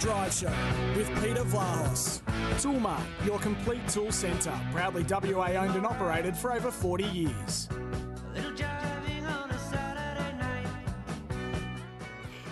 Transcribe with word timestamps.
Drive 0.00 0.32
Show 0.32 0.52
with 0.96 1.08
Peter 1.22 1.44
Vlahos. 1.44 2.22
Toolmart, 2.56 3.02
your 3.26 3.38
complete 3.38 3.86
tool 3.86 4.10
centre. 4.10 4.58
Proudly 4.72 5.04
WA 5.06 5.48
owned 5.48 5.76
and 5.76 5.84
operated 5.84 6.34
for 6.34 6.54
over 6.54 6.70
40 6.70 7.04
years. 7.04 7.68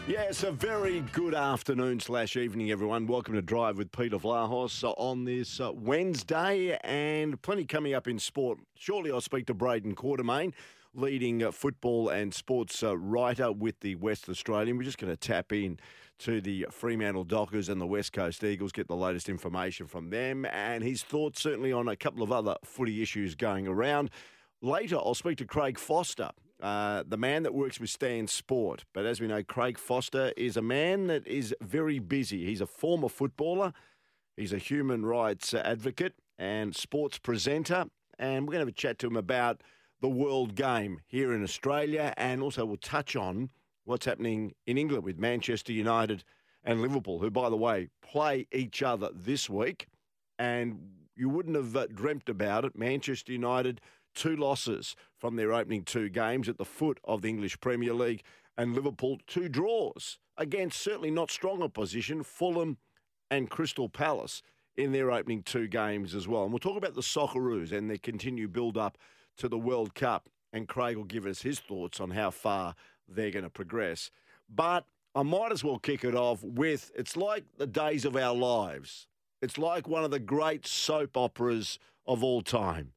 Yes, 0.07 0.43
a 0.43 0.53
very 0.53 1.01
good 1.13 1.35
afternoon 1.35 2.01
slash 2.01 2.37
evening, 2.37 2.71
everyone. 2.71 3.07
Welcome 3.07 3.35
to 3.35 3.43
Drive 3.43 3.79
with 3.79 3.93
Peter 3.93 4.19
Vlahos 4.19 4.85
on 4.99 5.25
this 5.25 5.59
uh, 5.59 5.73
Wednesday, 5.73 6.79
and 6.85 7.41
plenty 7.41 7.65
coming 7.65 7.95
up 7.95 8.07
in 8.07 8.19
sport. 8.19 8.59
Shortly, 8.75 9.11
I'll 9.11 9.23
speak 9.23 9.47
to 9.47 9.55
Braden 9.55 9.95
Quartermaine, 9.95 10.53
leading 10.95 11.43
uh, 11.43 11.51
football 11.51 12.11
and 12.11 12.35
sports 12.35 12.83
uh, 12.83 12.95
writer 12.97 13.53
with 13.53 13.81
the 13.81 13.95
West 13.95 14.29
Australian. 14.29 14.77
We're 14.77 14.83
just 14.85 14.99
going 14.99 15.13
to 15.13 15.17
tap 15.17 15.51
in 15.53 15.79
to 16.19 16.41
the 16.41 16.67
Fremantle 16.71 17.25
Dockers 17.25 17.69
and 17.69 17.81
the 17.81 17.87
West 17.87 18.13
Coast 18.13 18.43
Eagles, 18.43 18.73
get 18.73 18.89
the 18.89 18.97
latest 18.97 19.29
information 19.29 19.87
from 19.87 20.11
them, 20.11 20.45
and 20.47 20.83
his 20.83 21.03
thoughts 21.03 21.41
certainly 21.41 21.73
on 21.73 21.89
a 21.89 21.97
couple 21.97 22.23
of 22.23 22.33
other 22.33 22.57
footy 22.65 23.03
issues 23.03 23.35
going 23.35 23.67
around. 23.67 24.11
Later, 24.61 24.97
I'll 24.97 25.15
speak 25.15 25.39
to 25.39 25.45
Craig 25.45 25.79
Foster, 25.79 26.31
uh, 26.61 27.05
the 27.07 27.17
man 27.17 27.45
that 27.45 27.55
works 27.55 27.79
with 27.79 27.91
Stan 27.91 28.27
Sport. 28.27 28.85
But 28.93 29.07
as 29.07 29.21
we 29.21 29.29
know, 29.29 29.43
Craig 29.45 29.79
Foster 29.79 30.33
is 30.37 30.57
a 30.57 30.63
man 30.63 31.07
that 31.07 31.27
is 31.27 31.55
very 31.61 32.01
busy. 32.01 32.45
He's 32.45 32.61
a 32.61 32.67
former 32.67 33.09
footballer, 33.09 33.73
he's 34.37 34.53
a 34.53 34.59
human 34.59 35.07
rights 35.07 35.55
advocate 35.55 36.15
and 36.39 36.75
sports 36.75 37.19
presenter. 37.19 37.87
And 38.19 38.47
we're 38.47 38.53
going 38.53 38.67
to 38.67 38.67
have 38.67 38.69
a 38.69 38.73
chat 38.73 38.99
to 39.01 39.07
him 39.07 39.17
about 39.17 39.63
the 40.01 40.09
world 40.09 40.57
game 40.57 41.01
here 41.07 41.33
in 41.33 41.45
Australia. 41.45 42.13
And 42.17 42.43
also, 42.43 42.65
we'll 42.65 42.77
touch 42.77 43.15
on 43.15 43.51
what's 43.89 44.05
happening 44.05 44.53
in 44.67 44.77
England 44.77 45.03
with 45.03 45.19
Manchester 45.19 45.73
United 45.73 46.23
and 46.63 46.83
Liverpool, 46.83 47.21
who, 47.21 47.31
by 47.31 47.49
the 47.49 47.57
way, 47.57 47.89
play 48.03 48.47
each 48.53 48.83
other 48.83 49.09
this 49.15 49.49
week. 49.49 49.87
And 50.39 50.79
you 51.17 51.31
wouldn't 51.31 51.57
have 51.57 51.75
uh, 51.75 51.87
dreamt 51.87 52.29
about 52.29 52.67
it. 52.67 52.77
Manchester 52.77 53.33
United 53.33 53.81
two 54.15 54.37
losses 54.37 54.95
from 55.17 55.37
their 55.37 55.53
opening 55.53 55.85
two 55.85 56.11
games 56.11 56.49
at 56.49 56.59
the 56.59 56.65
foot 56.65 57.01
of 57.05 57.23
the 57.23 57.29
English 57.29 57.61
Premier 57.61 57.95
League, 57.95 58.23
and 58.59 58.75
Liverpool 58.75 59.19
two 59.27 59.49
draws 59.49 60.19
against 60.37 60.81
certainly 60.81 61.11
not 61.11 61.31
strong 61.31 61.63
opposition, 61.63 62.23
Fulham 62.23 62.77
and 63.31 63.49
Crystal 63.49 63.89
Palace 63.89 64.43
in 64.77 64.93
their 64.93 65.11
opening 65.11 65.43
two 65.43 65.67
games 65.67 66.15
as 66.15 66.29
well. 66.29 66.43
And 66.43 66.53
we'll 66.53 66.59
talk 66.59 66.77
about 66.77 66.95
the 66.95 67.01
Socceroos 67.01 67.73
and 67.73 67.89
their 67.89 67.99
continued 67.99 68.53
build 68.53 68.77
up 68.77 68.99
to 69.39 69.49
the 69.49 69.59
World 69.59 69.95
Cup. 69.95 70.29
And 70.53 70.69
Craig 70.69 70.97
will 70.97 71.05
give 71.05 71.27
us 71.27 71.43
his 71.43 71.59
thoughts 71.59 72.01
on 72.01 72.11
how 72.11 72.31
far 72.31 72.75
they're 73.09 73.31
going 73.31 73.45
to 73.45 73.51
progress. 73.51 74.11
But 74.49 74.85
I 75.15 75.23
might 75.23 75.53
as 75.53 75.65
well 75.65 75.79
kick 75.79 76.05
it 76.05 76.15
off 76.15 76.43
with 76.43 76.93
it's 76.95 77.17
like 77.17 77.45
the 77.57 77.67
days 77.67 78.05
of 78.05 78.17
our 78.17 78.35
lives. 78.35 79.07
It's 79.41 79.59
like 79.59 79.89
one 79.89 80.05
of 80.05 80.11
the 80.11 80.19
great 80.19 80.67
soap 80.67 81.17
operas 81.17 81.79
of 82.07 82.25
all 82.25 82.43
time. 82.43 82.93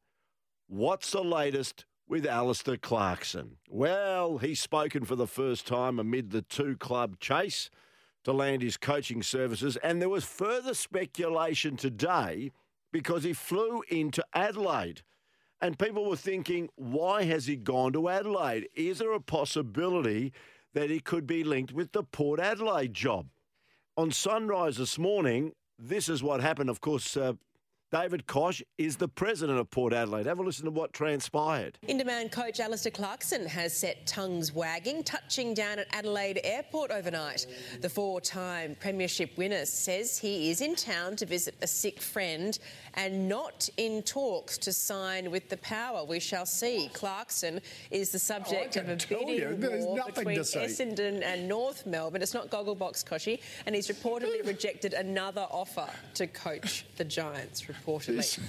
What's 0.68 1.12
the 1.12 1.24
latest 1.24 1.86
with 2.08 2.26
Alastair 2.26 2.78
Clarkson? 2.78 3.58
Well, 3.70 4.38
he's 4.38 4.60
spoken 4.60 5.06
for 5.06 5.16
the 5.16 5.28
first 5.28 5.68
time 5.68 6.00
amid 6.00 6.32
the 6.32 6.42
two 6.42 6.76
club 6.78 7.20
chase 7.20 7.70
to 8.24 8.32
land 8.32 8.62
his 8.62 8.78
coaching 8.78 9.24
services, 9.24 9.78
and 9.78 10.02
there 10.02 10.10
was 10.10 10.24
further 10.24 10.74
speculation 10.74 11.76
today 11.76 12.52
because 12.92 13.24
he 13.24 13.34
flew 13.34 13.82
into 13.90 14.24
Adelaide. 14.34 15.02
And 15.62 15.78
people 15.78 16.10
were 16.10 16.16
thinking, 16.16 16.70
why 16.76 17.24
has 17.24 17.46
he 17.46 17.56
gone 17.56 17.94
to 17.94 18.10
Adelaide? 18.10 18.68
Is 18.74 18.98
there 18.98 19.14
a 19.14 19.20
possibility 19.20 20.34
that 20.74 20.90
he 20.90 21.00
could 21.00 21.28
be 21.28 21.44
linked 21.44 21.72
with 21.72 21.92
the 21.92 22.04
Port 22.04 22.40
Adelaide 22.40 22.96
job? 22.96 23.28
On 23.96 24.10
Sunrise 24.10 24.78
this 24.78 24.98
morning, 24.98 25.52
this 25.78 26.10
is 26.10 26.24
what 26.24 26.42
happened. 26.42 26.72
Of 26.72 26.82
course, 26.82 27.16
uh, 27.16 27.34
David 27.92 28.26
Koch 28.26 28.62
is 28.78 28.96
the 28.96 29.10
president 29.10 29.60
of 29.60 29.70
Port 29.70 29.92
Adelaide. 29.92 30.26
Have 30.26 30.40
a 30.40 30.44
listen 30.44 30.64
to 30.64 30.72
what 30.72 30.94
transpired. 30.94 31.78
In 31.90 31.98
demand 31.98 32.32
coach 32.32 32.62
Alastair 32.62 32.94
Clarkson 32.94 33.46
has 33.46 33.76
set 33.76 34.08
tongues 34.08 34.54
wagging, 34.54 35.04
touching 35.04 35.54
down 35.54 35.78
at 35.78 35.88
Adelaide 35.92 36.40
Airport 36.46 36.90
overnight. 36.92 37.46
The 37.82 37.90
four 37.90 38.22
time 38.22 38.78
Premiership 38.80 39.38
winner 39.38 39.66
says 39.66 40.18
he 40.18 40.50
is 40.50 40.62
in 40.62 40.76
town 40.76 41.18
to 41.18 41.26
visit 41.26 41.56
a 41.62 41.68
sick 41.68 42.02
friend 42.02 42.58
and 42.96 43.28
not 43.28 43.70
in 43.78 44.02
talks 44.04 44.58
to 44.60 44.74
sign 44.74 45.32
with 45.32 45.50
the 45.50 45.58
power. 45.58 46.04
We 46.04 46.20
shall 46.20 46.46
see. 46.46 46.90
Clarkson 46.94 47.62
is 47.90 48.12
the 48.12 48.20
subject 48.20 48.78
oh, 48.78 48.82
of 48.82 48.90
a 48.90 48.96
bidding 48.96 49.28
you, 49.30 49.58
war 49.86 50.00
between 50.08 50.40
Essendon 50.40 51.24
and 51.24 51.48
North 51.48 51.86
Melbourne. 51.86 52.22
It's 52.22 52.34
not 52.34 52.50
Gogglebox 52.50 53.06
Kochie, 53.06 53.40
and 53.66 53.76
he's 53.76 53.88
reportedly 53.88 54.46
rejected 54.46 54.94
another 54.94 55.48
offer 55.50 55.88
to 56.16 56.28
coach 56.28 56.86
the 56.98 57.04
Giants 57.04 57.64
reportedly. 57.64 58.40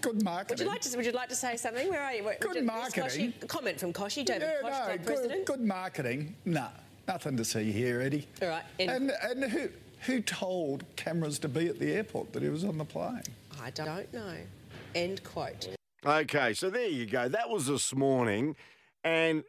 Good 0.00 0.22
marketing. 0.22 0.58
Would 0.58 0.64
you 0.64 0.72
like 0.72 0.80
to? 0.82 0.96
Would 0.96 1.06
you 1.06 1.12
like 1.12 1.28
to 1.28 1.36
say 1.36 1.56
something? 1.56 1.88
Where 1.88 2.02
are 2.02 2.14
you? 2.14 2.30
Good 2.40 2.56
you, 2.56 2.62
marketing. 2.62 3.32
Kochie, 3.32 3.48
comment 3.48 3.78
from 3.78 3.92
Kochie, 3.92 4.24
David 4.24 4.42
yeah, 4.42 4.60
Koch, 4.62 4.88
no, 4.88 4.96
good, 4.96 5.06
President. 5.06 5.46
Good 5.46 5.60
marketing. 5.60 6.34
No, 6.44 6.68
nothing 7.06 7.36
to 7.36 7.44
see 7.44 7.70
here, 7.70 8.00
Eddie. 8.00 8.26
All 8.42 8.48
right. 8.48 8.62
And 8.78 9.12
and 9.22 9.44
who 9.44 9.68
who 10.00 10.20
told 10.20 10.84
cameras 10.96 11.38
to 11.40 11.48
be 11.48 11.68
at 11.68 11.78
the 11.78 11.92
airport 11.92 12.32
that 12.32 12.42
he 12.42 12.48
was 12.48 12.64
on 12.64 12.78
the 12.78 12.84
plane? 12.84 13.22
I 13.62 13.70
don't 13.70 14.12
know. 14.12 14.36
End 14.94 15.22
quote. 15.22 15.68
Okay, 16.04 16.54
so 16.54 16.70
there 16.70 16.88
you 16.88 17.06
go. 17.06 17.28
That 17.28 17.50
was 17.50 17.66
this 17.66 17.94
morning, 17.94 18.56
and 19.04 19.44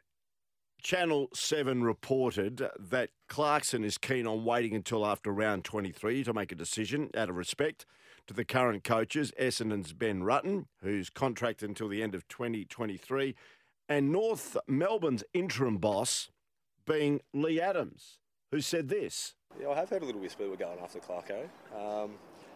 Channel 0.81 1.29
7 1.33 1.83
reported 1.83 2.67
that 2.77 3.11
Clarkson 3.29 3.83
is 3.83 3.97
keen 3.97 4.27
on 4.27 4.43
waiting 4.43 4.75
until 4.75 5.05
after 5.05 5.31
round 5.31 5.63
23 5.63 6.23
to 6.25 6.33
make 6.33 6.51
a 6.51 6.55
decision 6.55 7.09
out 7.15 7.29
of 7.29 7.35
respect 7.35 7.85
to 8.27 8.33
the 8.33 8.43
current 8.43 8.83
coaches, 8.83 9.31
Essendon's 9.39 9.93
Ben 9.93 10.21
Rutten, 10.21 10.65
who's 10.81 11.09
contracted 11.09 11.69
until 11.69 11.87
the 11.87 12.03
end 12.03 12.13
of 12.13 12.27
2023, 12.27 13.35
and 13.87 14.11
North 14.11 14.57
Melbourne's 14.67 15.23
interim 15.33 15.77
boss 15.77 16.29
being 16.85 17.21
Lee 17.33 17.61
Adams, 17.61 18.17
who 18.51 18.59
said 18.59 18.89
this. 18.89 19.35
Yeah, 19.59 19.69
I 19.69 19.75
have 19.75 19.89
heard 19.89 20.01
a 20.01 20.05
little 20.05 20.21
whisper 20.21 20.49
we're 20.49 20.55
going 20.55 20.79
after 20.79 20.99
Clarko. 20.99 21.47
Um, 21.75 22.11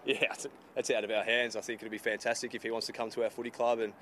yeah, 0.21 0.33
that's 0.75 0.91
out 0.91 1.03
of 1.03 1.09
our 1.09 1.23
hands. 1.23 1.55
I 1.55 1.61
think 1.61 1.81
it'd 1.81 1.91
be 1.91 1.97
fantastic 1.97 2.53
if 2.53 2.61
he 2.61 2.69
wants 2.69 2.85
to 2.87 2.93
come 2.93 3.09
to 3.11 3.23
our 3.23 3.29
footy 3.29 3.49
club 3.49 3.79
and, 3.79 3.93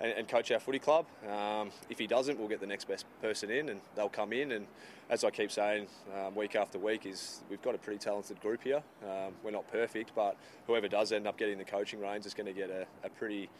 and, 0.00 0.12
and 0.12 0.28
coach 0.28 0.52
our 0.52 0.60
footy 0.60 0.78
club. 0.78 1.06
Um, 1.28 1.70
if 1.90 1.98
he 1.98 2.06
doesn't, 2.06 2.38
we'll 2.38 2.48
get 2.48 2.60
the 2.60 2.66
next 2.66 2.86
best 2.86 3.06
person 3.20 3.50
in 3.50 3.68
and 3.70 3.80
they'll 3.96 4.08
come 4.08 4.32
in. 4.32 4.52
And 4.52 4.66
as 5.10 5.24
I 5.24 5.30
keep 5.30 5.50
saying 5.50 5.88
um, 6.16 6.36
week 6.36 6.54
after 6.54 6.78
week, 6.78 7.06
is 7.06 7.42
we've 7.50 7.62
got 7.62 7.74
a 7.74 7.78
pretty 7.78 7.98
talented 7.98 8.40
group 8.40 8.62
here. 8.62 8.82
Um, 9.02 9.32
we're 9.42 9.50
not 9.50 9.66
perfect, 9.66 10.12
but 10.14 10.36
whoever 10.68 10.86
does 10.86 11.10
end 11.10 11.26
up 11.26 11.36
getting 11.36 11.58
the 11.58 11.64
coaching 11.64 12.00
reins 12.00 12.24
is 12.24 12.34
going 12.34 12.46
to 12.46 12.52
get 12.52 12.70
a, 12.70 12.86
a 13.04 13.10
pretty 13.10 13.50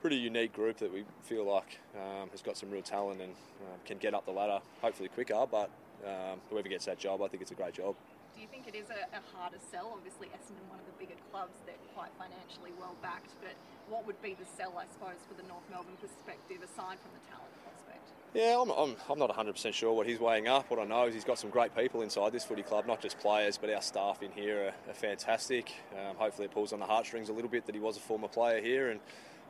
pretty 0.00 0.16
unique 0.16 0.52
group 0.52 0.78
that 0.78 0.92
we 0.92 1.04
feel 1.22 1.44
like 1.44 1.78
um, 1.94 2.28
has 2.30 2.42
got 2.42 2.56
some 2.56 2.68
real 2.72 2.82
talent 2.82 3.20
and 3.20 3.30
uh, 3.32 3.76
can 3.84 3.98
get 3.98 4.14
up 4.14 4.26
the 4.26 4.32
ladder 4.32 4.58
hopefully 4.80 5.08
quicker. 5.08 5.46
But 5.48 5.70
um, 6.04 6.40
whoever 6.50 6.68
gets 6.68 6.86
that 6.86 6.98
job, 6.98 7.22
I 7.22 7.28
think 7.28 7.40
it's 7.42 7.52
a 7.52 7.54
great 7.54 7.74
job. 7.74 7.94
You 8.42 8.48
think 8.50 8.66
it 8.66 8.74
is 8.74 8.90
a, 8.90 9.06
a 9.14 9.22
harder 9.38 9.62
sell? 9.70 9.94
Obviously, 9.94 10.26
Essendon, 10.34 10.66
one 10.66 10.82
of 10.82 10.86
the 10.90 10.98
bigger 10.98 11.14
clubs, 11.30 11.54
they're 11.64 11.78
quite 11.94 12.10
financially 12.18 12.74
well 12.74 12.96
backed. 13.00 13.30
But 13.38 13.54
what 13.88 14.04
would 14.04 14.20
be 14.20 14.34
the 14.34 14.46
sell, 14.58 14.74
I 14.76 14.82
suppose, 14.90 15.22
for 15.30 15.40
the 15.40 15.46
North 15.46 15.62
Melbourne 15.70 15.94
perspective, 16.02 16.58
aside 16.58 16.98
from 16.98 17.14
the 17.14 17.22
talent 17.30 17.54
prospect? 17.62 18.02
Yeah, 18.34 18.58
I'm, 18.58 18.70
I'm, 18.74 18.96
I'm 19.08 19.18
not 19.20 19.30
100% 19.30 19.72
sure 19.72 19.92
what 19.92 20.08
he's 20.08 20.18
weighing 20.18 20.48
up. 20.48 20.68
What 20.70 20.80
I 20.80 20.84
know 20.84 21.06
is 21.06 21.14
he's 21.14 21.22
got 21.22 21.38
some 21.38 21.50
great 21.50 21.70
people 21.76 22.02
inside 22.02 22.32
this 22.32 22.42
footy 22.42 22.64
club, 22.64 22.84
not 22.84 23.00
just 23.00 23.16
players, 23.20 23.58
but 23.58 23.70
our 23.70 23.80
staff 23.80 24.24
in 24.24 24.32
here 24.32 24.74
are, 24.74 24.90
are 24.90 24.94
fantastic. 24.94 25.70
Um, 25.94 26.16
hopefully, 26.16 26.46
it 26.46 26.50
pulls 26.50 26.72
on 26.72 26.80
the 26.80 26.86
heartstrings 26.86 27.28
a 27.28 27.32
little 27.32 27.50
bit 27.50 27.64
that 27.66 27.76
he 27.76 27.80
was 27.80 27.96
a 27.96 28.00
former 28.00 28.26
player 28.26 28.60
here 28.60 28.90
and 28.90 29.00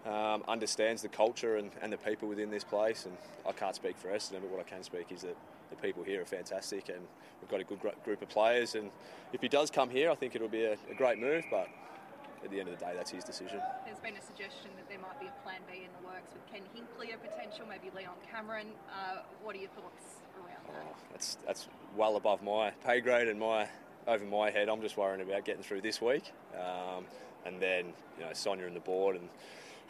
um, 0.05 0.45
understands 0.47 1.01
the 1.01 1.09
culture 1.09 1.57
and, 1.57 1.71
and 1.81 1.95
the 1.95 1.97
people 1.97 2.29
within 2.29 2.51
this 2.51 2.65
place. 2.65 3.07
And 3.07 3.17
I 3.49 3.53
can't 3.53 3.75
speak 3.75 3.97
for 3.97 4.09
Essendon, 4.09 4.43
but 4.43 4.51
what 4.51 4.61
I 4.61 4.69
can 4.69 4.83
speak 4.83 5.07
is 5.13 5.23
that 5.23 5.37
the 5.73 5.83
people 5.83 6.03
here 6.03 6.23
are 6.23 6.27
fantastic 6.27 6.89
and 6.89 7.01
we've 7.41 7.51
got 7.51 7.61
a 7.61 7.65
good 7.65 7.81
group 8.05 8.23
of 8.23 8.29
players. 8.29 8.75
And 8.75 8.91
if 9.33 9.41
he 9.41 9.49
does 9.49 9.71
come 9.71 9.91
here, 9.91 10.11
I 10.11 10.15
think 10.15 10.35
it'll 10.35 10.49
be 10.49 10.65
a, 10.65 10.77
a 10.91 10.95
great 10.97 11.19
move. 11.19 11.45
But 11.51 11.69
at 12.45 12.51
the 12.51 12.61
end 12.61 12.69
of 12.69 12.79
the 12.79 12.85
day, 12.85 12.93
that's 12.95 13.11
his 13.11 13.25
decision. 13.25 13.61
There's 13.85 13.99
been 14.01 14.17
a 14.17 14.23
suggestion 14.23 14.71
that 14.77 14.89
there 14.89 14.99
might 14.99 15.19
be 15.21 15.27
a 15.27 15.43
plan 15.43 15.61
B 15.71 15.85
in 15.85 15.91
the 16.01 16.07
works 16.07 16.33
with 16.33 16.45
Ken 16.53 16.63
Hinkley, 16.75 17.15
a 17.15 17.19
potential, 17.19 17.67
maybe 17.69 17.91
Leon 17.97 18.17
Cameron. 18.31 18.69
Uh, 18.91 19.23
what 19.43 19.57
are 19.57 19.59
your 19.59 19.71
thoughts 19.71 20.21
around 20.37 20.63
that? 20.67 20.85
Oh, 20.85 20.97
that's 21.13 21.39
that's 21.47 21.69
well 21.97 22.17
above 22.17 22.43
my 22.43 22.71
pay 22.85 23.01
grade 23.01 23.29
and 23.29 23.39
my 23.39 23.69
over 24.07 24.25
my 24.25 24.51
head. 24.51 24.69
I'm 24.69 24.83
just 24.83 24.97
worrying 24.97 25.23
about 25.23 25.45
getting 25.45 25.63
through 25.63 25.83
this 25.83 26.01
week, 26.03 26.33
um, 26.59 27.05
and 27.47 27.61
then 27.61 27.93
you 28.19 28.25
know 28.25 28.33
Sonia 28.33 28.67
and 28.67 28.75
the 28.75 28.81
board 28.81 29.17
and 29.17 29.29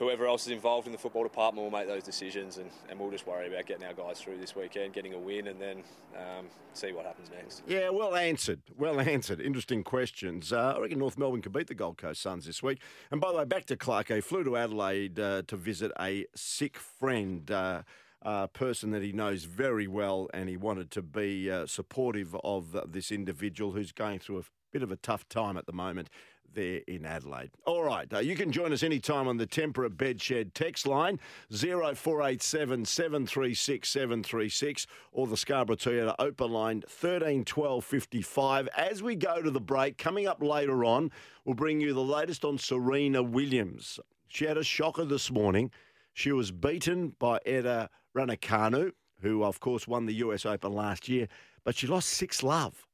whoever 0.03 0.27
else 0.27 0.47
is 0.47 0.53
involved 0.53 0.87
in 0.87 0.93
the 0.93 0.99
football 0.99 1.23
department 1.23 1.63
will 1.63 1.79
make 1.79 1.87
those 1.87 2.03
decisions, 2.03 2.59
and, 2.59 2.69
and 2.91 2.99
we'll 2.99 3.11
just 3.11 3.25
worry 3.25 3.47
about 3.47 3.67
getting 3.67 3.87
our 3.87 3.95
guys 3.95 4.21
through 4.21 4.37
this 4.37 4.57
weekend, 4.57 4.93
getting 4.93 5.15
a 5.15 5.19
win, 5.19 5.47
and 5.47 5.61
then 5.61 5.85
um, 6.17 6.47
see 6.73 6.93
what 6.93 7.07
happens 7.07 7.31
next. 7.31 7.63
Yeah, 7.69 7.89
well 7.91 8.17
answered. 8.17 8.63
Well 8.77 8.99
answered. 9.01 9.41
Interesting 9.41 9.85
questions. 9.85 10.53
Uh, 10.53 10.75
I 10.77 10.81
reckon 10.81 10.99
North 10.99 11.17
Melbourne 11.17 11.41
could 11.41 11.53
beat 11.53 11.69
the 11.69 11.75
Gold 11.75 11.99
Coast 11.99 12.21
Suns 12.21 12.47
this 12.47 12.63
week. 12.65 12.81
And 13.13 13.21
by 13.21 13.31
the 13.31 13.39
way, 13.39 13.45
back 13.45 13.65
to 13.67 13.77
Clark. 13.77 14.09
He 14.09 14.21
flew 14.21 14.43
to 14.43 14.57
Adelaide 14.57 15.21
uh, 15.21 15.43
to 15.47 15.57
visit 15.57 15.93
a 16.01 16.27
sick 16.35 16.77
friend. 16.77 17.49
Uh, 17.51 17.83
uh, 18.25 18.47
person 18.47 18.93
that 18.93 19.03
he 19.03 19.11
knows 19.11 19.43
very 19.43 19.89
well, 19.89 20.31
and 20.33 20.49
he 20.49 20.57
wanted 20.57 20.93
to 20.93 21.03
be 21.03 21.51
uh, 21.51 21.67
supportive 21.67 22.37
of 22.45 22.93
this 22.93 23.11
individual 23.11 23.73
who's 23.73 23.91
going 23.91 24.21
through 24.21 24.39
a 24.39 24.45
bit 24.73 24.81
of 24.81 24.93
a 24.93 24.97
tough 24.97 25.29
time 25.29 25.57
at 25.57 25.67
the 25.67 25.73
moment 25.73 26.09
there 26.55 26.81
in 26.87 27.05
Adelaide. 27.05 27.51
All 27.67 27.83
right, 27.83 28.13
uh, 28.13 28.19
you 28.19 28.37
can 28.37 28.53
join 28.53 28.73
us 28.73 28.83
anytime 28.83 29.29
on 29.29 29.37
the 29.37 29.47
Tempera 29.47 29.91
Bedshed 29.91 30.53
text 30.55 30.87
line 30.87 31.19
0487 31.51 32.85
736 32.85 33.89
736 33.89 34.87
or 35.13 35.27
the 35.27 35.37
Scarborough 35.37 35.77
Toyota 35.77 36.15
open 36.19 36.53
line 36.53 36.83
13 36.89 37.45
12 37.45 37.85
55. 37.85 38.69
As 38.77 39.03
we 39.03 39.15
go 39.15 39.43
to 39.43 39.51
the 39.51 39.61
break, 39.61 39.99
coming 39.99 40.27
up 40.27 40.43
later 40.43 40.85
on, 40.85 41.11
we'll 41.45 41.55
bring 41.55 41.81
you 41.81 41.93
the 41.95 42.03
latest 42.03 42.45
on 42.45 42.59
Serena 42.59 43.23
Williams. 43.23 43.99
She 44.29 44.47
had 44.47 44.57
a 44.57 44.65
shocker 44.65 45.05
this 45.05 45.31
morning. 45.31 45.71
She 46.15 46.33
was 46.33 46.51
beaten 46.51 47.15
by 47.19 47.39
Emma 47.45 47.91
Raducanu, 48.17 48.93
who, 49.21 49.45
of 49.45 49.61
course, 49.61 49.89
won 49.89 50.07
the 50.07 50.15
US 50.15 50.45
Open 50.45 50.73
last 50.73 51.09
year, 51.09 51.29
but 51.65 51.77
she 51.77 51.87
lost 51.87 52.09
6 52.09 52.43
love 52.43 52.87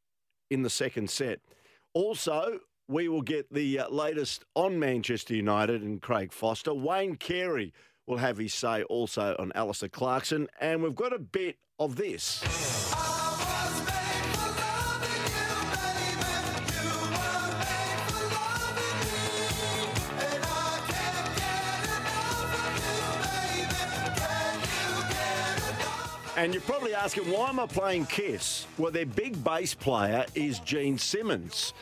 in 0.51 0.63
the 0.63 0.71
second 0.71 1.11
set. 1.11 1.41
Also, 1.95 2.61
we 2.89 3.07
will 3.09 3.23
get 3.23 3.53
the 3.53 3.81
uh, 3.81 3.89
latest 3.91 4.45
on 4.55 4.79
Manchester 4.79 5.35
United 5.35 5.83
and 5.83 6.01
Craig 6.01 6.33
Foster. 6.33 6.73
Wayne 6.73 7.17
Carey 7.17 7.75
will 8.07 8.17
have 8.17 8.39
his 8.39 8.55
say 8.55 8.83
also 8.85 9.37
on 9.39 9.53
Alastair 9.55 9.91
Clarkson. 9.91 10.49
And 10.59 10.83
we've 10.83 10.95
got 10.95 11.13
a 11.13 11.19
bit 11.19 11.59
of 11.79 11.97
this. 11.97 12.43
And 26.39 26.55
you're 26.55 26.63
probably 26.63 26.95
asking, 26.95 27.25
why 27.25 27.49
am 27.49 27.59
I 27.59 27.67
playing 27.67 28.07
Kiss? 28.07 28.67
Well, 28.79 28.93
their 28.93 29.05
big 29.05 29.43
bass 29.43 29.75
player 29.75 30.25
is 30.37 30.61
Gene 30.61 30.97
Simmons. 30.97 31.75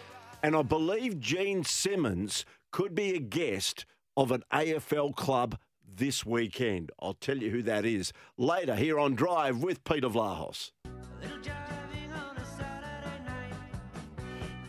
And 0.43 0.55
I 0.55 0.63
believe 0.63 1.19
Gene 1.19 1.65
Simmons 1.65 2.45
could 2.71 2.95
be 2.95 3.15
a 3.15 3.19
guest 3.19 3.87
of 4.17 4.31
an 4.31 4.45
AFL 4.53 5.15
club 5.15 5.59
this 5.87 6.27
weekend. 6.27 6.91
I'll 7.01 7.15
tell 7.15 7.39
you 7.39 7.51
who 7.51 7.63
that 7.63 7.85
is 7.85 8.13
later 8.37 8.75
here 8.75 8.99
on 8.99 9.15
Drive 9.15 9.63
with 9.63 9.83
Peter 9.85 10.09
Vlahos. 10.09 10.73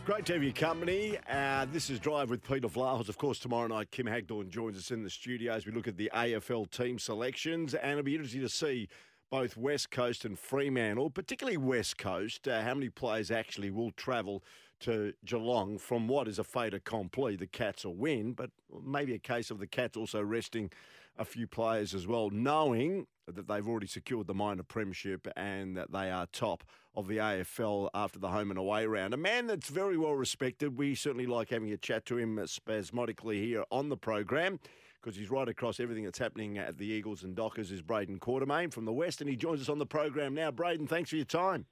Great 0.04 0.24
to 0.24 0.32
have 0.32 0.42
your 0.42 0.52
company. 0.52 1.18
Uh, 1.28 1.66
this 1.70 1.90
is 1.90 2.00
Drive 2.00 2.30
with 2.30 2.42
Peter 2.42 2.66
Vlahos. 2.66 3.10
Of 3.10 3.18
course, 3.18 3.38
tomorrow 3.38 3.66
night, 3.66 3.90
Kim 3.90 4.06
Hagdorn 4.06 4.48
joins 4.48 4.78
us 4.78 4.90
in 4.90 5.02
the 5.02 5.10
studio 5.10 5.52
as 5.52 5.66
we 5.66 5.72
look 5.72 5.86
at 5.86 5.98
the 5.98 6.10
AFL 6.14 6.70
team 6.70 6.98
selections. 6.98 7.74
And 7.74 7.92
it'll 7.92 8.04
be 8.04 8.14
interesting 8.14 8.40
to 8.40 8.48
see 8.48 8.88
both 9.30 9.58
West 9.58 9.90
Coast 9.90 10.24
and 10.24 10.38
Fremantle, 10.38 11.10
particularly 11.10 11.58
West 11.58 11.98
Coast, 11.98 12.48
uh, 12.48 12.62
how 12.62 12.72
many 12.72 12.88
players 12.88 13.30
actually 13.30 13.70
will 13.70 13.90
travel 13.90 14.42
to 14.80 15.12
Geelong 15.24 15.78
from 15.78 16.08
what 16.08 16.28
is 16.28 16.38
a 16.38 16.44
fait 16.44 16.74
accompli. 16.74 17.36
The 17.36 17.46
Cats 17.46 17.84
will 17.84 17.94
win, 17.94 18.32
but 18.32 18.50
maybe 18.84 19.14
a 19.14 19.18
case 19.18 19.50
of 19.50 19.58
the 19.58 19.66
Cats 19.66 19.96
also 19.96 20.22
resting 20.22 20.70
a 21.18 21.24
few 21.24 21.46
players 21.46 21.94
as 21.94 22.06
well, 22.06 22.30
knowing 22.30 23.06
that 23.26 23.48
they've 23.48 23.66
already 23.66 23.86
secured 23.86 24.26
the 24.26 24.34
minor 24.34 24.62
premiership 24.62 25.26
and 25.36 25.76
that 25.76 25.92
they 25.92 26.10
are 26.10 26.26
top 26.26 26.64
of 26.94 27.08
the 27.08 27.18
AFL 27.18 27.90
after 27.92 28.18
the 28.18 28.28
home 28.28 28.50
and 28.50 28.58
away 28.58 28.86
round. 28.86 29.12
A 29.12 29.18
man 29.18 29.46
that's 29.46 29.68
very 29.68 29.98
well 29.98 30.14
respected. 30.14 30.78
We 30.78 30.94
certainly 30.94 31.26
like 31.26 31.50
having 31.50 31.72
a 31.72 31.76
chat 31.76 32.06
to 32.06 32.18
him 32.18 32.40
spasmodically 32.46 33.40
here 33.40 33.64
on 33.70 33.88
the 33.88 33.96
program 33.96 34.60
because 35.00 35.16
he's 35.16 35.30
right 35.30 35.48
across 35.48 35.78
everything 35.78 36.04
that's 36.04 36.18
happening 36.18 36.58
at 36.58 36.78
the 36.78 36.86
Eagles 36.86 37.22
and 37.22 37.34
Dockers 37.34 37.70
is 37.70 37.82
Braden 37.82 38.18
Quartermaine 38.18 38.70
from 38.72 38.84
the 38.84 38.92
West 38.92 39.20
and 39.20 39.28
he 39.28 39.36
joins 39.36 39.60
us 39.60 39.68
on 39.68 39.78
the 39.78 39.86
program 39.86 40.34
now. 40.34 40.50
Braden, 40.50 40.86
thanks 40.86 41.10
for 41.10 41.16
your 41.16 41.24
time. 41.24 41.66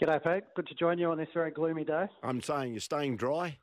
G'day, 0.00 0.22
Pete. 0.22 0.44
Good 0.54 0.66
to 0.66 0.74
join 0.74 0.98
you 0.98 1.10
on 1.10 1.16
this 1.16 1.28
very 1.32 1.50
gloomy 1.50 1.82
day. 1.82 2.06
I'm 2.22 2.42
saying 2.42 2.74
you're 2.74 2.80
staying 2.80 3.16
dry. 3.16 3.56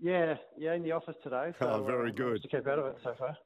Yeah, 0.00 0.34
yeah, 0.58 0.74
in 0.74 0.82
the 0.82 0.90
office 0.90 1.14
today. 1.22 1.52
So, 1.60 1.68
oh, 1.68 1.84
very 1.84 2.10
uh, 2.10 2.14
good. 2.14 2.42
To 2.42 2.48
keep 2.48 2.66
out 2.66 2.80
of 2.80 2.86
it 2.86 2.96
so 3.04 3.14
far. 3.16 3.36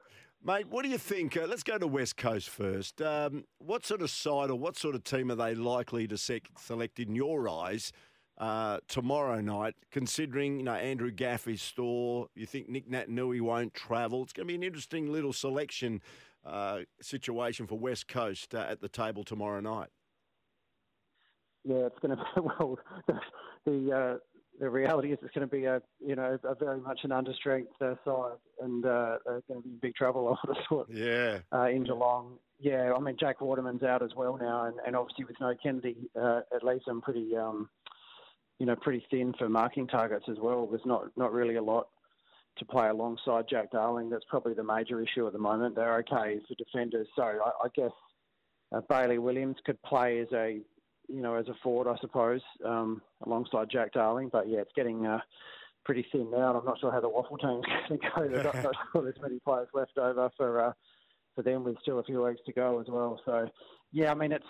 Mate, 0.42 0.66
what 0.70 0.82
do 0.82 0.88
you 0.88 0.96
think? 0.96 1.36
Uh, 1.36 1.44
let's 1.46 1.62
go 1.62 1.76
to 1.76 1.86
West 1.86 2.16
Coast 2.16 2.48
first. 2.48 3.02
Um, 3.02 3.44
what 3.58 3.84
sort 3.84 4.00
of 4.00 4.08
side 4.08 4.48
or 4.48 4.58
what 4.58 4.78
sort 4.78 4.94
of 4.94 5.04
team 5.04 5.30
are 5.30 5.34
they 5.34 5.54
likely 5.54 6.08
to 6.08 6.16
sec- 6.16 6.48
select 6.58 7.00
in 7.00 7.14
your 7.14 7.50
eyes 7.50 7.92
uh, 8.38 8.78
tomorrow 8.88 9.42
night? 9.42 9.74
Considering 9.90 10.56
you 10.56 10.64
know 10.64 10.74
Andrew 10.74 11.10
Gaffey's 11.10 11.60
store, 11.60 12.28
you 12.34 12.46
think 12.46 12.70
Nick 12.70 12.88
Naitanui 12.90 13.42
won't 13.42 13.74
travel. 13.74 14.22
It's 14.22 14.32
going 14.32 14.46
to 14.46 14.50
be 14.50 14.54
an 14.54 14.62
interesting 14.62 15.12
little 15.12 15.34
selection 15.34 16.00
uh, 16.46 16.80
situation 17.02 17.66
for 17.66 17.78
West 17.78 18.08
Coast 18.08 18.54
uh, 18.54 18.64
at 18.70 18.80
the 18.80 18.88
table 18.88 19.22
tomorrow 19.22 19.60
night 19.60 19.88
yeah, 21.64 21.86
it's 21.86 21.98
going 22.00 22.16
to 22.16 22.24
be 22.34 22.40
well. 22.40 22.78
The 23.06 23.20
the, 23.64 23.92
uh, 23.92 24.18
the 24.60 24.70
reality 24.70 25.12
is 25.12 25.18
it's 25.22 25.34
going 25.34 25.48
to 25.48 25.54
be 25.54 25.64
a 25.64 25.80
you 26.04 26.16
know 26.16 26.38
a 26.44 26.54
very 26.54 26.80
much 26.80 27.00
an 27.04 27.10
understrength 27.10 27.66
uh, 27.80 27.94
side, 28.04 28.38
and 28.60 28.84
uh, 28.84 29.18
going 29.48 29.62
to 29.62 29.62
be 29.62 29.70
in 29.70 29.78
big 29.80 29.94
trouble. 29.94 30.28
I 30.44 30.46
would 30.46 30.56
have 30.56 30.66
thought. 30.68 30.88
Yeah. 30.90 31.38
Uh, 31.52 31.68
in 31.68 31.84
Geelong, 31.84 32.38
yeah. 32.58 32.92
I 32.94 33.00
mean, 33.00 33.16
Jack 33.18 33.40
Waterman's 33.40 33.82
out 33.82 34.02
as 34.02 34.10
well 34.16 34.38
now, 34.40 34.66
and, 34.66 34.76
and 34.86 34.96
obviously 34.96 35.24
with 35.24 35.36
no 35.40 35.54
Kennedy, 35.62 36.08
uh, 36.20 36.40
it 36.52 36.64
leaves 36.64 36.84
them 36.86 37.00
pretty 37.00 37.36
um, 37.36 37.68
you 38.58 38.66
know 38.66 38.76
pretty 38.76 39.04
thin 39.10 39.34
for 39.38 39.48
marking 39.48 39.86
targets 39.86 40.26
as 40.28 40.38
well. 40.40 40.66
There's 40.66 40.86
not 40.86 41.16
not 41.16 41.32
really 41.32 41.56
a 41.56 41.62
lot 41.62 41.88
to 42.58 42.64
play 42.64 42.88
alongside 42.88 43.46
Jack 43.48 43.70
Darling. 43.70 44.10
That's 44.10 44.24
probably 44.28 44.54
the 44.54 44.64
major 44.64 45.00
issue 45.00 45.26
at 45.26 45.32
the 45.32 45.38
moment. 45.38 45.76
They're 45.76 45.98
okay 45.98 46.40
for 46.46 46.54
defenders, 46.56 47.06
so 47.14 47.22
I, 47.22 47.50
I 47.64 47.68
guess 47.74 47.92
uh, 48.72 48.80
Bailey 48.88 49.18
Williams 49.18 49.56
could 49.64 49.80
play 49.82 50.20
as 50.20 50.28
a 50.32 50.60
you 51.08 51.22
know, 51.22 51.34
as 51.34 51.48
a 51.48 51.54
forward, 51.62 51.90
I 51.90 51.98
suppose, 52.00 52.40
um, 52.64 53.02
alongside 53.24 53.68
Jack 53.70 53.92
Darling. 53.92 54.28
But 54.32 54.48
yeah, 54.48 54.58
it's 54.58 54.72
getting 54.76 55.06
uh, 55.06 55.20
pretty 55.84 56.06
thin 56.12 56.30
now, 56.30 56.50
and 56.50 56.58
I'm 56.58 56.64
not 56.64 56.78
sure 56.80 56.92
how 56.92 57.00
the 57.00 57.08
WAFL 57.08 57.40
team's 57.40 57.64
going 57.88 58.00
to 58.00 58.08
go. 58.14 58.28
They've 58.28 58.44
not, 58.44 58.62
not 58.62 58.74
sure 58.92 59.02
there's 59.02 59.20
many 59.20 59.40
players 59.40 59.68
left 59.74 59.96
over 59.98 60.30
for 60.36 60.66
uh, 60.66 60.72
for 61.34 61.42
them 61.42 61.64
with 61.64 61.76
still 61.82 61.98
a 61.98 62.04
few 62.04 62.22
weeks 62.22 62.40
to 62.46 62.52
go 62.52 62.80
as 62.80 62.86
well. 62.88 63.20
So 63.24 63.48
yeah, 63.92 64.10
I 64.10 64.14
mean, 64.14 64.32
it's 64.32 64.44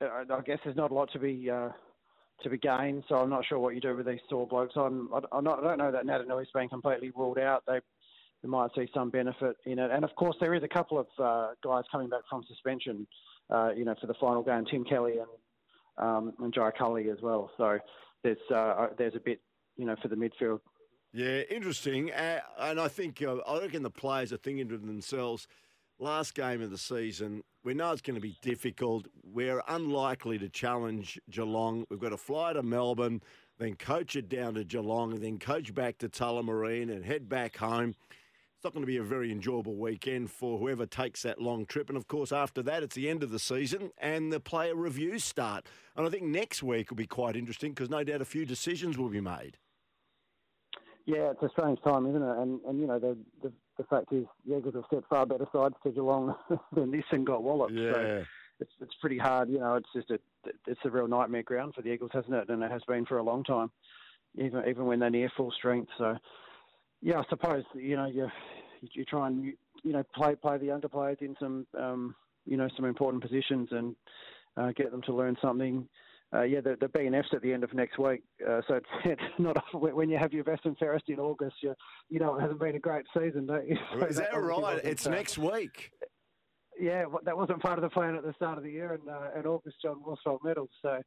I 0.00 0.40
guess 0.44 0.58
there's 0.64 0.76
not 0.76 0.90
a 0.90 0.94
lot 0.94 1.12
to 1.12 1.18
be. 1.18 1.50
Uh, 1.50 1.70
to 2.42 2.50
be 2.50 2.58
gained, 2.58 3.04
so 3.08 3.16
I'm 3.16 3.30
not 3.30 3.44
sure 3.46 3.60
what 3.60 3.74
you 3.74 3.80
do 3.80 3.96
with 3.96 4.06
these 4.06 4.18
sore 4.28 4.48
blokes. 4.48 4.72
I'm, 4.74 5.08
I'm 5.30 5.44
not, 5.44 5.60
I 5.60 5.68
don't 5.68 5.78
know 5.78 5.92
that 5.92 6.04
Naitanui's 6.04 6.48
been 6.52 6.68
completely 6.68 7.12
ruled 7.14 7.38
out. 7.38 7.62
They, 7.68 7.78
they 8.42 8.48
might 8.48 8.70
see 8.74 8.88
some 8.92 9.10
benefit 9.10 9.56
in 9.64 9.78
it, 9.78 9.90
and 9.92 10.02
of 10.02 10.12
course 10.16 10.34
there 10.40 10.54
is 10.54 10.64
a 10.64 10.68
couple 10.68 10.98
of 10.98 11.06
uh, 11.22 11.52
guys 11.62 11.84
coming 11.92 12.08
back 12.08 12.22
from 12.28 12.42
suspension, 12.48 13.06
uh, 13.50 13.70
you 13.76 13.84
know, 13.84 13.94
for 14.00 14.08
the 14.08 14.14
final 14.14 14.42
game. 14.42 14.64
Tim 14.68 14.82
Kelly 14.84 15.18
and 15.18 15.28
um, 15.98 16.32
and 16.40 16.52
Jai 16.52 16.70
Culley 16.70 17.10
as 17.10 17.18
well. 17.22 17.50
So 17.56 17.78
there's 18.22 18.38
uh, 18.54 18.88
there's 18.96 19.14
a 19.14 19.20
bit, 19.20 19.40
you 19.76 19.84
know, 19.84 19.96
for 20.00 20.08
the 20.08 20.16
midfield. 20.16 20.60
Yeah, 21.12 21.40
interesting. 21.50 22.10
Uh, 22.10 22.40
and 22.58 22.80
I 22.80 22.88
think 22.88 23.22
uh, 23.22 23.36
I 23.46 23.60
reckon 23.60 23.82
the 23.82 23.90
players 23.90 24.32
are 24.32 24.38
thinking 24.38 24.68
to 24.68 24.78
themselves, 24.78 25.46
last 25.98 26.34
game 26.34 26.62
of 26.62 26.70
the 26.70 26.78
season, 26.78 27.42
we 27.64 27.74
know 27.74 27.92
it's 27.92 28.02
going 28.02 28.14
to 28.14 28.20
be 28.20 28.36
difficult. 28.40 29.06
We're 29.22 29.62
unlikely 29.68 30.38
to 30.38 30.48
challenge 30.48 31.20
Geelong. 31.30 31.86
We've 31.90 32.00
got 32.00 32.10
to 32.10 32.16
fly 32.16 32.54
to 32.54 32.62
Melbourne, 32.62 33.22
then 33.58 33.74
coach 33.76 34.16
it 34.16 34.28
down 34.28 34.54
to 34.54 34.64
Geelong, 34.64 35.12
and 35.12 35.22
then 35.22 35.38
coach 35.38 35.74
back 35.74 35.98
to 35.98 36.08
Tullamarine 36.08 36.90
and 36.90 37.04
head 37.04 37.28
back 37.28 37.56
home 37.56 37.94
it's 38.62 38.64
not 38.64 38.74
going 38.74 38.84
to 38.84 38.86
be 38.86 38.98
a 38.98 39.02
very 39.02 39.32
enjoyable 39.32 39.74
weekend 39.74 40.30
for 40.30 40.56
whoever 40.56 40.86
takes 40.86 41.22
that 41.22 41.42
long 41.42 41.66
trip. 41.66 41.88
And 41.88 41.96
of 41.96 42.06
course, 42.06 42.30
after 42.30 42.62
that, 42.62 42.84
it's 42.84 42.94
the 42.94 43.10
end 43.10 43.24
of 43.24 43.32
the 43.32 43.40
season 43.40 43.90
and 43.98 44.32
the 44.32 44.38
player 44.38 44.76
reviews 44.76 45.24
start. 45.24 45.66
And 45.96 46.06
I 46.06 46.10
think 46.10 46.22
next 46.22 46.62
week 46.62 46.88
will 46.88 46.96
be 46.96 47.08
quite 47.08 47.34
interesting 47.34 47.72
because 47.72 47.90
no 47.90 48.04
doubt 48.04 48.20
a 48.20 48.24
few 48.24 48.46
decisions 48.46 48.96
will 48.96 49.08
be 49.08 49.20
made. 49.20 49.58
Yeah, 51.06 51.32
it's 51.32 51.42
a 51.42 51.48
strange 51.48 51.80
time, 51.82 52.06
isn't 52.06 52.22
it? 52.22 52.38
And 52.38 52.60
and 52.64 52.78
you 52.78 52.86
know 52.86 53.00
the 53.00 53.18
the, 53.42 53.52
the 53.78 53.84
fact 53.90 54.12
is 54.12 54.26
the 54.46 54.56
Eagles 54.56 54.76
have 54.76 54.84
set 54.94 55.02
far 55.10 55.26
better 55.26 55.48
sides 55.52 55.74
to 55.82 55.90
Geelong 55.90 56.36
than 56.72 56.92
this 56.92 57.02
and 57.10 57.26
got 57.26 57.42
walloped. 57.42 57.72
Yeah. 57.72 57.92
So 57.92 58.24
it's 58.60 58.72
it's 58.80 58.94
pretty 59.00 59.18
hard. 59.18 59.50
You 59.50 59.58
know, 59.58 59.74
it's 59.74 59.88
just 59.92 60.12
a 60.12 60.20
it's 60.68 60.80
a 60.84 60.90
real 60.90 61.08
nightmare 61.08 61.42
ground 61.42 61.74
for 61.74 61.82
the 61.82 61.90
Eagles, 61.90 62.12
hasn't 62.14 62.34
it? 62.34 62.48
And 62.48 62.62
it 62.62 62.70
has 62.70 62.82
been 62.86 63.06
for 63.06 63.18
a 63.18 63.24
long 63.24 63.42
time, 63.42 63.72
even 64.36 64.62
even 64.68 64.86
when 64.86 65.00
they're 65.00 65.10
near 65.10 65.32
full 65.36 65.50
strength. 65.50 65.90
So 65.98 66.16
yeah, 67.02 67.18
I 67.18 67.24
suppose 67.28 67.64
you 67.74 67.96
know 67.96 68.06
you 68.06 68.30
you 68.80 69.04
try 69.04 69.26
and 69.26 69.52
you 69.82 69.92
know 69.92 70.04
play 70.14 70.34
play 70.36 70.56
the 70.58 70.66
younger 70.66 70.88
players 70.88 71.18
in 71.20 71.36
some 71.38 71.66
um, 71.78 72.14
you 72.46 72.56
know 72.56 72.68
some 72.76 72.86
important 72.86 73.22
positions 73.22 73.68
and 73.72 73.96
uh, 74.56 74.72
get 74.72 74.90
them 74.90 75.02
to 75.02 75.14
learn 75.14 75.36
something. 75.42 75.86
Uh, 76.34 76.42
yeah, 76.42 76.62
the, 76.62 76.78
the 76.80 76.86
BNF's 76.86 77.28
at 77.34 77.42
the 77.42 77.52
end 77.52 77.62
of 77.62 77.74
next 77.74 77.98
week, 77.98 78.22
uh, 78.48 78.62
so 78.66 78.76
it's, 78.76 78.86
it's 79.04 79.38
not 79.38 79.56
when 79.74 80.08
you 80.08 80.16
have 80.16 80.32
your 80.32 80.44
best 80.44 80.64
and 80.64 80.78
fairest 80.78 81.08
in 81.08 81.18
August. 81.18 81.56
You 81.60 81.74
you 82.08 82.20
know 82.20 82.36
it 82.36 82.40
hasn't 82.40 82.60
been 82.60 82.76
a 82.76 82.80
great 82.80 83.04
season, 83.14 83.46
don't 83.46 83.68
you? 83.68 83.76
So 84.00 84.06
Is 84.06 84.16
that, 84.16 84.32
that 84.32 84.38
right? 84.38 84.80
It's 84.84 85.06
next 85.06 85.36
week. 85.38 85.90
Yeah, 86.80 87.04
that 87.24 87.36
wasn't 87.36 87.60
part 87.60 87.78
of 87.78 87.82
the 87.82 87.90
plan 87.90 88.14
at 88.14 88.22
the 88.22 88.32
start 88.32 88.56
of 88.56 88.64
the 88.64 88.70
year, 88.70 88.94
and 88.94 89.08
uh, 89.08 89.36
and 89.36 89.46
August 89.46 89.76
John 89.82 90.02
Worsfold 90.06 90.40
medals. 90.42 90.70
So, 90.80 91.02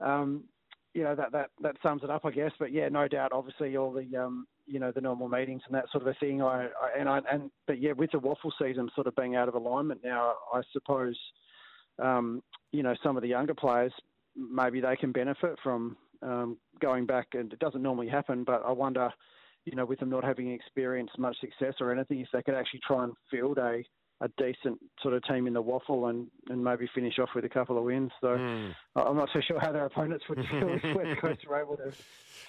um, 0.00 0.44
you 0.94 1.02
know 1.02 1.16
that 1.16 1.32
that 1.32 1.50
that 1.62 1.76
sums 1.82 2.04
it 2.04 2.10
up, 2.10 2.24
I 2.24 2.30
guess. 2.30 2.52
But 2.58 2.72
yeah, 2.72 2.88
no 2.88 3.08
doubt, 3.08 3.32
obviously 3.32 3.76
all 3.76 3.92
the 3.92 4.16
um, 4.16 4.46
you 4.70 4.78
know 4.78 4.92
the 4.92 5.00
normal 5.00 5.28
meetings 5.28 5.62
and 5.66 5.74
that 5.74 5.90
sort 5.90 6.02
of 6.02 6.08
a 6.08 6.14
thing. 6.14 6.40
I, 6.40 6.66
I 6.66 6.98
and 6.98 7.08
I 7.08 7.20
and 7.30 7.50
but 7.66 7.80
yeah, 7.80 7.92
with 7.92 8.12
the 8.12 8.18
WAFL 8.18 8.52
season 8.60 8.88
sort 8.94 9.06
of 9.06 9.16
being 9.16 9.36
out 9.36 9.48
of 9.48 9.54
alignment 9.54 10.00
now, 10.04 10.34
I 10.52 10.62
suppose 10.72 11.18
um, 11.98 12.42
you 12.72 12.82
know 12.82 12.94
some 13.02 13.16
of 13.16 13.22
the 13.22 13.28
younger 13.28 13.54
players 13.54 13.92
maybe 14.36 14.80
they 14.80 14.96
can 14.96 15.12
benefit 15.12 15.58
from 15.62 15.96
um, 16.22 16.56
going 16.80 17.06
back, 17.06 17.28
and 17.32 17.52
it 17.52 17.58
doesn't 17.58 17.82
normally 17.82 18.08
happen, 18.08 18.44
but 18.44 18.62
I 18.64 18.72
wonder, 18.72 19.10
you 19.64 19.74
know, 19.74 19.84
with 19.84 19.98
them 20.00 20.10
not 20.10 20.24
having 20.24 20.52
experienced 20.52 21.18
much 21.18 21.36
success 21.40 21.74
or 21.80 21.92
anything, 21.92 22.20
if 22.20 22.28
they 22.32 22.42
could 22.42 22.54
actually 22.54 22.80
try 22.86 23.04
and 23.04 23.12
field 23.30 23.58
a 23.58 23.82
a 24.20 24.28
decent 24.36 24.78
sort 25.02 25.14
of 25.14 25.24
team 25.24 25.46
in 25.46 25.54
the 25.54 25.62
WAFL 25.62 26.10
and, 26.10 26.26
and 26.50 26.62
maybe 26.62 26.88
finish 26.94 27.18
off 27.18 27.30
with 27.34 27.44
a 27.44 27.48
couple 27.48 27.78
of 27.78 27.84
wins. 27.84 28.10
So 28.20 28.28
mm. 28.28 28.74
I'm 28.94 29.16
not 29.16 29.30
so 29.32 29.40
sure 29.40 29.58
how 29.58 29.72
their 29.72 29.86
opponents 29.86 30.24
would 30.28 30.38
deal 30.50 30.68
if 30.68 30.82
West 30.94 31.20
Coast 31.20 31.46
were 31.48 31.58
able 31.58 31.78
to, 31.78 31.92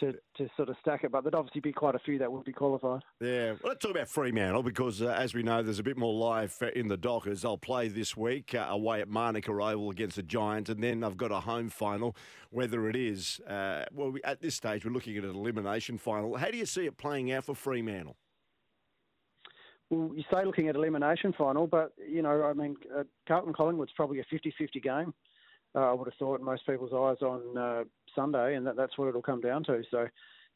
to, 0.01 0.17
to 0.37 0.49
sort 0.57 0.67
of 0.67 0.75
stack 0.81 1.05
it, 1.05 1.11
but 1.11 1.23
there'd 1.23 1.35
obviously 1.35 1.61
be 1.61 1.71
quite 1.71 1.95
a 1.95 1.99
few 1.99 2.17
that 2.19 2.29
would 2.29 2.43
be 2.43 2.51
qualified. 2.51 3.01
Yeah, 3.21 3.51
well, 3.51 3.69
let's 3.69 3.79
talk 3.79 3.91
about 3.91 4.09
Fremantle 4.09 4.63
because, 4.63 5.01
uh, 5.01 5.15
as 5.17 5.33
we 5.33 5.43
know, 5.43 5.63
there's 5.63 5.79
a 5.79 5.83
bit 5.83 5.97
more 5.97 6.13
life 6.13 6.61
in 6.61 6.89
the 6.89 6.97
Dockers. 6.97 7.43
They'll 7.43 7.57
play 7.57 7.87
this 7.87 8.17
week 8.17 8.53
uh, 8.53 8.67
away 8.69 8.99
at 8.99 9.07
Manuka 9.07 9.51
Oval 9.51 9.91
against 9.91 10.17
the 10.17 10.23
Giants, 10.23 10.69
and 10.69 10.83
then 10.83 10.99
they've 10.99 11.17
got 11.17 11.31
a 11.31 11.39
home 11.39 11.69
final. 11.69 12.15
Whether 12.49 12.89
it 12.89 12.97
is, 12.97 13.39
uh, 13.47 13.85
well, 13.93 14.11
we, 14.11 14.21
at 14.23 14.41
this 14.41 14.55
stage, 14.55 14.83
we're 14.83 14.91
looking 14.91 15.15
at 15.15 15.23
an 15.23 15.29
elimination 15.29 15.97
final. 15.97 16.35
How 16.35 16.51
do 16.51 16.57
you 16.57 16.65
see 16.65 16.85
it 16.85 16.97
playing 16.97 17.31
out 17.31 17.45
for 17.45 17.55
Fremantle? 17.55 18.17
Well, 19.91 20.15
you 20.15 20.23
say 20.33 20.45
looking 20.45 20.69
at 20.69 20.75
elimination 20.75 21.33
final, 21.37 21.67
but 21.67 21.91
you 22.09 22.21
know, 22.21 22.43
I 22.43 22.53
mean, 22.53 22.77
uh, 22.97 23.03
Carlton 23.27 23.53
Collingwood's 23.53 23.91
probably 23.95 24.19
a 24.19 24.25
50-50 24.33 24.81
game. 24.81 25.13
Uh, 25.75 25.91
I 25.91 25.93
would 25.93 26.07
have 26.07 26.17
thought 26.17 26.39
in 26.39 26.45
most 26.45 26.65
people's 26.65 26.93
eyes 26.93 27.21
on 27.21 27.57
uh, 27.57 27.83
Sunday, 28.15 28.55
and 28.55 28.65
that, 28.65 28.77
that's 28.77 28.97
what 28.97 29.09
it'll 29.09 29.21
come 29.21 29.41
down 29.41 29.65
to. 29.65 29.81
So, 29.91 30.07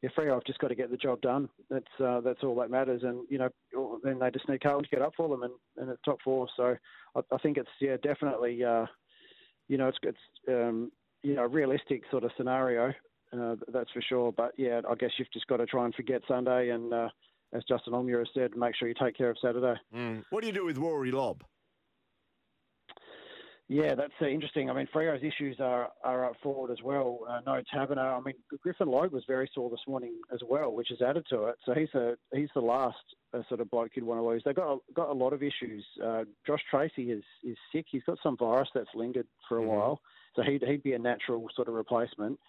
yeah, 0.02 0.10
Freo 0.18 0.34
have 0.34 0.46
just 0.46 0.60
got 0.60 0.70
to 0.70 0.76
get 0.76 0.90
the 0.90 0.98
job 0.98 1.20
done. 1.22 1.50
That's 1.70 1.86
uh, 2.04 2.22
that's 2.22 2.44
all 2.44 2.56
that 2.56 2.72
matters, 2.72 3.04
and 3.04 3.26
you 3.30 3.38
know, 3.38 4.00
then 4.04 4.20
they 4.20 4.32
just 4.32 4.48
need 4.48 4.64
Carlton 4.64 4.86
to 4.86 4.90
get 4.90 5.02
up 5.02 5.14
for 5.18 5.28
them 5.28 5.44
and, 5.44 5.54
and 5.78 5.90
the 5.90 5.98
top 6.06 6.20
four. 6.24 6.48
So, 6.56 6.78
I, 7.16 7.20
I 7.34 7.38
think 7.40 7.58
it's 7.58 7.70
yeah, 7.82 7.98
definitely, 8.02 8.64
uh, 8.64 8.86
you 9.68 9.78
know, 9.78 9.90
it's 9.90 9.98
it's 10.04 10.18
um, 10.48 10.92
you 11.24 11.36
know, 11.36 11.44
a 11.44 11.50
realistic 11.50 12.04
sort 12.10 12.24
of 12.24 12.32
scenario. 12.38 12.94
Uh, 13.34 13.56
that's 13.74 13.92
for 13.92 14.02
sure. 14.02 14.32
But 14.32 14.54
yeah, 14.58 14.80
I 14.90 14.96
guess 14.96 15.12
you've 15.18 15.32
just 15.34 15.48
got 15.48 15.58
to 15.58 15.66
try 15.66 15.84
and 15.84 15.94
forget 15.94 16.22
Sunday 16.26 16.70
and 16.70 16.94
uh, 16.94 17.10
as 17.56 17.64
Justin 17.64 17.94
has 17.94 18.28
said, 18.34 18.56
make 18.56 18.76
sure 18.76 18.88
you 18.88 18.94
take 19.00 19.18
care 19.18 19.30
of 19.30 19.38
Saturday. 19.42 19.80
Mm. 19.96 20.24
What 20.30 20.42
do 20.42 20.48
you 20.48 20.54
do 20.54 20.66
with 20.66 20.78
Rory 20.78 21.12
Lobb? 21.12 21.44
Yeah, 23.68 23.96
that's 23.96 24.14
uh, 24.22 24.28
interesting. 24.28 24.70
I 24.70 24.74
mean, 24.74 24.88
Freo's 24.94 25.24
issues 25.24 25.58
are, 25.60 25.90
are 26.04 26.26
up 26.26 26.36
forward 26.44 26.72
as 26.72 26.84
well. 26.84 27.22
Uh, 27.28 27.40
no 27.48 27.64
Taberner. 27.74 28.16
I 28.16 28.22
mean, 28.22 28.36
Griffin 28.62 28.88
Logue 28.88 29.12
was 29.12 29.24
very 29.28 29.50
sore 29.56 29.72
this 29.72 29.80
morning 29.88 30.14
as 30.32 30.40
well, 30.48 30.72
which 30.72 30.90
has 30.90 31.02
added 31.02 31.26
to 31.32 31.46
it. 31.46 31.56
So 31.66 31.74
he's 31.74 31.92
a 31.96 32.16
he's 32.32 32.50
the 32.54 32.62
last 32.62 32.98
uh, 33.34 33.42
sort 33.50 33.62
of 33.62 33.72
bloke 33.72 33.92
you'd 33.96 34.06
want 34.06 34.20
to 34.20 34.28
lose. 34.28 34.44
They've 34.46 34.56
got 34.56 34.80
got 34.94 35.10
a 35.10 35.14
lot 35.14 35.34
of 35.34 35.42
issues. 35.42 35.84
Uh, 36.04 36.26
Josh 36.46 36.62
Treacy 36.72 37.12
is 37.12 37.24
is 37.44 37.58
sick. 37.74 37.86
He's 37.90 38.04
got 38.04 38.20
some 38.22 38.38
virus 38.38 38.70
that's 38.76 38.90
lingered 38.94 39.28
for 39.50 39.58
a 39.58 39.62
mm-hmm. 39.62 39.72
while, 39.72 40.02
so 40.36 40.44
he'd 40.44 40.64
he'd 40.64 40.84
be 40.84 40.94
a 40.94 41.00
natural 41.00 41.48
sort 41.56 41.68
of 41.68 41.74
replacement. 41.74 42.40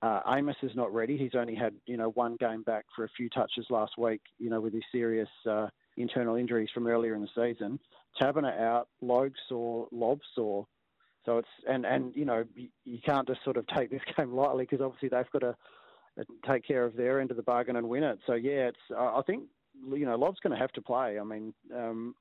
Uh, 0.00 0.20
Amos 0.28 0.56
is 0.62 0.70
not 0.76 0.92
ready. 0.94 1.16
He's 1.16 1.34
only 1.34 1.54
had 1.54 1.74
you 1.86 1.96
know 1.96 2.10
one 2.10 2.36
game 2.36 2.62
back 2.62 2.84
for 2.94 3.04
a 3.04 3.08
few 3.16 3.28
touches 3.28 3.66
last 3.70 3.98
week. 3.98 4.20
You 4.38 4.50
know 4.50 4.60
with 4.60 4.72
his 4.72 4.84
serious 4.92 5.28
uh, 5.48 5.68
internal 5.96 6.36
injuries 6.36 6.68
from 6.72 6.86
earlier 6.86 7.14
in 7.14 7.22
the 7.22 7.28
season. 7.34 7.78
Taberner 8.20 8.58
out, 8.60 8.88
Logue 9.00 9.34
sore, 9.48 9.88
Lobb 9.90 10.20
sore. 10.34 10.66
So 11.24 11.38
it's 11.38 11.48
and 11.68 11.84
and 11.84 12.14
you 12.14 12.24
know 12.24 12.44
you, 12.54 12.98
can't 13.04 13.26
just 13.26 13.42
sort 13.44 13.56
of 13.56 13.66
take 13.66 13.90
this 13.90 14.00
game 14.16 14.32
lightly 14.32 14.64
because 14.64 14.80
obviously 14.80 15.08
they've 15.08 15.30
got 15.32 15.40
to 15.40 15.56
uh, 16.18 16.24
take 16.50 16.66
care 16.66 16.84
of 16.84 16.96
their 16.96 17.20
end 17.20 17.30
of 17.30 17.36
the 17.36 17.42
bargain 17.42 17.76
and 17.76 17.88
win 17.88 18.04
it. 18.04 18.18
So 18.26 18.34
yeah, 18.34 18.68
it's 18.68 18.78
I 18.96 19.20
think 19.26 19.44
you 19.92 20.06
know 20.06 20.16
Lobb's 20.16 20.40
going 20.42 20.52
to 20.52 20.60
have 20.60 20.72
to 20.72 20.82
play. 20.82 21.18
I 21.18 21.24
mean, 21.24 21.52
um, 21.74 22.14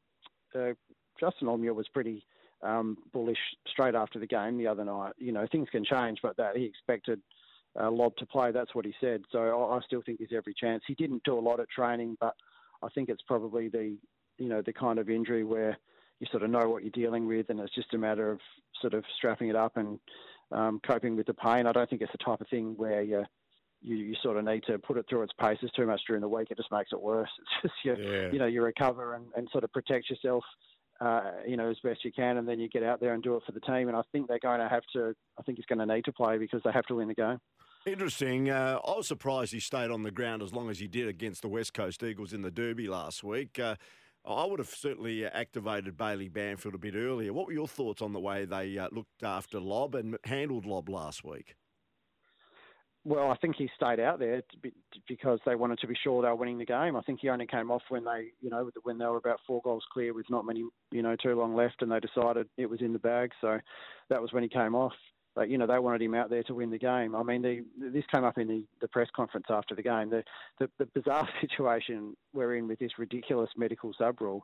uh, 0.55 0.73
Justin 1.19 1.47
Longmuir 1.47 1.73
was 1.73 1.87
pretty 1.89 2.25
um, 2.63 2.97
bullish 3.13 3.37
straight 3.67 3.95
after 3.95 4.19
the 4.19 4.27
game 4.27 4.57
the 4.57 4.67
other 4.67 4.83
night. 4.83 5.13
You 5.17 5.31
know 5.31 5.47
things 5.51 5.69
can 5.71 5.85
change, 5.85 6.19
but 6.23 6.35
that 6.37 6.57
he 6.57 6.65
expected 6.65 7.21
uh, 7.79 7.91
Lobb 7.91 8.15
to 8.17 8.25
play. 8.25 8.51
That's 8.51 8.73
what 8.73 8.85
he 8.85 8.93
said. 8.99 9.21
So 9.31 9.39
I, 9.39 9.77
I 9.77 9.79
still 9.85 10.01
think 10.05 10.19
there's 10.19 10.31
every 10.35 10.53
chance. 10.53 10.83
He 10.87 10.95
didn't 10.95 11.23
do 11.23 11.37
a 11.37 11.41
lot 11.41 11.59
at 11.59 11.69
training, 11.69 12.17
but 12.19 12.33
I 12.83 12.89
think 12.89 13.09
it's 13.09 13.23
probably 13.27 13.69
the 13.69 13.97
you 14.37 14.49
know 14.49 14.61
the 14.61 14.73
kind 14.73 14.99
of 14.99 15.09
injury 15.09 15.43
where 15.43 15.77
you 16.19 16.27
sort 16.31 16.43
of 16.43 16.49
know 16.49 16.69
what 16.69 16.83
you're 16.83 16.91
dealing 16.91 17.27
with, 17.27 17.49
and 17.49 17.59
it's 17.59 17.73
just 17.75 17.93
a 17.93 17.97
matter 17.97 18.31
of 18.31 18.39
sort 18.81 18.93
of 18.93 19.03
strapping 19.17 19.49
it 19.49 19.55
up 19.55 19.77
and 19.77 19.99
um, 20.51 20.79
coping 20.85 21.15
with 21.15 21.27
the 21.27 21.33
pain. 21.33 21.67
I 21.67 21.71
don't 21.71 21.89
think 21.89 22.01
it's 22.01 22.11
the 22.11 22.23
type 22.23 22.41
of 22.41 22.47
thing 22.47 22.73
where 22.77 23.01
you, 23.01 23.23
you 23.81 23.95
you 23.97 24.15
sort 24.23 24.37
of 24.37 24.45
need 24.45 24.63
to 24.67 24.79
put 24.79 24.97
it 24.97 25.05
through 25.09 25.23
its 25.23 25.33
paces 25.39 25.69
too 25.75 25.85
much 25.85 26.01
during 26.07 26.21
the 26.21 26.27
week. 26.27 26.47
It 26.49 26.57
just 26.57 26.71
makes 26.71 26.91
it 26.91 27.01
worse. 27.01 27.29
It's 27.63 27.73
just 27.83 27.99
you, 27.99 28.11
yeah. 28.11 28.31
you 28.31 28.39
know 28.39 28.47
you 28.47 28.63
recover 28.63 29.15
and, 29.15 29.25
and 29.35 29.47
sort 29.51 29.63
of 29.63 29.71
protect 29.71 30.09
yourself. 30.09 30.43
Uh, 30.99 31.31
you 31.45 31.57
know, 31.57 31.69
as 31.69 31.77
best 31.83 32.03
you 32.03 32.11
can, 32.11 32.37
and 32.37 32.47
then 32.47 32.59
you 32.59 32.67
get 32.67 32.81
out 32.81 32.99
there 32.99 33.13
and 33.13 33.21
do 33.21 33.35
it 33.35 33.43
for 33.45 33.51
the 33.51 33.59
team. 33.59 33.87
And 33.87 33.95
I 33.95 34.01
think 34.11 34.27
they're 34.27 34.39
going 34.39 34.59
to 34.59 34.67
have 34.67 34.81
to. 34.93 35.13
I 35.37 35.43
think 35.43 35.59
he's 35.59 35.65
going 35.67 35.77
to 35.77 35.93
need 35.93 36.05
to 36.05 36.11
play 36.11 36.39
because 36.39 36.59
they 36.65 36.71
have 36.71 36.87
to 36.87 36.95
win 36.95 37.07
the 37.07 37.13
game. 37.13 37.37
Interesting. 37.87 38.49
Uh, 38.49 38.79
I 38.85 38.97
was 38.97 39.07
surprised 39.07 39.53
he 39.53 39.61
stayed 39.61 39.91
on 39.91 40.03
the 40.03 40.11
ground 40.11 40.43
as 40.43 40.53
long 40.53 40.69
as 40.69 40.77
he 40.77 40.87
did 40.87 41.07
against 41.07 41.41
the 41.41 41.47
West 41.47 41.73
Coast 41.73 42.03
Eagles 42.03 42.33
in 42.33 42.41
the 42.41 42.51
Derby 42.51 42.89
last 42.89 43.23
week. 43.23 43.57
Uh, 43.59 43.75
I 44.25 44.43
would 44.43 44.59
have 44.59 44.67
certainly 44.67 45.25
activated 45.25 45.95
Bailey 45.95 46.27
Banfield 46.27 46.75
a 46.75 46.77
bit 46.77 46.95
earlier. 46.95 47.31
What 47.31 47.47
were 47.47 47.53
your 47.53 47.67
thoughts 47.67 48.01
on 48.01 48.11
the 48.11 48.19
way 48.19 48.43
they 48.43 48.77
uh, 48.77 48.89
looked 48.91 49.23
after 49.23 49.61
Lobb 49.61 49.95
and 49.95 50.17
handled 50.25 50.65
Lobb 50.65 50.89
last 50.89 51.23
week? 51.23 51.55
Well, 53.05 53.31
I 53.31 53.37
think 53.37 53.55
he 53.55 53.69
stayed 53.73 54.01
out 54.01 54.19
there 54.19 54.41
because 55.07 55.39
they 55.45 55.55
wanted 55.55 55.79
to 55.79 55.87
be 55.87 55.95
sure 56.03 56.21
they 56.21 56.27
were 56.27 56.35
winning 56.35 56.57
the 56.57 56.65
game. 56.65 56.97
I 56.97 57.01
think 57.03 57.21
he 57.21 57.29
only 57.29 57.47
came 57.47 57.71
off 57.71 57.83
when 57.87 58.03
they, 58.03 58.31
you 58.41 58.49
know, 58.49 58.69
when 58.83 58.97
they 58.97 59.05
were 59.05 59.15
about 59.15 59.39
four 59.47 59.61
goals 59.63 59.85
clear 59.93 60.13
with 60.13 60.29
not 60.29 60.45
many, 60.45 60.65
you 60.91 61.01
know, 61.01 61.15
too 61.15 61.35
long 61.35 61.55
left, 61.55 61.81
and 61.81 61.89
they 61.89 62.01
decided 62.01 62.49
it 62.57 62.69
was 62.69 62.81
in 62.81 62.91
the 62.91 62.99
bag. 62.99 63.31
So 63.39 63.59
that 64.09 64.21
was 64.21 64.33
when 64.33 64.43
he 64.43 64.49
came 64.49 64.75
off. 64.75 64.91
But 65.37 65.51
you 65.51 65.59
know 65.59 65.67
they 65.67 65.77
wanted 65.77 66.01
him 66.01 66.15
out 66.15 66.31
there 66.31 66.41
to 66.41 66.55
win 66.55 66.71
the 66.71 66.79
game. 66.79 67.15
I 67.15 67.21
mean, 67.21 67.43
the, 67.43 67.63
this 67.77 68.03
came 68.11 68.23
up 68.23 68.39
in 68.39 68.47
the, 68.47 68.63
the 68.81 68.87
press 68.87 69.07
conference 69.15 69.45
after 69.51 69.75
the 69.75 69.83
game. 69.83 70.09
The, 70.09 70.23
the, 70.57 70.67
the 70.79 70.87
bizarre 70.87 71.29
situation 71.41 72.17
we're 72.33 72.55
in 72.55 72.67
with 72.67 72.79
this 72.79 72.97
ridiculous 72.97 73.51
medical 73.55 73.93
sub 73.95 74.19
rule. 74.19 74.41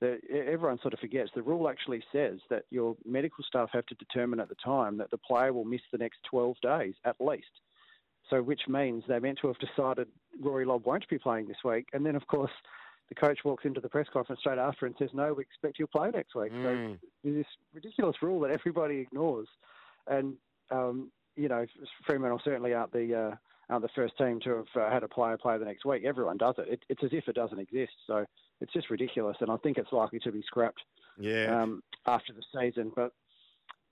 that 0.00 0.20
everyone 0.30 0.78
sort 0.80 0.94
of 0.94 1.00
forgets 1.00 1.32
the 1.34 1.42
rule 1.42 1.68
actually 1.68 2.00
says 2.12 2.38
that 2.48 2.62
your 2.70 2.94
medical 3.04 3.42
staff 3.42 3.70
have 3.72 3.86
to 3.86 3.96
determine 3.96 4.38
at 4.38 4.48
the 4.48 4.54
time 4.64 4.96
that 4.98 5.10
the 5.10 5.18
player 5.18 5.52
will 5.52 5.64
miss 5.64 5.80
the 5.90 5.98
next 5.98 6.20
12 6.30 6.54
days 6.62 6.94
at 7.04 7.16
least. 7.18 7.50
So, 8.30 8.40
which 8.40 8.62
means 8.68 9.02
they're 9.08 9.20
meant 9.20 9.40
to 9.40 9.48
have 9.48 9.58
decided 9.58 10.06
Rory 10.40 10.64
Lobb 10.64 10.86
won't 10.86 11.08
be 11.08 11.18
playing 11.18 11.48
this 11.48 11.64
week. 11.64 11.88
And 11.92 12.06
then, 12.06 12.14
of 12.14 12.24
course, 12.28 12.52
the 13.08 13.16
coach 13.16 13.40
walks 13.44 13.64
into 13.64 13.80
the 13.80 13.88
press 13.88 14.06
conference 14.12 14.42
straight 14.42 14.58
after 14.58 14.86
and 14.86 14.94
says, 14.96 15.10
No, 15.12 15.32
we 15.32 15.42
expect 15.42 15.80
you'll 15.80 15.88
play 15.88 16.10
next 16.10 16.36
week. 16.36 16.52
Mm. 16.52 16.62
So, 16.62 16.98
there's 17.24 17.36
this 17.38 17.52
ridiculous 17.74 18.22
rule 18.22 18.38
that 18.40 18.52
everybody 18.52 18.98
ignores 18.98 19.48
and 20.08 20.34
um, 20.70 21.10
you 21.36 21.48
know, 21.48 21.66
Fremantle 22.06 22.40
certainly 22.44 22.72
aren't 22.74 22.92
the 22.92 23.14
uh, 23.14 23.36
aren't 23.68 23.82
the 23.82 23.88
first 23.94 24.16
team 24.18 24.40
to 24.44 24.56
have 24.56 24.82
uh, 24.82 24.90
had 24.90 25.02
a 25.02 25.08
player 25.08 25.36
play 25.36 25.58
the 25.58 25.64
next 25.64 25.84
week. 25.84 26.04
Everyone 26.04 26.36
does 26.36 26.54
it. 26.58 26.68
it. 26.68 26.80
It's 26.88 27.04
as 27.04 27.10
if 27.12 27.28
it 27.28 27.34
doesn't 27.34 27.58
exist. 27.58 27.92
So 28.06 28.24
it's 28.60 28.72
just 28.72 28.90
ridiculous, 28.90 29.36
and 29.40 29.50
I 29.50 29.56
think 29.58 29.78
it's 29.78 29.92
likely 29.92 30.18
to 30.20 30.32
be 30.32 30.42
scrapped. 30.42 30.80
Yeah. 31.18 31.62
Um, 31.62 31.82
after 32.06 32.32
the 32.34 32.42
season, 32.60 32.92
but 32.94 33.12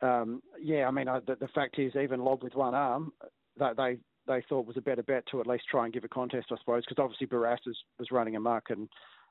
um, 0.02 0.42
yeah, 0.60 0.86
I 0.86 0.90
mean, 0.90 1.08
I, 1.08 1.20
the, 1.20 1.36
the, 1.36 1.48
fact 1.48 1.78
is, 1.78 1.96
even 1.96 2.20
Lobb 2.20 2.42
with 2.42 2.54
one 2.54 2.74
arm, 2.74 3.12
that 3.56 3.76
they 3.76 3.96
they 4.26 4.42
thought 4.48 4.66
was 4.66 4.76
a 4.76 4.82
better 4.82 5.02
bet 5.02 5.24
to 5.30 5.40
at 5.40 5.46
least 5.46 5.64
try 5.70 5.84
and 5.84 5.92
give 5.92 6.04
a 6.04 6.08
contest, 6.08 6.46
I 6.50 6.56
suppose, 6.58 6.82
because 6.86 7.02
obviously 7.02 7.26
Barrass 7.26 7.58
was, 7.66 7.76
was 7.98 8.10
running 8.10 8.36
amok 8.36 8.70
and 8.70 8.88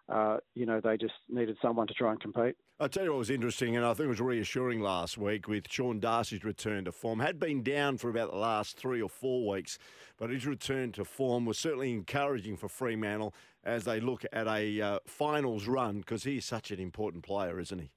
uh, 0.10 0.38
you 0.53 0.65
know, 0.65 0.81
they 0.83 0.98
just 0.98 1.13
needed 1.29 1.57
someone 1.62 1.88
to 1.88 1.93
try 1.93 2.12
and 2.12 2.19
compete. 2.19 2.55
I'll 2.79 2.89
tell 2.89 3.05
you 3.05 3.12
what 3.12 3.19
was 3.19 3.29
interesting, 3.29 3.77
and 3.77 3.86
I 3.86 3.93
think 3.93 4.05
it 4.05 4.10
was 4.10 4.19
reassuring 4.19 4.81
last 4.81 5.17
week 5.17 5.48
with 5.48 5.65
Sean 5.69 6.00
Darcy's 6.00 6.43
return 6.43 6.86
to 6.86 6.91
form. 6.91 7.19
Had 7.19 7.39
been 7.39 7.63
down 7.63 7.98
for 7.98 8.10
about 8.10 8.31
the 8.31 8.38
last 8.38 8.77
three 8.77 9.01
or 9.01 9.10
four 9.10 9.48
weeks, 9.48 9.77
but 10.17 10.29
his 10.29 10.45
return 10.45 10.91
to 10.93 11.05
form 11.05 11.45
was 11.45 11.57
certainly 11.57 11.91
encouraging 11.91 12.57
for 12.57 12.67
Fremantle 12.67 13.33
as 13.63 13.86
they 13.86 14.01
look 14.01 14.25
at 14.33 14.48
a 14.48 14.81
uh, 14.81 15.00
finals 15.05 15.67
run 15.67 16.00
because 16.00 16.25
he's 16.25 16.43
such 16.43 16.72
an 16.72 16.79
important 16.79 17.24
player, 17.24 17.60
isn't 17.60 17.79
he? 17.79 17.91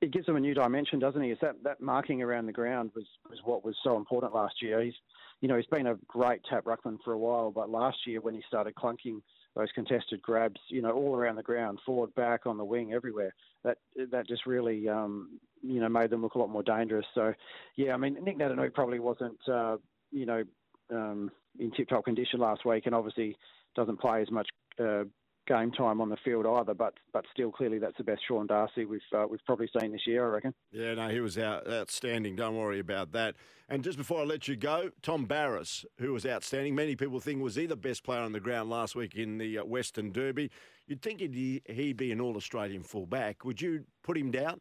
It 0.00 0.12
gives 0.12 0.24
them 0.24 0.36
a 0.36 0.40
new 0.40 0.54
dimension, 0.54 0.98
doesn't 0.98 1.20
he? 1.20 1.30
Is 1.30 1.38
that, 1.42 1.62
that 1.62 1.82
marking 1.82 2.22
around 2.22 2.46
the 2.46 2.52
ground 2.52 2.92
was, 2.94 3.04
was 3.28 3.40
what 3.44 3.62
was 3.62 3.76
so 3.84 3.98
important 3.98 4.32
last 4.32 4.62
year. 4.62 4.80
He's, 4.80 4.94
you 5.42 5.48
know, 5.48 5.56
he's 5.56 5.66
been 5.66 5.88
a 5.88 5.96
great 6.06 6.40
tap 6.48 6.64
ruckman 6.64 6.96
for 7.04 7.12
a 7.12 7.18
while, 7.18 7.50
but 7.50 7.68
last 7.68 7.98
year 8.06 8.22
when 8.22 8.32
he 8.32 8.42
started 8.48 8.74
clunking– 8.76 9.20
those 9.56 9.68
contested 9.74 10.22
grabs, 10.22 10.60
you 10.68 10.82
know, 10.82 10.92
all 10.92 11.16
around 11.16 11.36
the 11.36 11.42
ground, 11.42 11.78
forward, 11.84 12.14
back, 12.14 12.46
on 12.46 12.56
the 12.56 12.64
wing, 12.64 12.92
everywhere. 12.92 13.34
That 13.64 13.78
that 14.10 14.26
just 14.28 14.46
really, 14.46 14.88
um, 14.88 15.38
you 15.62 15.80
know, 15.80 15.88
made 15.88 16.10
them 16.10 16.22
look 16.22 16.34
a 16.34 16.38
lot 16.38 16.50
more 16.50 16.62
dangerous. 16.62 17.06
So, 17.14 17.34
yeah, 17.76 17.92
I 17.92 17.96
mean, 17.96 18.16
Nick 18.22 18.38
Naitanui 18.38 18.72
probably 18.72 19.00
wasn't, 19.00 19.38
uh, 19.48 19.76
you 20.10 20.26
know, 20.26 20.44
um, 20.90 21.30
in 21.58 21.70
tip-top 21.72 22.04
condition 22.04 22.40
last 22.40 22.64
week, 22.64 22.86
and 22.86 22.94
obviously 22.94 23.36
doesn't 23.74 24.00
play 24.00 24.22
as 24.22 24.30
much 24.30 24.48
uh, 24.78 25.04
game 25.50 25.72
time 25.72 26.00
on 26.00 26.08
the 26.08 26.16
field 26.24 26.46
either. 26.46 26.74
But 26.74 26.94
but 27.12 27.24
still, 27.32 27.50
clearly 27.50 27.78
that's 27.78 27.96
the 27.98 28.04
best 28.04 28.22
Sean 28.26 28.46
Darcy 28.46 28.84
we've 28.84 29.00
uh, 29.14 29.26
we've 29.28 29.44
probably 29.44 29.68
seen 29.78 29.92
this 29.92 30.06
year. 30.06 30.24
I 30.26 30.28
reckon. 30.28 30.54
Yeah, 30.70 30.94
no, 30.94 31.08
he 31.08 31.20
was 31.20 31.36
out, 31.36 31.68
outstanding. 31.68 32.36
Don't 32.36 32.56
worry 32.56 32.78
about 32.78 33.12
that. 33.12 33.34
And 33.68 33.84
just 33.84 33.98
before 33.98 34.20
I 34.20 34.24
let 34.24 34.48
you 34.48 34.56
go, 34.56 34.90
Tom 35.02 35.26
Barrass, 35.26 35.84
who 35.98 36.12
was 36.12 36.24
outstanding. 36.24 36.74
Many 36.74 36.96
people 36.96 37.20
think 37.20 37.42
was 37.42 37.56
he 37.56 37.66
the 37.66 37.76
best 37.76 38.04
player 38.04 38.20
on 38.20 38.32
the 38.32 38.40
ground 38.40 38.70
last 38.70 38.94
week 38.96 39.14
in 39.14 39.38
the 39.38 39.58
uh, 39.58 39.64
Western 39.64 40.12
Derby. 40.12 40.50
You'd 40.86 41.02
think 41.02 41.20
he'd, 41.20 41.62
he'd 41.68 41.96
be 41.96 42.12
an 42.12 42.20
All 42.20 42.36
Australian 42.36 42.82
fullback. 42.82 43.44
Would 43.44 43.60
you 43.60 43.84
put 44.02 44.16
him 44.16 44.30
down? 44.30 44.60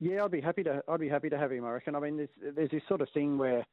Yeah, 0.00 0.24
I'd 0.24 0.30
be 0.30 0.40
happy 0.40 0.62
to. 0.64 0.82
I'd 0.88 1.00
be 1.00 1.08
happy 1.08 1.30
to 1.30 1.38
have 1.38 1.50
him. 1.50 1.64
I 1.64 1.70
reckon. 1.70 1.94
I 1.94 2.00
mean, 2.00 2.16
there's, 2.16 2.54
there's 2.54 2.70
this 2.70 2.82
sort 2.88 3.00
of 3.00 3.08
thing 3.14 3.38
where 3.38 3.64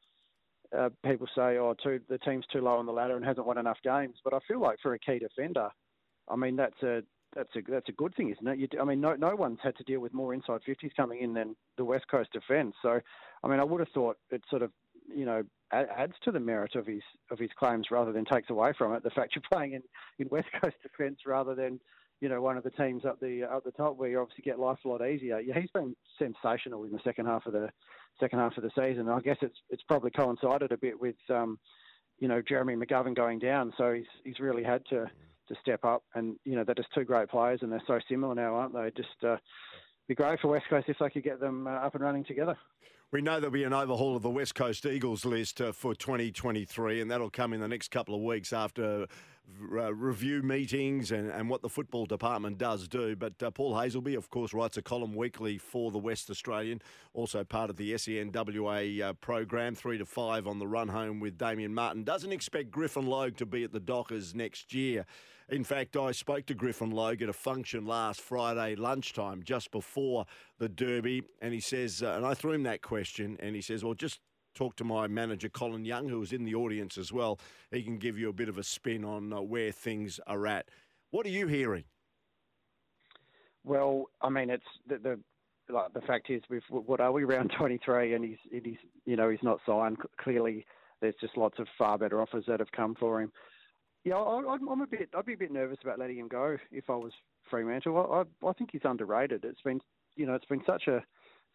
uh, 0.76 0.90
people 1.04 1.26
say, 1.34 1.58
"Oh, 1.58 1.74
too, 1.82 2.00
the 2.08 2.18
team's 2.18 2.46
too 2.52 2.60
low 2.60 2.76
on 2.76 2.86
the 2.86 2.92
ladder 2.92 3.16
and 3.16 3.24
hasn't 3.24 3.46
won 3.46 3.58
enough 3.58 3.78
games." 3.82 4.16
But 4.24 4.34
I 4.34 4.38
feel 4.46 4.60
like 4.60 4.78
for 4.82 4.94
a 4.94 4.98
key 4.98 5.18
defender, 5.18 5.68
I 6.28 6.36
mean 6.36 6.56
that's 6.56 6.82
a 6.82 7.02
that's 7.34 7.54
a 7.56 7.60
that's 7.68 7.88
a 7.88 7.92
good 7.92 8.14
thing, 8.14 8.30
isn't 8.30 8.46
it? 8.46 8.58
You, 8.58 8.68
I 8.80 8.84
mean, 8.84 9.00
no 9.00 9.14
no 9.14 9.34
one's 9.34 9.58
had 9.62 9.76
to 9.76 9.84
deal 9.84 10.00
with 10.00 10.14
more 10.14 10.34
inside 10.34 10.60
fifties 10.64 10.92
coming 10.96 11.20
in 11.22 11.34
than 11.34 11.56
the 11.76 11.84
West 11.84 12.06
Coast 12.10 12.32
defence. 12.32 12.74
So, 12.82 13.00
I 13.42 13.48
mean, 13.48 13.60
I 13.60 13.64
would 13.64 13.80
have 13.80 13.88
thought 13.90 14.18
it 14.30 14.42
sort 14.50 14.62
of 14.62 14.70
you 15.14 15.24
know 15.24 15.42
adds 15.72 16.14
to 16.22 16.30
the 16.30 16.40
merit 16.40 16.74
of 16.74 16.86
his 16.86 17.02
of 17.30 17.38
his 17.38 17.50
claims 17.58 17.88
rather 17.90 18.12
than 18.12 18.24
takes 18.24 18.50
away 18.50 18.72
from 18.76 18.94
it. 18.94 19.02
The 19.02 19.10
fact 19.10 19.34
you're 19.34 19.42
playing 19.50 19.72
in, 19.72 19.82
in 20.18 20.28
West 20.30 20.48
Coast 20.60 20.76
defence 20.82 21.20
rather 21.26 21.54
than 21.54 21.80
you 22.22 22.28
know 22.28 22.40
one 22.40 22.56
of 22.56 22.62
the 22.62 22.70
teams 22.70 23.04
up 23.04 23.18
the 23.18 23.42
up 23.42 23.64
the 23.64 23.72
top 23.72 23.96
where 23.96 24.08
you 24.08 24.20
obviously 24.20 24.42
get 24.44 24.60
life 24.60 24.78
a 24.84 24.88
lot 24.88 25.04
easier. 25.04 25.40
Yeah, 25.40 25.58
he's 25.60 25.70
been 25.72 25.96
sensational 26.20 26.84
in 26.84 26.92
the 26.92 27.00
second 27.02 27.26
half 27.26 27.46
of 27.46 27.52
the 27.52 27.68
second 28.20 28.38
half 28.38 28.56
of 28.56 28.62
the 28.62 28.70
season. 28.78 29.08
I 29.08 29.18
guess 29.20 29.38
it's 29.42 29.58
it's 29.70 29.82
probably 29.82 30.12
coincided 30.12 30.70
a 30.70 30.76
bit 30.76 30.98
with 31.00 31.16
um, 31.28 31.58
you 32.20 32.28
know 32.28 32.40
Jeremy 32.40 32.76
McGovern 32.76 33.16
going 33.16 33.40
down, 33.40 33.72
so 33.76 33.92
he's 33.92 34.06
he's 34.22 34.38
really 34.38 34.62
had 34.62 34.86
to 34.90 35.10
to 35.48 35.54
step 35.60 35.84
up. 35.84 36.04
And 36.14 36.36
you 36.44 36.54
know 36.54 36.62
they're 36.62 36.76
just 36.76 36.94
two 36.94 37.04
great 37.04 37.28
players, 37.28 37.58
and 37.62 37.72
they're 37.72 37.82
so 37.88 37.98
similar 38.08 38.36
now, 38.36 38.54
aren't 38.54 38.72
they? 38.72 38.92
Just 38.96 39.24
uh, 39.26 39.36
be 40.06 40.14
great 40.14 40.38
for 40.38 40.46
West 40.46 40.66
Coast 40.70 40.88
if 40.88 40.98
they 41.00 41.10
could 41.10 41.24
get 41.24 41.40
them 41.40 41.66
uh, 41.66 41.70
up 41.70 41.96
and 41.96 42.04
running 42.04 42.24
together. 42.24 42.56
We 43.12 43.20
know 43.20 43.40
there'll 43.40 43.50
be 43.52 43.64
an 43.64 43.74
overhaul 43.74 44.16
of 44.16 44.22
the 44.22 44.30
West 44.30 44.54
Coast 44.54 44.86
Eagles 44.86 45.26
list 45.26 45.60
uh, 45.60 45.72
for 45.72 45.94
2023, 45.94 47.02
and 47.02 47.10
that'll 47.10 47.28
come 47.28 47.52
in 47.52 47.60
the 47.60 47.68
next 47.68 47.90
couple 47.90 48.14
of 48.14 48.22
weeks 48.22 48.54
after 48.54 49.06
uh, 49.70 49.92
review 49.92 50.42
meetings 50.42 51.12
and, 51.12 51.30
and 51.30 51.50
what 51.50 51.60
the 51.60 51.68
football 51.68 52.06
department 52.06 52.56
does 52.56 52.88
do. 52.88 53.14
But 53.14 53.34
uh, 53.42 53.50
Paul 53.50 53.74
Hasleby, 53.74 54.16
of 54.16 54.30
course, 54.30 54.54
writes 54.54 54.78
a 54.78 54.82
column 54.82 55.14
weekly 55.14 55.58
for 55.58 55.90
the 55.90 55.98
West 55.98 56.30
Australian, 56.30 56.80
also 57.12 57.44
part 57.44 57.68
of 57.68 57.76
the 57.76 57.92
SENWA 57.92 59.02
uh, 59.02 59.12
program, 59.12 59.74
three 59.74 59.98
to 59.98 60.06
five 60.06 60.46
on 60.46 60.58
the 60.58 60.66
run 60.66 60.88
home 60.88 61.20
with 61.20 61.36
Damien 61.36 61.74
Martin. 61.74 62.04
Doesn't 62.04 62.32
expect 62.32 62.70
Griffin 62.70 63.06
Logue 63.06 63.36
to 63.36 63.44
be 63.44 63.62
at 63.62 63.72
the 63.72 63.80
Dockers 63.80 64.34
next 64.34 64.72
year. 64.72 65.04
In 65.48 65.64
fact, 65.64 65.96
I 65.96 66.12
spoke 66.12 66.46
to 66.46 66.54
Griffin 66.54 66.90
Logue 66.90 67.22
at 67.22 67.28
a 67.28 67.32
function 67.32 67.84
last 67.84 68.20
Friday 68.20 68.74
lunchtime, 68.74 69.42
just 69.42 69.70
before 69.70 70.26
the 70.58 70.68
Derby, 70.68 71.22
and 71.40 71.52
he 71.52 71.60
says, 71.60 72.02
uh, 72.02 72.14
and 72.16 72.24
I 72.24 72.34
threw 72.34 72.52
him 72.52 72.62
that 72.64 72.82
question, 72.82 73.36
and 73.40 73.54
he 73.54 73.60
says, 73.60 73.84
well, 73.84 73.94
just 73.94 74.20
talk 74.54 74.76
to 74.76 74.84
my 74.84 75.06
manager, 75.06 75.48
Colin 75.48 75.84
Young, 75.84 76.08
who 76.08 76.20
was 76.20 76.32
in 76.32 76.44
the 76.44 76.54
audience 76.54 76.98
as 76.98 77.12
well. 77.12 77.38
He 77.70 77.82
can 77.82 77.98
give 77.98 78.18
you 78.18 78.28
a 78.28 78.32
bit 78.32 78.48
of 78.48 78.58
a 78.58 78.62
spin 78.62 79.04
on 79.04 79.32
uh, 79.32 79.40
where 79.40 79.72
things 79.72 80.20
are 80.26 80.46
at. 80.46 80.68
What 81.10 81.26
are 81.26 81.30
you 81.30 81.46
hearing? 81.46 81.84
Well, 83.64 84.06
I 84.20 84.28
mean, 84.28 84.50
it's 84.50 84.64
the, 84.88 84.98
the 84.98 85.18
like 85.72 85.92
the 85.94 86.00
fact 86.02 86.30
is, 86.30 86.42
we've 86.50 86.62
what 86.70 87.00
are 87.00 87.12
we 87.12 87.24
round 87.24 87.52
23, 87.58 88.14
and 88.14 88.24
he's 88.24 88.38
he's 88.50 88.76
you 89.04 89.16
know 89.16 89.28
he's 89.28 89.42
not 89.42 89.60
signed. 89.66 89.98
Clearly, 90.20 90.66
there's 91.00 91.14
just 91.20 91.36
lots 91.36 91.58
of 91.58 91.66
far 91.78 91.98
better 91.98 92.20
offers 92.20 92.44
that 92.48 92.60
have 92.60 92.72
come 92.72 92.94
for 92.98 93.20
him. 93.20 93.32
Yeah, 94.04 94.16
I, 94.16 94.54
am 94.54 94.80
a 94.80 94.86
bit. 94.86 95.10
I'd 95.16 95.26
be 95.26 95.34
a 95.34 95.38
bit 95.38 95.52
nervous 95.52 95.78
about 95.82 95.98
letting 95.98 96.18
him 96.18 96.28
go 96.28 96.56
if 96.72 96.90
I 96.90 96.96
was 96.96 97.12
Fremantle. 97.48 97.96
I, 97.96 98.46
I, 98.46 98.50
I 98.50 98.52
think 98.54 98.70
he's 98.72 98.82
underrated. 98.84 99.44
It's 99.44 99.60
been, 99.62 99.80
you 100.16 100.26
know, 100.26 100.34
it's 100.34 100.46
been 100.46 100.62
such 100.66 100.88
a 100.88 101.04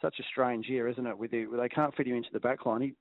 such 0.01 0.19
a 0.19 0.23
strange 0.31 0.67
year, 0.67 0.87
isn't 0.87 1.07
it? 1.07 1.17
With 1.17 1.31
the, 1.31 1.45
they 1.59 1.69
can't 1.69 1.93
fit 1.95 2.07
him 2.07 2.15
into 2.15 2.29
the 2.31 2.39
back 2.39 2.65
line. 2.65 2.81
He, 2.81 2.93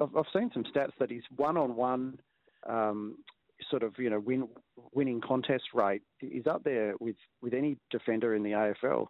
I've, 0.00 0.16
I've 0.16 0.24
seen 0.32 0.50
some 0.52 0.64
stats 0.64 0.92
that 0.98 1.10
his 1.10 1.22
one-on-one 1.36 2.18
um, 2.68 3.16
sort 3.70 3.82
of 3.82 3.94
you 3.98 4.10
know 4.10 4.20
win, 4.20 4.48
winning 4.92 5.20
contest 5.20 5.64
rate 5.74 6.02
is 6.20 6.46
up 6.46 6.64
there 6.64 6.94
with, 7.00 7.16
with 7.42 7.54
any 7.54 7.76
defender 7.90 8.34
in 8.34 8.42
the 8.42 8.50
AFL. 8.50 9.06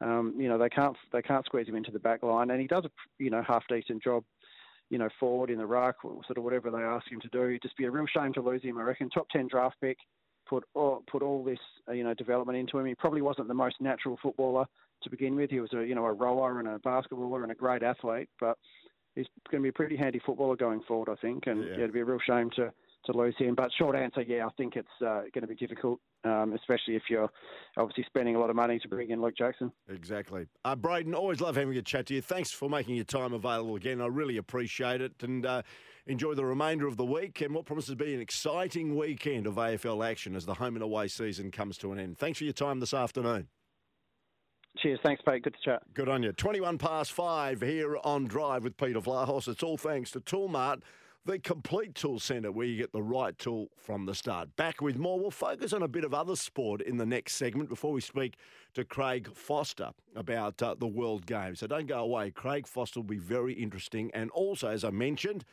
Um, 0.00 0.34
you 0.38 0.48
know 0.48 0.58
they 0.58 0.68
can't 0.68 0.96
they 1.12 1.22
can't 1.22 1.44
squeeze 1.44 1.68
him 1.68 1.76
into 1.76 1.90
the 1.90 1.98
back 1.98 2.22
line, 2.22 2.50
and 2.50 2.60
he 2.60 2.66
does 2.66 2.84
a 2.84 2.90
you 3.18 3.30
know 3.30 3.42
half 3.46 3.64
decent 3.68 4.02
job 4.02 4.24
you 4.90 4.98
know, 4.98 5.08
forward 5.20 5.50
in 5.50 5.58
the 5.58 5.66
ruck, 5.66 6.04
or 6.04 6.20
sort 6.26 6.38
of 6.38 6.44
whatever 6.44 6.70
they 6.70 6.78
ask 6.78 7.10
him 7.10 7.20
to 7.20 7.28
do. 7.28 7.44
It'd 7.44 7.62
just 7.62 7.76
be 7.76 7.84
a 7.84 7.90
real 7.90 8.06
shame 8.06 8.32
to 8.34 8.40
lose 8.40 8.62
him. 8.62 8.78
I 8.78 8.82
reckon 8.82 9.10
top 9.10 9.28
ten 9.30 9.48
draft 9.48 9.76
pick, 9.80 9.98
put 10.48 10.64
all, 10.74 11.02
put 11.10 11.22
all 11.22 11.44
this 11.44 11.58
uh, 11.88 11.92
you 11.92 12.04
know 12.04 12.14
development 12.14 12.58
into 12.58 12.78
him. 12.78 12.86
He 12.86 12.94
probably 12.94 13.22
wasn't 13.22 13.48
the 13.48 13.54
most 13.54 13.76
natural 13.80 14.18
footballer 14.22 14.64
to 15.02 15.10
begin 15.10 15.36
with. 15.36 15.50
He 15.50 15.60
was 15.60 15.72
a 15.74 15.84
you 15.84 15.94
know 15.94 16.06
a 16.06 16.12
rower 16.12 16.58
and 16.58 16.68
a 16.68 16.78
basketballer 16.78 17.42
and 17.42 17.52
a 17.52 17.54
great 17.54 17.82
athlete, 17.82 18.28
but 18.40 18.56
he's 19.14 19.26
going 19.50 19.62
to 19.62 19.66
be 19.66 19.70
a 19.70 19.72
pretty 19.72 19.96
handy 19.96 20.20
footballer 20.24 20.56
going 20.56 20.80
forward, 20.86 21.08
I 21.10 21.16
think. 21.20 21.46
And 21.46 21.62
yeah. 21.62 21.70
yeah 21.70 21.78
it'd 21.78 21.92
be 21.92 22.00
a 22.00 22.04
real 22.04 22.20
shame 22.26 22.50
to 22.56 22.72
to 23.06 23.12
lose 23.12 23.34
him. 23.38 23.54
But 23.54 23.70
short 23.78 23.96
answer, 23.96 24.22
yeah, 24.22 24.46
I 24.46 24.50
think 24.56 24.76
it's 24.76 24.88
uh, 25.00 25.22
going 25.32 25.42
to 25.42 25.46
be 25.46 25.54
difficult, 25.54 26.00
um, 26.24 26.52
especially 26.54 26.96
if 26.96 27.02
you're 27.08 27.28
obviously 27.76 28.04
spending 28.06 28.36
a 28.36 28.40
lot 28.40 28.50
of 28.50 28.56
money 28.56 28.78
to 28.78 28.88
bring 28.88 29.10
in 29.10 29.20
Luke 29.20 29.34
Jackson. 29.36 29.72
Exactly. 29.88 30.46
Uh, 30.64 30.76
Braden, 30.76 31.14
always 31.14 31.40
love 31.40 31.56
having 31.56 31.76
a 31.76 31.82
chat 31.82 32.06
to 32.06 32.14
you. 32.14 32.20
Thanks 32.20 32.50
for 32.50 32.68
making 32.68 32.96
your 32.96 33.04
time 33.04 33.32
available 33.32 33.76
again. 33.76 34.00
I 34.00 34.06
really 34.06 34.36
appreciate 34.36 35.00
it. 35.00 35.12
And 35.22 35.46
uh, 35.46 35.62
enjoy 36.06 36.34
the 36.34 36.44
remainder 36.44 36.86
of 36.86 36.96
the 36.96 37.04
week 37.04 37.40
and 37.40 37.54
what 37.54 37.66
promises 37.66 37.90
to 37.90 37.96
be 37.96 38.14
an 38.14 38.20
exciting 38.20 38.96
weekend 38.96 39.46
of 39.46 39.54
AFL 39.54 40.08
action 40.08 40.34
as 40.34 40.46
the 40.46 40.54
home 40.54 40.74
and 40.74 40.82
away 40.82 41.08
season 41.08 41.50
comes 41.50 41.78
to 41.78 41.92
an 41.92 41.98
end. 41.98 42.18
Thanks 42.18 42.38
for 42.38 42.44
your 42.44 42.52
time 42.52 42.80
this 42.80 42.94
afternoon. 42.94 43.48
Cheers. 44.78 45.00
Thanks, 45.02 45.22
Pete. 45.26 45.42
Good 45.42 45.54
to 45.54 45.70
chat. 45.70 45.82
Good 45.92 46.08
on 46.08 46.22
you. 46.22 46.32
21 46.32 46.78
past 46.78 47.12
five 47.12 47.60
here 47.60 47.98
on 48.04 48.26
Drive 48.26 48.62
with 48.62 48.76
Peter 48.76 49.00
Vlahos. 49.00 49.48
It's 49.48 49.62
all 49.62 49.76
thanks 49.76 50.12
to 50.12 50.20
Toolmart 50.20 50.82
the 51.28 51.38
complete 51.38 51.94
tool 51.94 52.18
centre 52.18 52.50
where 52.50 52.66
you 52.66 52.78
get 52.78 52.90
the 52.90 53.02
right 53.02 53.38
tool 53.38 53.68
from 53.76 54.06
the 54.06 54.14
start. 54.14 54.48
Back 54.56 54.80
with 54.80 54.96
more. 54.96 55.20
We'll 55.20 55.30
focus 55.30 55.74
on 55.74 55.82
a 55.82 55.88
bit 55.88 56.02
of 56.04 56.14
other 56.14 56.34
sport 56.34 56.80
in 56.80 56.96
the 56.96 57.04
next 57.04 57.34
segment 57.34 57.68
before 57.68 57.92
we 57.92 58.00
speak 58.00 58.36
to 58.72 58.82
Craig 58.82 59.28
Foster 59.34 59.90
about 60.16 60.62
uh, 60.62 60.74
the 60.78 60.86
World 60.86 61.26
Games. 61.26 61.60
So 61.60 61.66
don't 61.66 61.86
go 61.86 61.98
away. 61.98 62.30
Craig 62.30 62.66
Foster 62.66 63.00
will 63.00 63.04
be 63.04 63.18
very 63.18 63.52
interesting. 63.52 64.10
And 64.14 64.30
also, 64.30 64.68
as 64.68 64.84
I 64.84 64.90
mentioned, 64.90 65.44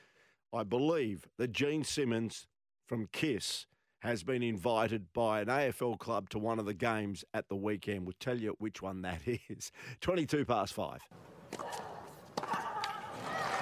I 0.53 0.63
believe 0.63 1.25
that 1.37 1.51
Gene 1.51 1.83
Simmons 1.83 2.47
from 2.85 3.07
KISS 3.11 3.67
has 3.99 4.23
been 4.23 4.43
invited 4.43 5.11
by 5.11 5.41
an 5.41 5.47
AFL 5.47 5.99
club 5.99 6.29
to 6.29 6.39
one 6.39 6.57
of 6.57 6.65
the 6.65 6.73
games 6.73 7.25
at 7.33 7.49
the 7.49 7.55
weekend. 7.57 8.05
We'll 8.05 8.13
tell 8.17 8.39
you 8.39 8.55
which 8.59 8.81
one 8.81 9.01
that 9.01 9.19
is. 9.49 9.73
22 9.99 10.45
past 10.45 10.73
five 10.73 11.01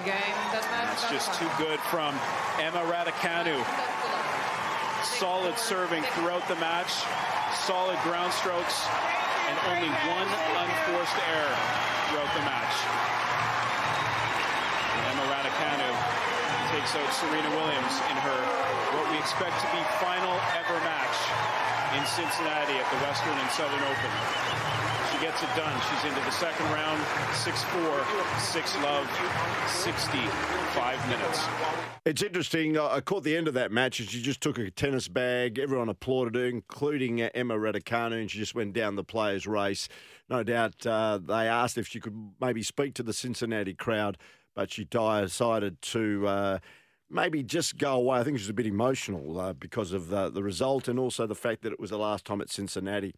game. 0.03 0.35
That's 0.51 1.09
just 1.09 1.33
too 1.39 1.49
good 1.57 1.79
from 1.87 2.15
Emma 2.59 2.83
Raducanu. 2.91 3.55
Solid 5.03 5.57
serving 5.57 6.03
throughout 6.15 6.45
the 6.47 6.55
match, 6.55 6.91
solid 7.55 7.97
ground 8.03 8.33
strokes, 8.33 8.83
and 9.47 9.55
only 9.71 9.89
one 10.11 10.27
unforced 10.59 11.15
error 11.31 11.55
throughout 12.09 12.31
the 12.35 12.43
match. 12.43 12.75
Emma 15.13 15.29
Raducanu 15.29 15.89
takes 16.73 16.95
out 16.95 17.13
Serena 17.13 17.49
Williams 17.53 18.01
in 18.09 18.17
her 18.25 18.39
what 18.97 19.05
we 19.11 19.17
expect 19.19 19.53
to 19.61 19.69
be 19.69 19.77
final 20.01 20.33
ever 20.57 20.73
match 20.81 21.17
in 21.93 22.03
Cincinnati 22.09 22.73
at 22.73 22.89
the 22.89 22.97
Western 23.05 23.37
and 23.37 23.49
Southern 23.51 23.77
Open 23.85 24.09
She 25.13 25.21
gets 25.21 25.43
it 25.43 25.53
done. 25.55 25.69
She's 25.85 26.09
into 26.09 26.19
the 26.25 26.31
second 26.31 26.65
round, 26.73 26.99
6-4, 27.45 28.41
6 28.41 28.75
love, 28.81 29.05
65 29.67 31.07
minutes. 31.07 31.45
It's 32.05 32.23
interesting. 32.23 32.79
I 32.79 32.99
caught 32.99 33.23
the 33.23 33.37
end 33.37 33.47
of 33.47 33.53
that 33.53 33.71
match 33.71 33.99
and 33.99 34.09
she 34.09 34.19
just 34.19 34.41
took 34.41 34.57
a 34.57 34.71
tennis 34.71 35.07
bag. 35.07 35.59
Everyone 35.59 35.89
applauded 35.89 36.33
her, 36.33 36.45
including 36.45 37.21
uh, 37.21 37.29
Emma 37.35 37.53
Raducanu, 37.53 38.19
and 38.19 38.31
she 38.31 38.39
just 38.39 38.55
went 38.55 38.73
down 38.73 38.95
the 38.95 39.03
players' 39.03 39.45
race. 39.45 39.87
No 40.27 40.41
doubt 40.41 40.87
uh, 40.87 41.19
they 41.19 41.47
asked 41.47 41.77
if 41.77 41.87
she 41.87 41.99
could 41.99 42.31
maybe 42.41 42.63
speak 42.63 42.95
to 42.95 43.03
the 43.03 43.13
Cincinnati 43.13 43.75
crowd, 43.75 44.17
but 44.55 44.71
she 44.71 44.85
decided 44.85 45.81
to... 45.81 46.27
Uh, 46.27 46.59
maybe 47.13 47.43
just 47.43 47.77
go 47.77 47.93
away. 47.93 48.19
I 48.19 48.23
think 48.23 48.37
she 48.37 48.43
was 48.43 48.49
a 48.49 48.53
bit 48.53 48.65
emotional 48.65 49.39
uh, 49.39 49.53
because 49.53 49.93
of 49.93 50.09
the, 50.09 50.29
the 50.29 50.43
result 50.43 50.87
and 50.87 50.97
also 50.97 51.27
the 51.27 51.35
fact 51.35 51.61
that 51.61 51.71
it 51.71 51.79
was 51.79 51.91
the 51.91 51.97
last 51.97 52.25
time 52.25 52.41
at 52.41 52.49
Cincinnati. 52.49 53.13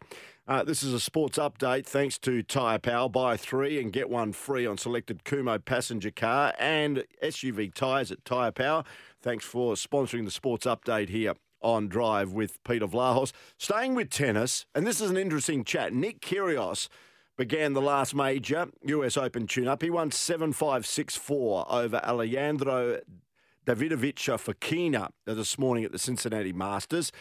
Uh, 0.46 0.62
this 0.62 0.82
is 0.82 0.92
a 0.92 1.00
sports 1.00 1.38
update 1.38 1.86
thanks 1.86 2.18
to 2.18 2.42
Tyre 2.42 2.78
Power. 2.78 3.08
Buy 3.08 3.36
three 3.36 3.80
and 3.80 3.92
get 3.92 4.10
one 4.10 4.32
free 4.32 4.66
on 4.66 4.76
selected 4.76 5.24
Kumho 5.24 5.64
passenger 5.64 6.10
car 6.10 6.52
and 6.58 7.04
SUV 7.22 7.72
tyres 7.72 8.12
at 8.12 8.24
Tyre 8.24 8.52
Power. 8.52 8.84
Thanks 9.22 9.44
for 9.44 9.74
sponsoring 9.74 10.24
the 10.24 10.30
sports 10.30 10.66
update 10.66 11.08
here 11.08 11.34
on 11.62 11.88
Drive 11.88 12.32
with 12.32 12.62
Peter 12.64 12.86
Vlahos. 12.86 13.32
Staying 13.58 13.94
with 13.94 14.10
tennis, 14.10 14.66
and 14.74 14.86
this 14.86 15.00
is 15.00 15.10
an 15.10 15.16
interesting 15.16 15.64
chat. 15.64 15.92
Nick 15.92 16.20
Kyrgios 16.20 16.88
began 17.36 17.72
the 17.74 17.82
last 17.82 18.14
major 18.14 18.68
US 18.84 19.16
Open 19.16 19.46
tune-up. 19.46 19.82
He 19.82 19.90
won 19.90 20.10
7-5-6-4 20.10 21.70
over 21.70 21.96
Alejandro 22.04 23.00
Davidovich 23.66 24.14
Fokina 24.38 25.10
this 25.24 25.58
morning 25.58 25.84
at 25.84 25.92
the 25.92 25.98
Cincinnati 25.98 26.52
Masters. 26.52 27.12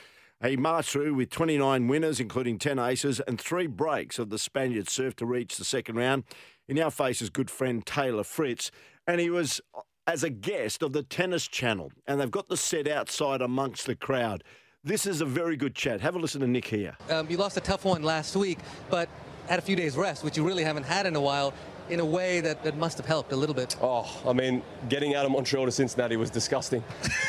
He 0.43 0.57
marched 0.57 0.91
through 0.91 1.15
with 1.15 1.29
29 1.31 1.87
winners, 1.87 2.19
including 2.19 2.59
10 2.59 2.77
aces 2.77 3.19
and 3.21 3.39
three 3.39 3.67
breaks 3.67 4.19
of 4.19 4.29
the 4.29 4.37
Spaniard 4.37 4.89
serve 4.89 5.15
to 5.17 5.25
reach 5.25 5.57
the 5.57 5.65
second 5.65 5.95
round. 5.95 6.23
He 6.67 6.73
now 6.73 6.89
faces 6.89 7.29
good 7.29 7.49
friend 7.49 7.85
Taylor 7.85 8.23
Fritz, 8.23 8.69
and 9.07 9.19
he 9.19 9.29
was 9.29 9.61
as 10.07 10.23
a 10.23 10.29
guest 10.29 10.83
of 10.83 10.93
the 10.93 11.03
Tennis 11.03 11.47
Channel, 11.47 11.91
and 12.05 12.19
they've 12.19 12.29
got 12.29 12.47
the 12.47 12.57
set 12.57 12.87
outside 12.87 13.41
amongst 13.41 13.85
the 13.85 13.95
crowd. 13.95 14.43
This 14.83 15.07
is 15.07 15.19
a 15.19 15.25
very 15.25 15.57
good 15.57 15.73
chat. 15.73 15.99
Have 16.01 16.15
a 16.15 16.19
listen 16.19 16.41
to 16.41 16.47
Nick 16.47 16.67
here. 16.67 16.95
Um, 17.09 17.27
you 17.27 17.37
lost 17.37 17.57
a 17.57 17.61
tough 17.61 17.85
one 17.85 18.03
last 18.03 18.35
week, 18.35 18.59
but 18.89 19.09
had 19.47 19.59
a 19.59 19.61
few 19.61 19.75
days 19.75 19.95
rest, 19.97 20.23
which 20.23 20.37
you 20.37 20.45
really 20.45 20.63
haven't 20.63 20.83
had 20.83 21.05
in 21.05 21.15
a 21.15 21.21
while. 21.21 21.53
in 21.87 21.99
a 21.99 22.05
way 22.05 22.41
that, 22.41 22.63
that 22.63 22.75
must 22.77 22.97
have 22.97 23.05
helped 23.05 23.31
a 23.31 23.35
little 23.35 23.53
bit. 23.53 23.75
Oh, 23.79 24.09
I 24.27 24.33
mean, 24.33 24.63
getting 24.89 25.13
out 25.13 25.23
of 25.23 25.31
Montreal 25.31 25.65
to 25.65 25.71
Cincinnati 25.71 26.17
was 26.17 26.31
disgusting. 26.31 26.83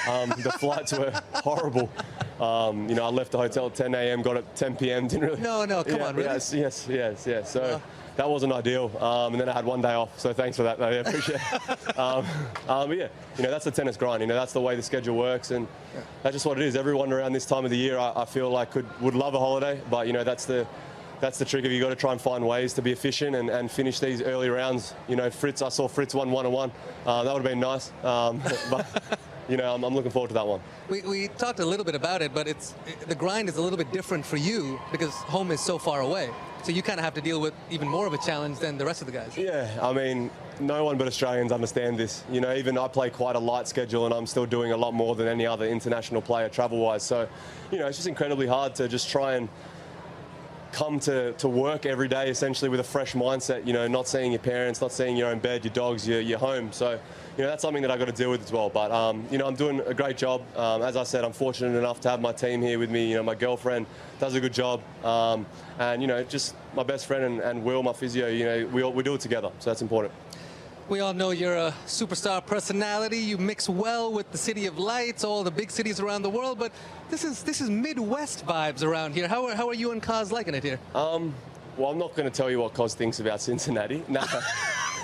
Um, 0.08 0.30
the 0.30 0.50
flights 0.58 0.92
were 0.94 1.12
horrible. 1.34 1.90
Um, 2.40 2.88
you 2.88 2.94
know, 2.94 3.04
I 3.04 3.10
left 3.10 3.32
the 3.32 3.38
hotel 3.38 3.66
at 3.66 3.74
10 3.74 3.94
a.m., 3.94 4.22
got 4.22 4.38
up 4.38 4.44
at 4.48 4.56
10 4.56 4.76
p.m., 4.76 5.08
didn't 5.08 5.28
really. 5.28 5.40
No, 5.42 5.66
no, 5.66 5.84
come 5.84 5.96
Yeah, 6.00 6.06
on, 6.06 6.16
really? 6.16 6.28
Yes, 6.30 6.54
yes, 6.54 6.86
yes, 6.88 7.26
yes. 7.26 7.50
So. 7.52 7.60
Uh. 7.60 7.80
that 8.16 8.30
wasn't 8.30 8.50
ideal, 8.50 8.90
um, 9.04 9.34
and 9.34 9.40
then 9.42 9.48
I 9.50 9.52
had 9.52 9.66
one 9.66 9.82
day 9.82 9.92
off. 9.92 10.18
So 10.18 10.32
thanks 10.32 10.56
for 10.56 10.62
that. 10.62 10.78
though. 10.78 10.88
Yeah, 10.88 11.00
appreciate 11.00 11.38
it. 11.52 11.98
um, 11.98 12.24
um, 12.66 12.88
but 12.88 12.96
yeah, 12.96 13.08
you 13.36 13.42
know 13.44 13.50
that's 13.50 13.66
the 13.66 13.70
tennis 13.70 13.98
grind. 13.98 14.22
You 14.22 14.26
know 14.26 14.34
that's 14.36 14.54
the 14.54 14.60
way 14.62 14.74
the 14.74 14.82
schedule 14.82 15.18
works, 15.18 15.50
and 15.50 15.68
that's 16.22 16.32
just 16.34 16.46
what 16.46 16.58
it 16.58 16.64
is. 16.64 16.76
Everyone 16.76 17.12
around 17.12 17.34
this 17.34 17.44
time 17.44 17.66
of 17.66 17.70
the 17.70 17.76
year, 17.76 17.98
I, 17.98 18.12
I 18.22 18.24
feel 18.24 18.48
like 18.48 18.70
could 18.70 18.86
would 19.02 19.14
love 19.14 19.34
a 19.34 19.38
holiday, 19.38 19.78
but 19.90 20.06
you 20.06 20.14
know 20.14 20.24
that's 20.24 20.46
the 20.46 20.66
that's 21.20 21.38
the 21.38 21.44
trick 21.44 21.64
of 21.64 21.72
you 21.72 21.80
got 21.80 21.90
to 21.90 21.96
try 21.96 22.12
and 22.12 22.20
find 22.20 22.46
ways 22.46 22.72
to 22.74 22.82
be 22.82 22.92
efficient 22.92 23.36
and, 23.36 23.48
and 23.50 23.70
finish 23.70 24.00
these 24.00 24.22
early 24.22 24.48
rounds. 24.48 24.94
You 25.08 25.16
know, 25.16 25.30
Fritz, 25.30 25.62
I 25.62 25.68
saw 25.68 25.88
Fritz 25.88 26.14
won 26.14 26.30
one 26.30 26.46
on 26.46 26.52
one. 26.52 26.72
Uh, 27.04 27.24
that 27.24 27.32
would 27.32 27.42
have 27.42 27.50
been 27.50 27.60
nice, 27.60 27.90
um, 28.04 28.42
but 28.70 29.20
you 29.48 29.56
know 29.56 29.74
I'm, 29.74 29.84
I'm 29.84 29.94
looking 29.94 30.10
forward 30.10 30.28
to 30.28 30.34
that 30.34 30.46
one. 30.46 30.60
We, 30.88 31.02
we 31.02 31.28
talked 31.28 31.60
a 31.60 31.66
little 31.66 31.84
bit 31.84 31.94
about 31.94 32.22
it, 32.22 32.34
but 32.34 32.46
it's 32.46 32.74
the 33.06 33.14
grind 33.14 33.48
is 33.48 33.56
a 33.56 33.62
little 33.62 33.78
bit 33.78 33.92
different 33.92 34.24
for 34.24 34.36
you 34.36 34.80
because 34.92 35.14
home 35.14 35.50
is 35.50 35.60
so 35.60 35.78
far 35.78 36.00
away. 36.00 36.30
So 36.66 36.72
you 36.72 36.82
kind 36.82 36.98
of 36.98 37.04
have 37.04 37.14
to 37.14 37.20
deal 37.20 37.40
with 37.40 37.54
even 37.70 37.86
more 37.86 38.08
of 38.08 38.12
a 38.12 38.18
challenge 38.18 38.58
than 38.58 38.76
the 38.76 38.84
rest 38.84 39.00
of 39.00 39.06
the 39.06 39.12
guys. 39.12 39.38
Yeah, 39.38 39.70
I 39.80 39.92
mean, 39.92 40.32
no 40.58 40.82
one 40.82 40.98
but 40.98 41.06
Australians 41.06 41.52
understand 41.52 41.96
this. 41.96 42.24
You 42.28 42.40
know, 42.40 42.54
even 42.54 42.76
I 42.76 42.88
play 42.88 43.08
quite 43.08 43.36
a 43.36 43.38
light 43.38 43.68
schedule 43.68 44.04
and 44.04 44.12
I'm 44.12 44.26
still 44.26 44.46
doing 44.46 44.72
a 44.72 44.76
lot 44.76 44.92
more 44.92 45.14
than 45.14 45.28
any 45.28 45.46
other 45.46 45.66
international 45.66 46.22
player 46.22 46.48
travel 46.48 46.78
wise. 46.78 47.04
So, 47.04 47.28
you 47.70 47.78
know, 47.78 47.86
it's 47.86 47.98
just 47.98 48.08
incredibly 48.08 48.48
hard 48.48 48.74
to 48.76 48.88
just 48.88 49.08
try 49.08 49.34
and 49.34 49.48
come 50.76 51.00
to, 51.00 51.32
to 51.32 51.48
work 51.48 51.86
every 51.86 52.06
day 52.06 52.28
essentially 52.28 52.68
with 52.68 52.80
a 52.80 52.84
fresh 52.84 53.14
mindset, 53.14 53.66
you 53.66 53.72
know, 53.72 53.88
not 53.88 54.06
seeing 54.06 54.30
your 54.30 54.38
parents, 54.38 54.82
not 54.82 54.92
seeing 54.92 55.16
your 55.16 55.28
own 55.28 55.38
bed, 55.38 55.64
your 55.64 55.72
dogs, 55.72 56.06
your, 56.06 56.20
your 56.20 56.38
home. 56.38 56.70
So, 56.70 56.90
you 56.90 57.42
know, 57.42 57.48
that's 57.48 57.62
something 57.62 57.80
that 57.80 57.90
I've 57.90 57.98
got 57.98 58.08
to 58.08 58.12
deal 58.12 58.30
with 58.30 58.42
as 58.42 58.52
well. 58.52 58.68
But, 58.68 58.92
um, 58.92 59.26
you 59.30 59.38
know, 59.38 59.46
I'm 59.46 59.54
doing 59.54 59.80
a 59.86 59.94
great 59.94 60.18
job. 60.18 60.42
Um, 60.54 60.82
as 60.82 60.94
I 60.94 61.04
said, 61.04 61.24
I'm 61.24 61.32
fortunate 61.32 61.78
enough 61.78 62.02
to 62.02 62.10
have 62.10 62.20
my 62.20 62.32
team 62.32 62.60
here 62.60 62.78
with 62.78 62.90
me. 62.90 63.08
You 63.08 63.16
know, 63.16 63.22
my 63.22 63.34
girlfriend 63.34 63.86
does 64.20 64.34
a 64.34 64.40
good 64.40 64.52
job. 64.52 64.82
Um, 65.02 65.46
and, 65.78 66.02
you 66.02 66.08
know, 66.08 66.22
just 66.24 66.54
my 66.74 66.82
best 66.82 67.06
friend 67.06 67.24
and, 67.24 67.40
and 67.40 67.64
Will, 67.64 67.82
my 67.82 67.94
physio, 67.94 68.28
you 68.28 68.44
know, 68.44 68.66
we, 68.66 68.82
all, 68.82 68.92
we 68.92 69.02
do 69.02 69.14
it 69.14 69.22
together. 69.22 69.50
So 69.60 69.70
that's 69.70 69.80
important. 69.80 70.12
We 70.88 71.00
all 71.00 71.12
know 71.12 71.30
you're 71.30 71.56
a 71.56 71.74
superstar 71.86 72.46
personality. 72.46 73.18
You 73.18 73.38
mix 73.38 73.68
well 73.68 74.12
with 74.12 74.30
the 74.30 74.38
City 74.38 74.66
of 74.66 74.78
Lights, 74.78 75.24
all 75.24 75.42
the 75.42 75.50
big 75.50 75.72
cities 75.72 75.98
around 75.98 76.22
the 76.22 76.30
world. 76.30 76.60
But 76.60 76.70
this 77.10 77.24
is 77.24 77.42
this 77.42 77.60
is 77.60 77.68
Midwest 77.68 78.46
vibes 78.46 78.84
around 78.84 79.14
here. 79.14 79.26
How 79.26 79.46
are, 79.46 79.54
how 79.56 79.68
are 79.68 79.74
you 79.74 79.90
and 79.90 80.00
Kaz 80.00 80.30
liking 80.30 80.54
it 80.54 80.62
here? 80.62 80.78
Um, 80.94 81.34
well, 81.76 81.90
I'm 81.90 81.98
not 81.98 82.14
going 82.14 82.30
to 82.30 82.34
tell 82.34 82.52
you 82.52 82.60
what 82.60 82.72
Cos 82.72 82.94
thinks 82.94 83.18
about 83.18 83.40
Cincinnati. 83.40 84.04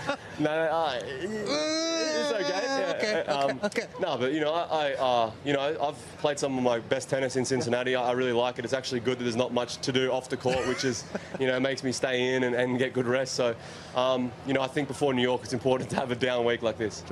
No. 0.05 0.17
no, 0.41 0.51
uh, 0.51 0.99
it's 1.05 2.33
okay. 2.33 2.67
Okay, 3.03 3.21
um, 3.31 3.61
okay. 3.65 3.87
No, 4.01 4.17
but 4.17 4.33
you 4.33 4.41
know, 4.41 4.53
I, 4.53 4.91
I 4.91 4.93
uh, 4.95 5.31
you 5.45 5.53
know, 5.53 5.61
I've 5.61 6.19
played 6.19 6.39
some 6.39 6.57
of 6.57 6.63
my 6.63 6.79
best 6.79 7.11
tennis 7.11 7.37
in 7.37 7.45
Cincinnati. 7.45 7.95
I, 7.95 8.11
I 8.11 8.13
really 8.13 8.33
like 8.33 8.59
it. 8.59 8.65
It's 8.65 8.75
actually 8.75 9.01
good 9.01 9.19
that 9.19 9.25
there's 9.25 9.37
not 9.37 9.53
much 9.53 9.79
to 9.79 9.93
do 9.93 10.11
off 10.11 10.29
the 10.29 10.37
court, 10.37 10.67
which 10.69 10.85
is, 10.85 11.05
you 11.41 11.47
know, 11.47 11.59
makes 11.59 11.83
me 11.83 11.93
stay 11.93 12.35
in 12.35 12.45
and, 12.45 12.55
and 12.55 12.79
get 12.79 12.93
good 12.93 13.07
rest. 13.07 13.35
So, 13.35 13.55
um, 13.95 14.33
you 14.47 14.55
know, 14.55 14.63
I 14.63 14.69
think 14.69 14.89
before 14.89 15.13
New 15.15 15.23
York, 15.23 15.43
it's 15.45 15.53
important 15.53 15.91
to 15.91 15.97
have 15.97 16.11
a 16.11 16.17
down 16.17 16.45
week 16.45 16.63
like 16.63 16.79
this. 16.79 17.03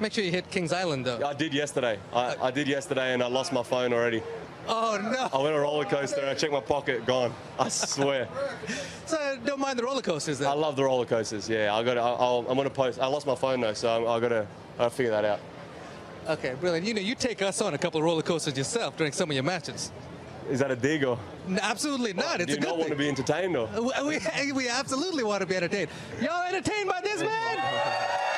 Make 0.00 0.12
sure 0.12 0.24
you 0.24 0.30
hit 0.30 0.50
Kings 0.50 0.72
Island 0.72 1.04
though. 1.04 1.24
I 1.26 1.34
did 1.34 1.52
yesterday. 1.52 1.98
I, 2.12 2.36
I 2.40 2.50
did 2.50 2.68
yesterday, 2.68 3.12
and 3.12 3.22
I 3.22 3.26
lost 3.26 3.52
my 3.52 3.62
phone 3.62 3.92
already. 3.92 4.22
Oh 4.66 4.98
no! 5.02 5.28
I 5.36 5.42
went 5.42 5.54
on 5.54 5.60
a 5.60 5.62
roller 5.62 5.84
coaster. 5.84 6.24
I 6.26 6.34
checked 6.34 6.52
my 6.52 6.60
pocket, 6.60 7.04
gone. 7.06 7.32
I 7.58 7.68
swear. 7.68 8.28
So 9.06 9.36
don't 9.44 9.58
mind 9.58 9.76
the 9.76 9.82
roller 9.82 10.02
coasters 10.02 10.38
then. 10.38 10.48
I 10.48 10.52
love 10.52 10.76
the 10.76 10.84
roller 10.84 11.04
coasters. 11.04 11.48
Yeah, 11.48 11.74
I 11.74 11.82
got. 11.82 11.98
I'm 11.98 12.56
gonna 12.56 12.70
post. 12.70 13.00
I 13.00 13.06
lost 13.08 13.26
my 13.26 13.34
phone 13.34 13.60
though, 13.60 13.72
so 13.72 14.06
I 14.06 14.20
got 14.20 14.28
to. 14.28 14.46
I 14.80 14.84
gotta 14.84 14.94
figure 14.94 15.12
that 15.12 15.26
out. 15.26 15.40
Okay, 16.26 16.54
brilliant. 16.58 16.86
You 16.86 16.94
know, 16.94 17.02
you 17.02 17.14
take 17.14 17.42
us 17.42 17.60
on 17.60 17.74
a 17.74 17.78
couple 17.78 18.00
of 18.00 18.04
roller 18.04 18.22
coasters 18.22 18.56
yourself 18.56 18.96
during 18.96 19.12
some 19.12 19.28
of 19.28 19.34
your 19.34 19.42
matches. 19.42 19.92
Is 20.48 20.60
that 20.60 20.70
a 20.70 20.76
dig 20.76 21.04
or? 21.04 21.18
No, 21.46 21.58
absolutely 21.60 22.14
not. 22.14 22.40
It's 22.40 22.46
Do 22.46 22.52
you 22.52 22.56
a 22.56 22.60
good 22.62 22.68
not 22.68 22.78
want 22.78 22.90
to 22.90 22.96
be 22.96 23.06
entertained? 23.06 23.52
We, 23.52 24.18
we, 24.18 24.52
we 24.54 24.68
absolutely 24.70 25.22
want 25.22 25.42
to 25.42 25.46
be 25.46 25.54
entertained. 25.54 25.90
Y'all 26.22 26.42
entertained 26.48 26.88
by 26.88 27.02
this 27.02 27.20
man? 27.20 27.58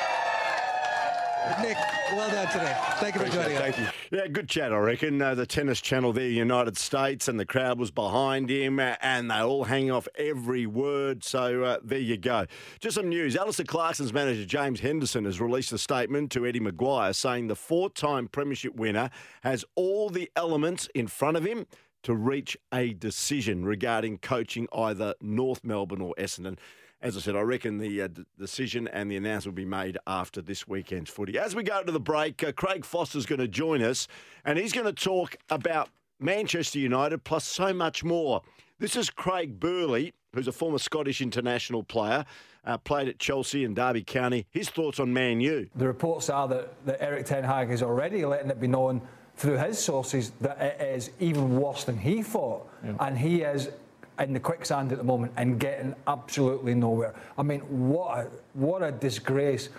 Nick, 1.61 1.77
well 2.11 2.29
done 2.29 2.47
today. 2.51 2.75
Thank 2.95 3.15
you 3.15 3.21
for 3.21 3.29
joining 3.29 3.57
us. 3.57 3.61
Thank 3.61 3.79
you. 3.79 3.87
Yeah, 4.11 4.27
good 4.27 4.47
chat, 4.47 4.71
I 4.71 4.77
reckon. 4.77 5.21
Uh, 5.21 5.35
the 5.35 5.45
tennis 5.45 5.81
channel 5.81 6.13
there, 6.13 6.27
United 6.27 6.77
States, 6.77 7.27
and 7.27 7.39
the 7.39 7.45
crowd 7.45 7.79
was 7.79 7.91
behind 7.91 8.49
him, 8.49 8.79
uh, 8.79 8.95
and 9.01 9.29
they 9.29 9.39
all 9.39 9.65
hang 9.65 9.91
off 9.91 10.07
every 10.15 10.65
word. 10.65 11.23
So 11.23 11.63
uh, 11.63 11.77
there 11.83 11.99
you 11.99 12.17
go. 12.17 12.45
Just 12.79 12.95
some 12.95 13.09
news. 13.09 13.35
Alastair 13.35 13.65
Clarkson's 13.65 14.13
manager, 14.13 14.45
James 14.45 14.79
Henderson, 14.79 15.25
has 15.25 15.41
released 15.41 15.73
a 15.73 15.77
statement 15.77 16.31
to 16.31 16.45
Eddie 16.45 16.61
McGuire 16.61 17.13
saying 17.13 17.47
the 17.47 17.55
four 17.55 17.89
time 17.89 18.27
Premiership 18.27 18.75
winner 18.75 19.09
has 19.43 19.65
all 19.75 20.09
the 20.09 20.29
elements 20.35 20.87
in 20.95 21.07
front 21.07 21.35
of 21.35 21.43
him 21.43 21.65
to 22.03 22.13
reach 22.13 22.57
a 22.73 22.93
decision 22.93 23.65
regarding 23.65 24.17
coaching 24.17 24.67
either 24.73 25.13
North 25.21 25.63
Melbourne 25.63 26.01
or 26.01 26.13
Essendon. 26.17 26.57
As 27.03 27.17
I 27.17 27.19
said, 27.19 27.35
I 27.35 27.41
reckon 27.41 27.79
the 27.79 28.03
uh, 28.03 28.07
d- 28.07 28.23
decision 28.39 28.87
and 28.87 29.11
the 29.11 29.17
announcement 29.17 29.57
will 29.57 29.61
be 29.61 29.69
made 29.69 29.97
after 30.07 30.41
this 30.41 30.65
weekend's 30.69 31.11
footy. 31.11 31.37
As 31.37 31.53
we 31.53 31.61
go 31.61 31.83
to 31.83 31.91
the 31.91 31.99
break, 31.99 32.41
uh, 32.41 32.53
Craig 32.53 32.85
Foster's 32.85 33.25
going 33.25 33.41
to 33.41 33.47
join 33.49 33.81
us 33.81 34.07
and 34.45 34.57
he's 34.57 34.71
going 34.71 34.85
to 34.85 34.93
talk 34.93 35.35
about 35.49 35.89
Manchester 36.21 36.79
United 36.79 37.25
plus 37.25 37.43
so 37.43 37.73
much 37.73 38.05
more. 38.05 38.41
This 38.79 38.95
is 38.95 39.09
Craig 39.09 39.59
Burley, 39.59 40.13
who's 40.33 40.47
a 40.47 40.53
former 40.53 40.77
Scottish 40.77 41.19
international 41.19 41.83
player, 41.83 42.23
uh, 42.63 42.77
played 42.77 43.09
at 43.09 43.19
Chelsea 43.19 43.65
and 43.65 43.75
Derby 43.75 44.05
County. 44.05 44.47
His 44.49 44.69
thoughts 44.69 44.97
on 44.97 45.11
Man 45.11 45.41
U. 45.41 45.69
The 45.75 45.87
reports 45.87 46.29
are 46.29 46.47
that, 46.47 46.85
that 46.85 47.03
Erik 47.03 47.25
Ten 47.25 47.43
Hag 47.43 47.69
is 47.69 47.83
already 47.83 48.23
letting 48.23 48.49
it 48.49 48.61
be 48.61 48.67
known 48.67 49.01
through 49.35 49.57
his 49.57 49.77
sources 49.77 50.31
that 50.39 50.57
it 50.61 50.79
is 50.79 51.11
even 51.19 51.57
worse 51.57 51.83
than 51.83 51.97
he 51.97 52.23
thought. 52.23 52.69
And 52.99 53.17
he 53.17 53.41
is 53.41 53.71
in 54.19 54.33
the 54.33 54.39
quicksand 54.39 54.91
at 54.91 54.97
the 54.97 55.03
moment 55.03 55.33
and 55.37 55.59
getting 55.59 55.95
absolutely 56.07 56.73
nowhere. 56.75 57.13
I 57.37 57.43
mean, 57.43 57.61
what 57.61 58.17
a, 58.17 58.27
what 58.53 58.83
a 58.83 58.91
disgrace 58.91 59.69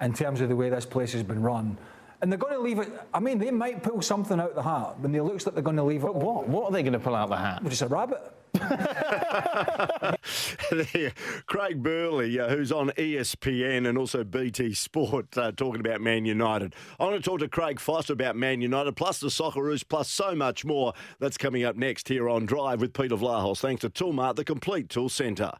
in 0.00 0.12
terms 0.12 0.40
of 0.40 0.48
the 0.48 0.56
way 0.56 0.70
this 0.70 0.86
place 0.86 1.12
has 1.12 1.22
been 1.22 1.42
run. 1.42 1.76
And 2.20 2.30
they're 2.30 2.38
going 2.38 2.54
to 2.54 2.60
leave 2.60 2.78
it. 2.78 2.88
I 3.12 3.20
mean, 3.20 3.38
they 3.38 3.50
might 3.50 3.82
pull 3.82 4.00
something 4.00 4.38
out 4.38 4.54
the 4.54 4.62
hat 4.62 4.98
when 5.00 5.14
it 5.14 5.22
looks 5.22 5.44
like 5.44 5.54
they're 5.54 5.62
going 5.62 5.76
to 5.76 5.82
leave 5.82 6.02
it. 6.02 6.06
But 6.06 6.14
what? 6.14 6.48
What 6.48 6.64
are 6.66 6.72
they 6.72 6.82
going 6.82 6.92
to 6.92 7.00
pull 7.00 7.16
out 7.16 7.28
the 7.28 7.36
hat? 7.36 7.62
Just 7.64 7.82
a 7.82 7.88
rabbit. 7.88 8.20
Craig 11.46 11.82
Burley, 11.82 12.38
uh, 12.38 12.48
who's 12.48 12.72
on 12.72 12.90
ESPN 12.90 13.88
and 13.88 13.98
also 13.98 14.24
BT 14.24 14.74
Sport, 14.74 15.36
uh, 15.36 15.52
talking 15.52 15.80
about 15.80 16.00
Man 16.00 16.24
United. 16.24 16.74
I 16.98 17.04
want 17.04 17.16
to 17.16 17.22
talk 17.22 17.40
to 17.40 17.48
Craig 17.48 17.80
Foster 17.80 18.12
about 18.12 18.36
Man 18.36 18.60
United, 18.60 18.96
plus 18.96 19.20
the 19.20 19.28
Socceroos, 19.28 19.86
plus 19.86 20.08
so 20.08 20.34
much 20.34 20.64
more. 20.64 20.92
That's 21.18 21.36
coming 21.36 21.64
up 21.64 21.76
next 21.76 22.08
here 22.08 22.28
on 22.28 22.46
Drive 22.46 22.80
with 22.80 22.92
Peter 22.92 23.16
Vlahos. 23.16 23.60
Thanks 23.60 23.82
to 23.82 23.90
Toolmart, 23.90 24.36
the 24.36 24.44
complete 24.44 24.88
tool 24.88 25.08
centre. 25.08 25.52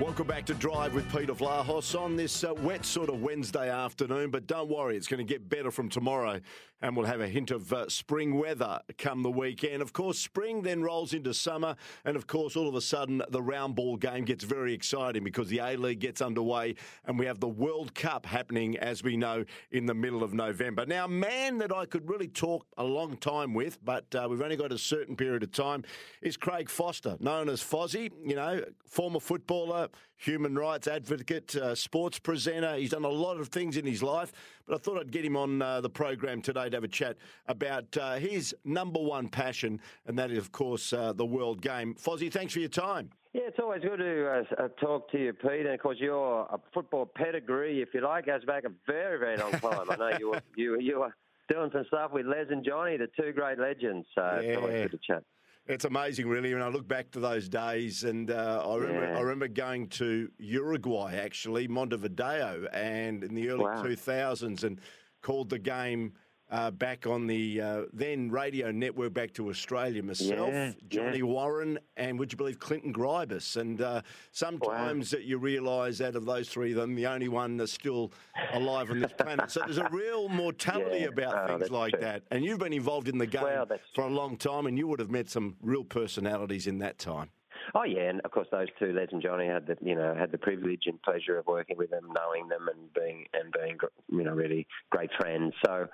Welcome 0.00 0.28
back 0.28 0.46
to 0.46 0.54
Drive 0.54 0.94
with 0.94 1.14
Peter 1.14 1.34
Vlahos 1.34 1.94
on 1.94 2.16
this 2.16 2.42
uh, 2.42 2.54
wet 2.54 2.86
sort 2.86 3.10
of 3.10 3.20
Wednesday 3.20 3.68
afternoon, 3.68 4.30
but 4.30 4.46
don't 4.46 4.70
worry, 4.70 4.96
it's 4.96 5.06
going 5.06 5.18
to 5.18 5.30
get 5.30 5.46
better 5.50 5.70
from 5.70 5.90
tomorrow 5.90 6.40
and 6.82 6.96
we'll 6.96 7.06
have 7.06 7.20
a 7.20 7.28
hint 7.28 7.50
of 7.50 7.72
uh, 7.72 7.88
spring 7.88 8.38
weather 8.38 8.80
come 8.96 9.22
the 9.22 9.30
weekend. 9.30 9.82
Of 9.82 9.92
course, 9.92 10.18
spring 10.18 10.62
then 10.62 10.82
rolls 10.82 11.12
into 11.12 11.34
summer, 11.34 11.76
and 12.04 12.16
of 12.16 12.26
course, 12.26 12.56
all 12.56 12.68
of 12.68 12.74
a 12.74 12.80
sudden, 12.80 13.22
the 13.30 13.42
round 13.42 13.74
ball 13.74 13.96
game 13.96 14.24
gets 14.24 14.44
very 14.44 14.72
exciting 14.72 15.22
because 15.24 15.48
the 15.48 15.58
A 15.58 15.76
League 15.76 16.00
gets 16.00 16.22
underway 16.22 16.74
and 17.04 17.18
we 17.18 17.26
have 17.26 17.40
the 17.40 17.48
World 17.48 17.94
Cup 17.94 18.24
happening, 18.26 18.78
as 18.78 19.02
we 19.02 19.16
know, 19.16 19.44
in 19.70 19.86
the 19.86 19.94
middle 19.94 20.22
of 20.22 20.32
November. 20.32 20.86
Now, 20.86 21.06
man 21.06 21.58
that 21.58 21.72
I 21.72 21.84
could 21.84 22.08
really 22.08 22.28
talk 22.28 22.66
a 22.78 22.84
long 22.84 23.16
time 23.16 23.54
with, 23.54 23.78
but 23.84 24.14
uh, 24.14 24.26
we've 24.30 24.42
only 24.42 24.56
got 24.56 24.72
a 24.72 24.78
certain 24.78 25.16
period 25.16 25.42
of 25.42 25.52
time, 25.52 25.84
is 26.22 26.36
Craig 26.36 26.70
Foster, 26.70 27.16
known 27.20 27.48
as 27.48 27.60
Fozzie, 27.60 28.10
you 28.24 28.36
know, 28.36 28.62
former 28.86 29.20
footballer, 29.20 29.88
human 30.16 30.54
rights 30.54 30.86
advocate, 30.86 31.56
uh, 31.56 31.74
sports 31.74 32.18
presenter. 32.18 32.76
He's 32.76 32.90
done 32.90 33.04
a 33.04 33.08
lot 33.08 33.38
of 33.38 33.48
things 33.48 33.76
in 33.76 33.86
his 33.86 34.02
life, 34.02 34.32
but 34.66 34.74
I 34.74 34.78
thought 34.78 34.98
I'd 34.98 35.12
get 35.12 35.24
him 35.24 35.36
on 35.36 35.62
uh, 35.62 35.80
the 35.80 35.90
program 35.90 36.42
today 36.42 36.68
to 36.68 36.76
have 36.76 36.84
a 36.84 36.88
chat 36.88 37.16
about 37.46 37.96
uh, 37.96 38.14
his 38.16 38.54
number 38.64 39.00
one 39.00 39.28
passion, 39.28 39.80
and 40.06 40.18
that 40.18 40.30
is, 40.30 40.38
of 40.38 40.52
course, 40.52 40.92
uh, 40.92 41.12
the 41.12 41.26
world 41.26 41.62
game. 41.62 41.94
Fozzie, 41.94 42.30
thanks 42.30 42.52
for 42.52 42.60
your 42.60 42.68
time. 42.68 43.10
Yeah, 43.32 43.42
it's 43.46 43.58
always 43.60 43.82
good 43.82 43.98
to 43.98 44.26
uh, 44.26 44.64
uh, 44.64 44.68
talk 44.80 45.10
to 45.12 45.18
you, 45.18 45.32
Pete. 45.32 45.60
And 45.60 45.68
of 45.68 45.80
course, 45.80 45.98
your 46.00 46.48
football 46.74 47.06
pedigree, 47.06 47.80
if 47.80 47.94
you 47.94 48.00
like, 48.00 48.26
goes 48.26 48.44
back 48.44 48.64
a 48.64 48.72
very, 48.86 49.18
very 49.18 49.36
long 49.36 49.52
time. 49.52 49.88
I 49.88 49.96
know 49.96 50.18
you 50.18 50.30
were 50.30 50.42
you 50.56 50.80
you 50.80 50.98
were 50.98 51.14
doing 51.48 51.70
some 51.72 51.84
stuff 51.86 52.12
with 52.12 52.26
Les 52.26 52.46
and 52.50 52.64
Johnny, 52.64 52.96
the 52.96 53.08
two 53.16 53.32
great 53.32 53.58
legends. 53.58 54.06
So 54.16 54.22
yeah. 54.22 54.40
it's 54.40 54.56
always 54.56 54.82
good 54.82 54.90
to 54.90 54.98
chat. 55.06 55.22
It's 55.66 55.84
amazing, 55.84 56.26
really. 56.28 56.52
When 56.52 56.62
I 56.62 56.68
look 56.68 56.88
back 56.88 57.10
to 57.12 57.20
those 57.20 57.48
days, 57.48 58.04
and 58.04 58.30
uh, 58.30 58.62
I 58.66 58.76
remember, 58.76 59.06
Yeah. 59.12 59.18
I 59.18 59.20
remember 59.20 59.48
going 59.48 59.88
to 59.90 60.28
Uruguay, 60.38 61.16
actually, 61.16 61.68
Montevideo, 61.68 62.66
and 62.72 63.22
in 63.22 63.34
the 63.34 63.50
early 63.50 63.64
Wow. 63.64 63.82
2000s, 63.84 64.64
and 64.64 64.80
called 65.22 65.50
the 65.50 65.58
game 65.58 66.14
uh, 66.50 66.70
back 66.70 67.06
on 67.06 67.26
the 67.26 67.60
uh, 67.60 67.82
then 67.92 68.30
radio 68.30 68.70
network 68.70 69.14
back 69.14 69.32
to 69.34 69.48
Australia. 69.50 70.02
Myself, 70.02 70.50
Yeah, 70.52 70.72
Johnny 70.88 71.18
yeah. 71.18 71.24
Warren, 71.24 71.78
and 71.96 72.18
would 72.18 72.32
you 72.32 72.36
believe 72.36 72.58
Clinton 72.58 72.92
Gribus? 72.92 73.56
And 73.56 73.80
uh, 73.80 74.02
sometimes 74.32 75.10
that 75.10 75.24
you 75.24 75.38
realise 75.38 76.00
out 76.00 76.16
of 76.16 76.24
those 76.24 76.48
three 76.48 76.72
them, 76.72 76.94
the 76.94 77.06
only 77.06 77.28
one 77.28 77.56
that's 77.56 77.72
still 77.72 78.12
alive 78.52 78.90
on 78.90 79.00
this 79.00 79.12
planet. 79.12 79.50
So 79.50 79.60
there's 79.64 79.78
a 79.78 79.88
real 79.92 80.28
mortality 80.28 81.00
Yeah, 81.00 81.08
about 81.08 81.50
oh, 81.50 81.58
things 81.58 81.70
like 81.70 81.92
true. 81.92 82.00
that. 82.00 82.22
And 82.30 82.44
you've 82.44 82.58
been 82.58 82.72
involved 82.72 83.08
in 83.08 83.18
the 83.18 83.26
game 83.26 83.42
Well, 83.42 83.66
for 83.94 84.04
a 84.04 84.08
long 84.10 84.36
time, 84.36 84.66
and 84.66 84.76
you 84.76 84.86
would 84.88 85.00
have 85.00 85.10
met 85.10 85.28
some 85.28 85.56
real 85.62 85.84
personalities 85.84 86.66
in 86.66 86.78
that 86.78 86.98
time. 86.98 87.30
Oh 87.74 87.84
yeah, 87.84 88.08
and 88.08 88.20
of 88.22 88.32
course 88.32 88.48
those 88.50 88.66
two, 88.80 88.92
Les 88.92 89.06
and 89.12 89.22
Johnny, 89.22 89.46
had 89.46 89.66
the 89.66 89.76
you 89.80 89.94
know 89.94 90.12
had 90.18 90.32
the 90.32 90.38
privilege 90.38 90.84
and 90.86 91.00
pleasure 91.02 91.38
of 91.38 91.46
working 91.46 91.76
with 91.76 91.90
them, 91.90 92.12
knowing 92.12 92.48
them, 92.48 92.68
and 92.68 92.92
being 92.94 93.26
and 93.32 93.52
being 93.52 93.78
you 94.10 94.24
know 94.24 94.32
really 94.32 94.66
great 94.90 95.10
friends. 95.20 95.52
So 95.64 95.86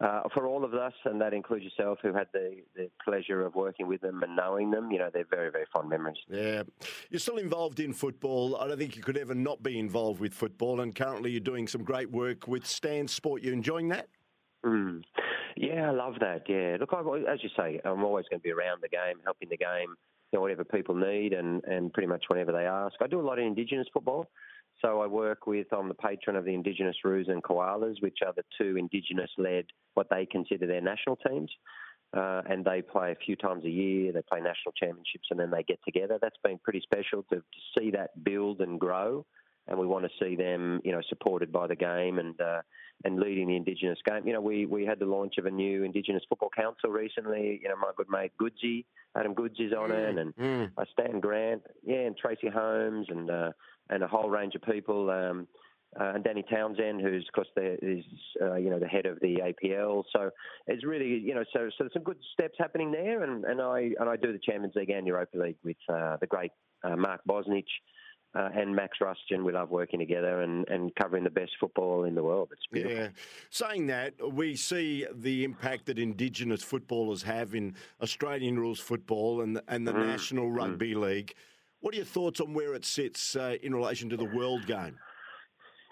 uh, 0.00 0.22
for 0.34 0.46
all 0.46 0.64
of 0.64 0.74
us, 0.74 0.92
and 1.04 1.20
that 1.20 1.32
includes 1.32 1.64
yourself, 1.64 1.98
who 2.02 2.12
had 2.12 2.26
the, 2.32 2.56
the 2.74 2.90
pleasure 3.02 3.46
of 3.46 3.54
working 3.54 3.86
with 3.86 4.02
them 4.02 4.22
and 4.22 4.36
knowing 4.36 4.70
them, 4.70 4.90
you 4.90 4.98
know 4.98 5.08
they're 5.12 5.24
very 5.30 5.50
very 5.50 5.64
fond 5.72 5.88
memories. 5.88 6.18
Yeah. 6.28 6.64
You're 7.10 7.20
still 7.20 7.38
involved 7.38 7.80
in 7.80 7.92
football. 7.92 8.56
I 8.56 8.68
don't 8.68 8.78
think 8.78 8.96
you 8.96 9.02
could 9.02 9.16
ever 9.16 9.34
not 9.34 9.62
be 9.62 9.78
involved 9.78 10.20
with 10.20 10.34
football. 10.34 10.80
And 10.80 10.94
currently, 10.94 11.30
you're 11.30 11.40
doing 11.40 11.66
some 11.66 11.82
great 11.82 12.10
work 12.10 12.46
with 12.46 12.66
Stan 12.66 13.08
Sport. 13.08 13.42
You 13.42 13.52
enjoying 13.52 13.88
that? 13.88 14.08
Mm. 14.64 15.02
Yeah, 15.56 15.88
I 15.88 15.92
love 15.92 16.14
that. 16.20 16.42
Yeah, 16.48 16.76
look, 16.78 16.92
I, 16.92 17.32
as 17.32 17.42
you 17.42 17.48
say, 17.56 17.80
I'm 17.84 18.04
always 18.04 18.26
going 18.28 18.40
to 18.40 18.44
be 18.44 18.52
around 18.52 18.82
the 18.82 18.88
game, 18.88 19.16
helping 19.24 19.48
the 19.48 19.56
game, 19.56 19.96
you 20.30 20.36
know, 20.36 20.40
whatever 20.42 20.64
people 20.64 20.94
need, 20.94 21.32
and 21.32 21.64
and 21.64 21.90
pretty 21.92 22.08
much 22.08 22.24
whenever 22.28 22.52
they 22.52 22.66
ask. 22.66 22.94
I 23.00 23.06
do 23.06 23.20
a 23.20 23.22
lot 23.22 23.38
of 23.38 23.46
Indigenous 23.46 23.86
football. 23.94 24.26
So 24.82 25.00
I 25.00 25.06
work 25.06 25.46
with, 25.46 25.66
I'm 25.72 25.88
the 25.88 25.94
patron 25.94 26.36
of 26.36 26.44
the 26.44 26.54
Indigenous 26.54 26.96
Roos 27.04 27.28
and 27.28 27.42
Koalas, 27.42 28.00
which 28.00 28.18
are 28.24 28.32
the 28.34 28.44
two 28.58 28.76
Indigenous-led, 28.76 29.66
what 29.94 30.08
they 30.10 30.26
consider 30.26 30.66
their 30.66 30.82
national 30.82 31.16
teams. 31.16 31.50
Uh, 32.16 32.40
and 32.48 32.64
they 32.64 32.82
play 32.82 33.10
a 33.10 33.16
few 33.16 33.36
times 33.36 33.64
a 33.64 33.70
year. 33.70 34.12
They 34.12 34.22
play 34.22 34.38
national 34.40 34.72
championships, 34.78 35.28
and 35.30 35.40
then 35.40 35.50
they 35.50 35.62
get 35.64 35.80
together. 35.84 36.18
That's 36.20 36.36
been 36.44 36.58
pretty 36.62 36.80
special 36.80 37.24
to, 37.30 37.36
to 37.36 37.42
see 37.78 37.90
that 37.90 38.22
build 38.22 38.60
and 38.60 38.78
grow. 38.78 39.26
And 39.68 39.76
we 39.76 39.86
want 39.86 40.04
to 40.04 40.10
see 40.24 40.36
them, 40.36 40.80
you 40.84 40.92
know, 40.92 41.00
supported 41.08 41.50
by 41.50 41.66
the 41.66 41.74
game 41.74 42.20
and 42.20 42.40
uh, 42.40 42.62
and 43.04 43.18
leading 43.18 43.48
the 43.48 43.56
Indigenous 43.56 43.98
game. 44.08 44.24
You 44.24 44.32
know, 44.34 44.40
we 44.40 44.64
we 44.64 44.86
had 44.86 45.00
the 45.00 45.06
launch 45.06 45.34
of 45.38 45.46
a 45.46 45.50
new 45.50 45.82
Indigenous 45.82 46.22
Football 46.28 46.50
Council 46.56 46.90
recently. 46.90 47.58
You 47.60 47.68
know, 47.70 47.76
my 47.76 47.90
good 47.96 48.08
mate 48.08 48.30
Goodsy, 48.40 48.84
Adam 49.16 49.34
Goodes 49.34 49.58
is 49.58 49.72
on 49.72 49.90
it, 49.90 50.16
and 50.18 50.32
uh, 50.78 50.84
Stan 50.92 51.18
Grant, 51.18 51.62
yeah, 51.82 52.06
and 52.06 52.16
Tracey 52.16 52.48
Holmes, 52.48 53.08
and 53.10 53.28
uh, 53.28 53.50
and 53.90 54.02
a 54.02 54.08
whole 54.08 54.28
range 54.28 54.54
of 54.54 54.62
people. 54.62 55.10
Um, 55.10 55.46
uh, 55.98 56.12
and 56.14 56.24
Danny 56.24 56.44
Townsend, 56.50 57.00
who's 57.00 57.26
of 57.26 57.32
course 57.34 57.48
the, 57.56 57.78
is 57.82 58.04
uh, 58.42 58.56
you 58.56 58.68
know 58.68 58.78
the 58.78 58.86
head 58.86 59.06
of 59.06 59.18
the 59.20 59.38
APL. 59.38 60.04
So 60.12 60.30
it's 60.66 60.84
really 60.84 61.06
you 61.06 61.34
know 61.34 61.44
so 61.52 61.70
so 61.70 61.84
there's 61.84 61.92
some 61.94 62.02
good 62.02 62.18
steps 62.34 62.54
happening 62.58 62.92
there, 62.92 63.22
and, 63.22 63.44
and 63.44 63.60
I 63.62 63.92
and 63.98 64.08
I 64.08 64.16
do 64.16 64.32
the 64.32 64.38
Champions 64.38 64.74
League 64.74 64.90
and 64.90 65.06
Europa 65.06 65.38
League 65.38 65.56
with 65.64 65.76
uh, 65.88 66.16
the 66.20 66.26
great 66.26 66.52
uh, 66.84 66.96
Mark 66.96 67.20
Bosnich. 67.28 67.64
Uh, 68.34 68.50
and 68.54 68.76
Max 68.76 68.98
Rushden, 69.00 69.44
we 69.44 69.52
love 69.52 69.70
working 69.70 69.98
together 69.98 70.42
and, 70.42 70.68
and 70.68 70.94
covering 70.96 71.24
the 71.24 71.30
best 71.30 71.52
football 71.58 72.04
in 72.04 72.14
the 72.14 72.22
world. 72.22 72.50
It's 72.52 72.60
beautiful. 72.70 72.98
Yeah. 72.98 73.08
Saying 73.48 73.86
that, 73.86 74.12
we 74.30 74.56
see 74.56 75.06
the 75.10 75.42
impact 75.42 75.86
that 75.86 75.98
Indigenous 75.98 76.62
footballers 76.62 77.22
have 77.22 77.54
in 77.54 77.76
Australian 78.02 78.58
rules 78.58 78.78
football 78.78 79.40
and, 79.40 79.62
and 79.68 79.88
the 79.88 79.92
Mm, 79.92 80.06
National 80.06 80.50
Rugby 80.50 80.94
League. 80.94 81.34
What 81.86 81.94
are 81.94 81.98
your 81.98 82.04
thoughts 82.04 82.40
on 82.40 82.52
where 82.52 82.74
it 82.74 82.84
sits 82.84 83.36
uh, 83.36 83.58
in 83.62 83.72
relation 83.72 84.10
to 84.10 84.16
the 84.16 84.24
world 84.24 84.66
game? 84.66 84.98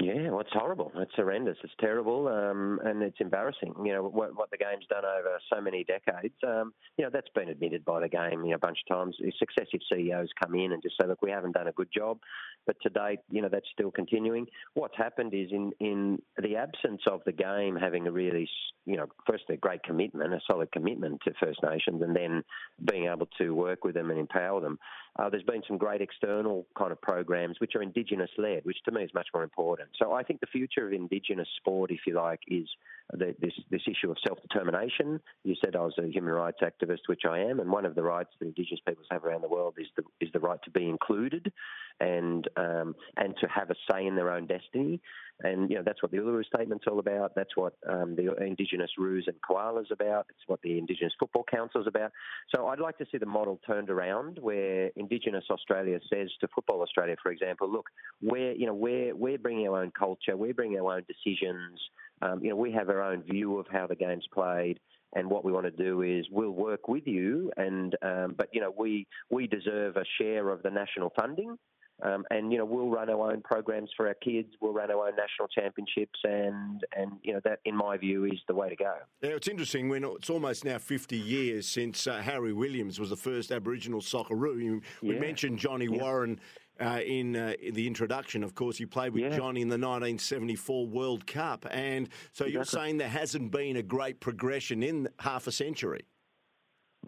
Yeah, 0.00 0.30
well, 0.30 0.40
it's 0.40 0.50
horrible. 0.52 0.90
It's 0.96 1.14
horrendous. 1.14 1.56
It's 1.62 1.72
terrible, 1.78 2.26
um, 2.26 2.80
and 2.84 3.00
it's 3.00 3.20
embarrassing. 3.20 3.74
You 3.84 3.92
know 3.92 4.02
what, 4.02 4.36
what 4.36 4.50
the 4.50 4.56
game's 4.56 4.86
done 4.90 5.04
over 5.04 5.38
so 5.52 5.60
many 5.60 5.84
decades. 5.84 6.34
Um, 6.44 6.74
you 6.98 7.04
know 7.04 7.10
that's 7.12 7.28
been 7.36 7.48
admitted 7.48 7.84
by 7.84 8.00
the 8.00 8.08
game 8.08 8.42
you 8.42 8.50
know, 8.50 8.56
a 8.56 8.58
bunch 8.58 8.78
of 8.84 8.92
times. 8.92 9.16
Successive 9.38 9.78
CEOs 9.88 10.30
come 10.42 10.56
in 10.56 10.72
and 10.72 10.82
just 10.82 10.96
say, 11.00 11.06
"Look, 11.06 11.22
we 11.22 11.30
haven't 11.30 11.52
done 11.52 11.68
a 11.68 11.72
good 11.72 11.90
job," 11.96 12.18
but 12.66 12.74
to 12.82 12.90
date, 12.90 13.20
you 13.30 13.40
know 13.40 13.48
that's 13.48 13.68
still 13.72 13.92
continuing. 13.92 14.46
What's 14.72 14.96
happened 14.96 15.32
is 15.32 15.52
in 15.52 15.70
in 15.78 16.18
the 16.42 16.56
absence 16.56 17.02
of 17.08 17.20
the 17.24 17.32
game 17.32 17.76
having 17.76 18.08
a 18.08 18.10
really, 18.10 18.50
you 18.86 18.96
know, 18.96 19.06
firstly 19.26 19.54
a 19.54 19.58
great 19.58 19.82
commitment, 19.82 20.34
a 20.34 20.40
solid 20.46 20.70
commitment 20.72 21.20
to 21.24 21.32
First 21.40 21.60
Nations, 21.62 22.02
and 22.02 22.14
then 22.14 22.44
being 22.90 23.06
able 23.06 23.28
to 23.38 23.54
work 23.54 23.84
with 23.84 23.94
them 23.94 24.10
and 24.10 24.18
empower 24.18 24.60
them. 24.60 24.78
Uh, 25.18 25.30
there's 25.30 25.42
been 25.44 25.62
some 25.66 25.78
great 25.78 26.00
external 26.00 26.66
kind 26.76 26.92
of 26.92 27.00
programs 27.00 27.60
which 27.60 27.74
are 27.76 27.82
Indigenous 27.82 28.30
led, 28.36 28.64
which 28.64 28.78
to 28.84 28.92
me 28.92 29.02
is 29.02 29.14
much 29.14 29.28
more 29.32 29.42
important. 29.42 29.88
So 29.98 30.12
I 30.12 30.22
think 30.22 30.40
the 30.40 30.46
future 30.46 30.86
of 30.86 30.92
Indigenous 30.92 31.48
sport, 31.56 31.90
if 31.90 32.00
you 32.06 32.14
like, 32.14 32.40
is 32.48 32.68
the, 33.12 33.34
this 33.40 33.52
this 33.70 33.82
issue 33.86 34.10
of 34.10 34.16
self 34.26 34.38
determination. 34.42 35.20
You 35.44 35.54
said 35.62 35.76
I 35.76 35.80
was 35.80 35.94
a 35.98 36.06
human 36.06 36.32
rights 36.32 36.58
activist, 36.62 37.00
which 37.06 37.22
I 37.28 37.40
am, 37.40 37.60
and 37.60 37.70
one 37.70 37.84
of 37.84 37.94
the 37.94 38.02
rights 38.02 38.30
that 38.38 38.46
Indigenous 38.46 38.80
peoples 38.86 39.06
have 39.10 39.24
around 39.24 39.42
the 39.42 39.48
world 39.48 39.74
is 39.78 39.86
the 39.96 40.02
is 40.20 40.30
the 40.32 40.40
right 40.40 40.58
to 40.64 40.70
be 40.70 40.88
included, 40.88 41.52
and 42.00 42.48
um, 42.56 42.94
and 43.16 43.34
to 43.40 43.48
have 43.48 43.70
a 43.70 43.74
say 43.90 44.06
in 44.06 44.16
their 44.16 44.30
own 44.30 44.46
destiny. 44.46 45.00
And 45.40 45.68
you 45.68 45.76
know 45.76 45.82
that's 45.84 46.02
what 46.02 46.12
the 46.12 46.18
Uluru 46.18 46.44
Statement's 46.44 46.84
all 46.88 46.98
about. 46.98 47.34
That's 47.34 47.56
what 47.56 47.74
um, 47.88 48.14
the 48.16 48.34
Indigenous 48.42 48.90
Roos 48.96 49.26
and 49.26 49.36
Koalas 49.42 49.90
about. 49.90 50.26
It's 50.30 50.46
what 50.46 50.62
the 50.62 50.78
Indigenous 50.78 51.12
Football 51.18 51.44
Council 51.50 51.80
is 51.80 51.86
about. 51.86 52.12
So 52.54 52.68
I'd 52.68 52.78
like 52.78 52.98
to 52.98 53.06
see 53.10 53.18
the 53.18 53.26
model 53.26 53.60
turned 53.66 53.90
around, 53.90 54.38
where 54.40 54.90
Indigenous 54.96 55.44
Australia 55.50 55.98
says 56.12 56.30
to 56.40 56.48
Football 56.54 56.82
Australia, 56.82 57.16
for 57.22 57.32
example, 57.32 57.70
look, 57.70 57.86
we're 58.22 58.52
you 58.52 58.66
know 58.66 58.74
we're 58.74 59.14
we're 59.14 59.38
bringing 59.38 59.68
our 59.68 59.82
own 59.82 59.92
culture, 59.98 60.36
we're 60.36 60.54
bringing 60.54 60.78
our 60.78 60.96
own 60.96 61.04
decisions. 61.08 61.80
Um, 62.22 62.42
you 62.42 62.50
know, 62.50 62.56
we 62.56 62.72
have 62.72 62.88
our 62.88 63.02
own 63.02 63.22
view 63.22 63.58
of 63.58 63.66
how 63.70 63.86
the 63.86 63.96
game's 63.96 64.26
played, 64.32 64.78
and 65.14 65.28
what 65.28 65.44
we 65.44 65.52
want 65.52 65.66
to 65.66 65.70
do 65.70 66.02
is 66.02 66.26
we'll 66.30 66.50
work 66.50 66.88
with 66.88 67.06
you, 67.06 67.50
and 67.56 67.94
um, 68.02 68.34
but 68.36 68.48
you 68.52 68.60
know 68.60 68.72
we 68.76 69.06
we 69.30 69.46
deserve 69.46 69.96
a 69.96 70.04
share 70.20 70.48
of 70.50 70.62
the 70.62 70.70
national 70.70 71.10
funding. 71.16 71.56
Um, 72.02 72.24
and 72.30 72.50
you 72.50 72.58
know 72.58 72.64
we'll 72.64 72.88
run 72.90 73.08
our 73.08 73.30
own 73.30 73.40
programs 73.42 73.88
for 73.96 74.08
our 74.08 74.14
kids. 74.14 74.48
We'll 74.60 74.72
run 74.72 74.90
our 74.90 75.06
own 75.06 75.14
national 75.16 75.46
championships, 75.48 76.18
and 76.24 76.82
and 76.96 77.12
you 77.22 77.32
know 77.34 77.40
that, 77.44 77.60
in 77.64 77.76
my 77.76 77.96
view, 77.96 78.24
is 78.24 78.40
the 78.48 78.54
way 78.54 78.68
to 78.68 78.74
go. 78.76 78.94
Yeah, 79.22 79.30
it's 79.30 79.46
interesting 79.46 79.88
when 79.88 80.02
it's 80.04 80.28
almost 80.28 80.64
now 80.64 80.78
50 80.78 81.16
years 81.16 81.68
since 81.68 82.08
uh, 82.08 82.20
Harry 82.20 82.52
Williams 82.52 82.98
was 82.98 83.10
the 83.10 83.16
first 83.16 83.52
Aboriginal 83.52 84.00
Socceroo. 84.00 84.60
You, 84.60 84.82
We 85.02 85.14
Yeah. 85.14 85.20
mentioned 85.20 85.58
Johnny 85.60 85.84
Yeah. 85.88 86.02
Warren 86.02 86.40
uh, 86.80 87.00
in, 87.04 87.36
uh, 87.36 87.54
in 87.62 87.74
the 87.74 87.86
introduction. 87.86 88.42
Of 88.42 88.54
course, 88.54 88.76
he 88.76 88.86
played 88.86 89.12
with 89.12 89.22
Yeah. 89.22 89.36
Johnny 89.36 89.60
in 89.60 89.68
the 89.68 89.78
1974 89.78 90.86
World 90.86 91.26
Cup. 91.26 91.66
And 91.70 92.08
so 92.32 92.44
you're 92.46 92.64
saying 92.64 92.98
there 92.98 93.08
hasn't 93.08 93.50
been 93.50 93.76
a 93.76 93.82
great 93.82 94.20
progression 94.20 94.82
in 94.82 95.08
half 95.20 95.46
a 95.46 95.52
century? 95.52 96.06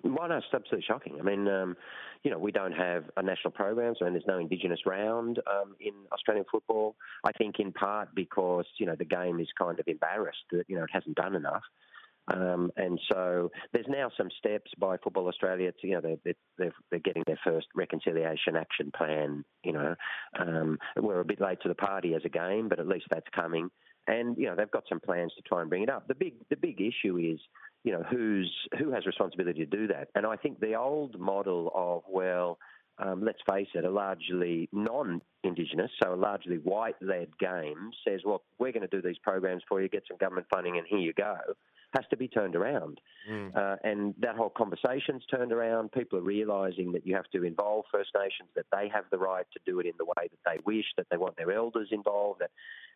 Well, 0.05 0.29
no, 0.29 0.37
it's 0.37 0.47
absolutely 0.53 0.85
shocking. 0.87 1.19
I 1.19 1.23
mean, 1.23 1.49
um, 1.49 1.77
you 2.23 2.31
know, 2.31 2.39
we 2.39 2.53
don't 2.53 2.73
have 2.73 3.05
a 3.17 3.23
national 3.23 3.53
program, 3.53 3.95
so 3.99 4.05
there's 4.05 4.27
no 4.27 4.39
Indigenous 4.39 4.81
round 4.85 5.39
um, 5.47 5.75
in 5.81 5.93
Australian 6.13 6.45
football. 6.51 6.97
I 7.25 7.33
think 7.33 7.61
in 7.61 7.73
part 7.73 8.09
because 8.15 8.67
you 8.79 8.87
know 8.87 8.95
the 8.97 9.05
game 9.05 9.41
is 9.41 9.49
kind 9.59 9.79
of 9.79 9.87
embarrassed 9.89 10.45
that 10.53 10.65
you 10.69 10.77
know 10.77 10.85
it 10.85 10.91
hasn't 10.93 11.17
done 11.17 11.35
enough. 11.35 11.63
Um, 12.29 12.71
and 12.77 12.99
so 13.11 13.51
there's 13.73 13.87
now 13.89 14.11
some 14.17 14.29
steps 14.39 14.71
by 14.79 14.97
Football 14.97 15.29
Australia 15.29 15.73
to, 15.81 15.87
you 15.87 15.95
know, 15.95 16.01
they're, 16.01 16.35
they're, 16.59 16.73
they're 16.91 17.01
getting 17.01 17.23
their 17.27 17.39
first 17.45 17.69
reconciliation 17.75 18.57
action 18.57 18.91
plan. 18.97 19.45
You 19.63 19.73
know, 19.73 19.95
um, 20.39 20.79
we're 20.97 21.21
a 21.21 21.25
bit 21.25 21.41
late 21.41 21.61
to 21.63 21.69
the 21.69 21.75
party 21.75 22.15
as 22.15 22.23
a 22.25 22.29
game, 22.29 22.69
but 22.69 22.81
at 22.81 22.89
least 22.89 23.07
that's 23.11 23.29
coming. 23.35 23.71
And 24.09 24.37
you 24.39 24.47
know, 24.47 24.55
they've 24.57 24.71
got 24.71 24.85
some 24.89 25.01
plans 25.01 25.33
to 25.37 25.43
try 25.43 25.61
and 25.61 25.71
bring 25.71 25.83
it 25.83 25.91
up. 25.91 26.07
The 26.07 26.15
big, 26.15 26.35
the 26.49 26.57
big 26.57 26.81
issue 26.81 27.17
is, 27.19 27.41
you 27.83 27.93
know, 27.93 28.05
who's 28.09 28.53
who 28.79 28.93
has 28.93 29.05
responsibility 29.05 29.65
to 29.65 29.67
do 29.67 29.89
that. 29.89 30.09
And 30.15 30.25
I 30.25 30.37
think 30.37 30.61
the 30.61 30.75
old 30.75 31.19
model 31.19 31.73
of 31.75 32.03
well, 32.09 32.59
um, 32.99 33.25
let's 33.25 33.41
face 33.51 33.69
it, 33.75 33.85
a 33.85 33.91
largely 33.91 34.69
non-Indigenous, 34.73 35.91
so 36.03 36.15
a 36.15 36.17
largely 36.17 36.57
white-led 36.59 37.37
game 37.39 37.91
says, 38.07 38.21
well, 38.25 38.43
we're 38.59 38.73
going 38.73 38.89
to 38.89 38.97
do 38.97 39.03
these 39.03 39.19
programs 39.23 39.63
for 39.69 39.83
you, 39.83 39.89
get 39.89 40.05
some 40.09 40.17
government 40.19 40.47
funding, 40.53 40.79
and 40.79 40.87
here 40.89 40.99
you 40.99 41.13
go, 41.13 41.37
has 41.95 42.05
to 42.11 42.17
be 42.17 42.29
turned 42.29 42.57
around. 42.57 43.01
Uh, 43.57 43.77
and 43.83 44.15
that 44.21 44.37
whole 44.37 44.51
conversation's 44.51 45.25
turned 45.27 45.53
around. 45.53 45.93
People 45.93 46.19
are 46.19 46.23
realising 46.23 46.93
that 46.93 47.07
you 47.07 47.15
have 47.15 47.29
to 47.33 47.45
involve 47.45 47.85
First 47.93 48.11
Nations, 48.15 48.49
that 48.55 48.67
they 48.73 48.89
have 48.93 49.05
the 49.11 49.19
right 49.19 49.47
to 49.53 49.61
do 49.65 49.81
it 49.81 49.87
in 49.87 49.93
the 49.99 50.05
way 50.05 50.29
that 50.31 50.39
they 50.45 50.59
wish, 50.65 50.87
that 50.97 51.07
they 51.11 51.17
want 51.17 51.37
their 51.37 51.53
elders 51.53 51.89
involved. 51.91 52.43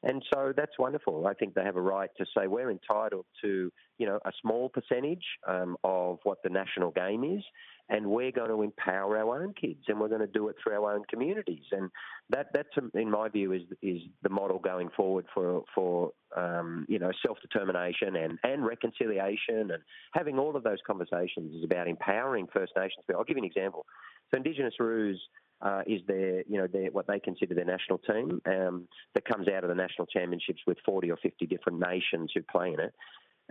And 0.03 0.22
so 0.33 0.53
that's 0.57 0.79
wonderful. 0.79 1.26
I 1.26 1.35
think 1.35 1.55
they 1.55 1.64
have 1.64 1.76
a 1.76 1.83
right 1.83 2.11
to 2.18 2.26
say 2.37 2.46
we're 2.46 2.70
entitled 2.70 3.26
to, 3.42 3.72
you 4.00 4.06
know, 4.06 4.18
a 4.24 4.32
small 4.40 4.70
percentage 4.70 5.24
um, 5.46 5.76
of 5.84 6.20
what 6.22 6.42
the 6.42 6.48
national 6.48 6.90
game 6.90 7.22
is, 7.22 7.44
and 7.90 8.06
we're 8.06 8.32
going 8.32 8.48
to 8.48 8.62
empower 8.62 9.18
our 9.18 9.42
own 9.42 9.52
kids, 9.52 9.80
and 9.88 10.00
we're 10.00 10.08
going 10.08 10.22
to 10.22 10.26
do 10.26 10.48
it 10.48 10.56
through 10.62 10.72
our 10.72 10.94
own 10.94 11.02
communities. 11.10 11.64
And 11.70 11.90
that, 12.30 12.46
that's, 12.54 12.70
um, 12.78 12.90
in 12.94 13.10
my 13.10 13.28
view, 13.28 13.52
is 13.52 13.60
is 13.82 14.00
the 14.22 14.30
model 14.30 14.58
going 14.58 14.88
forward 14.96 15.26
for 15.34 15.64
for 15.74 16.12
um, 16.34 16.86
you 16.88 16.98
know 16.98 17.10
self 17.24 17.36
determination 17.42 18.16
and 18.16 18.38
and 18.42 18.64
reconciliation, 18.64 19.70
and 19.70 19.82
having 20.14 20.38
all 20.38 20.56
of 20.56 20.62
those 20.62 20.78
conversations 20.86 21.54
is 21.54 21.62
about 21.62 21.86
empowering 21.86 22.48
First 22.54 22.72
Nations 22.76 23.04
people. 23.06 23.20
I'll 23.20 23.26
give 23.26 23.36
you 23.36 23.42
an 23.42 23.50
example. 23.50 23.84
So 24.30 24.38
Indigenous 24.38 24.74
Roos 24.80 25.20
uh, 25.60 25.82
is 25.86 26.00
their, 26.06 26.42
you 26.48 26.58
know, 26.58 26.66
their, 26.66 26.90
what 26.90 27.06
they 27.06 27.20
consider 27.20 27.54
their 27.54 27.64
national 27.64 27.98
team 27.98 28.40
um, 28.46 28.88
that 29.14 29.26
comes 29.26 29.46
out 29.48 29.62
of 29.62 29.68
the 29.68 29.74
national 29.74 30.06
championships 30.06 30.60
with 30.66 30.78
40 30.86 31.10
or 31.10 31.16
50 31.16 31.46
different 31.46 31.80
nations 31.80 32.30
who 32.34 32.42
play 32.42 32.72
in 32.72 32.80
it. 32.80 32.94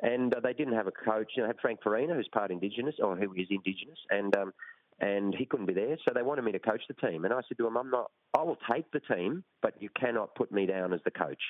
And 0.02 0.34
uh, 0.34 0.40
they 0.40 0.54
didn't 0.54 0.74
have 0.74 0.88
a 0.88 0.92
coach. 0.92 1.32
You 1.36 1.44
know, 1.44 1.48
they 1.48 1.54
had 1.54 1.62
Frank 1.62 1.80
Farina, 1.84 2.16
who's 2.16 2.30
part 2.32 2.52
Indigenous, 2.52 2.96
or 3.02 3.16
who 3.16 3.34
is 3.34 3.48
Indigenous, 3.50 4.00
and 4.10 4.36
um, 4.36 4.54
and 5.00 5.34
he 5.38 5.46
couldn't 5.46 5.66
be 5.66 5.74
there, 5.74 5.98
so 6.06 6.14
they 6.14 6.24
wanted 6.24 6.44
me 6.44 6.52
to 6.52 6.60
coach 6.60 6.82
the 6.88 7.08
team. 7.08 7.24
And 7.26 7.34
I 7.34 7.42
said 7.48 7.58
to 7.58 7.68
him, 7.68 7.78
"I'm 7.78 7.90
not. 7.90 8.12
I 8.38 8.44
will 8.44 8.58
take 8.72 8.92
the 8.92 9.00
team, 9.00 9.44
but 9.62 9.82
you 9.82 9.90
cannot 10.00 10.36
put 10.36 10.52
me 10.52 10.66
down 10.66 10.94
as 10.94 11.02
the 11.06 11.12
coach." 11.12 11.42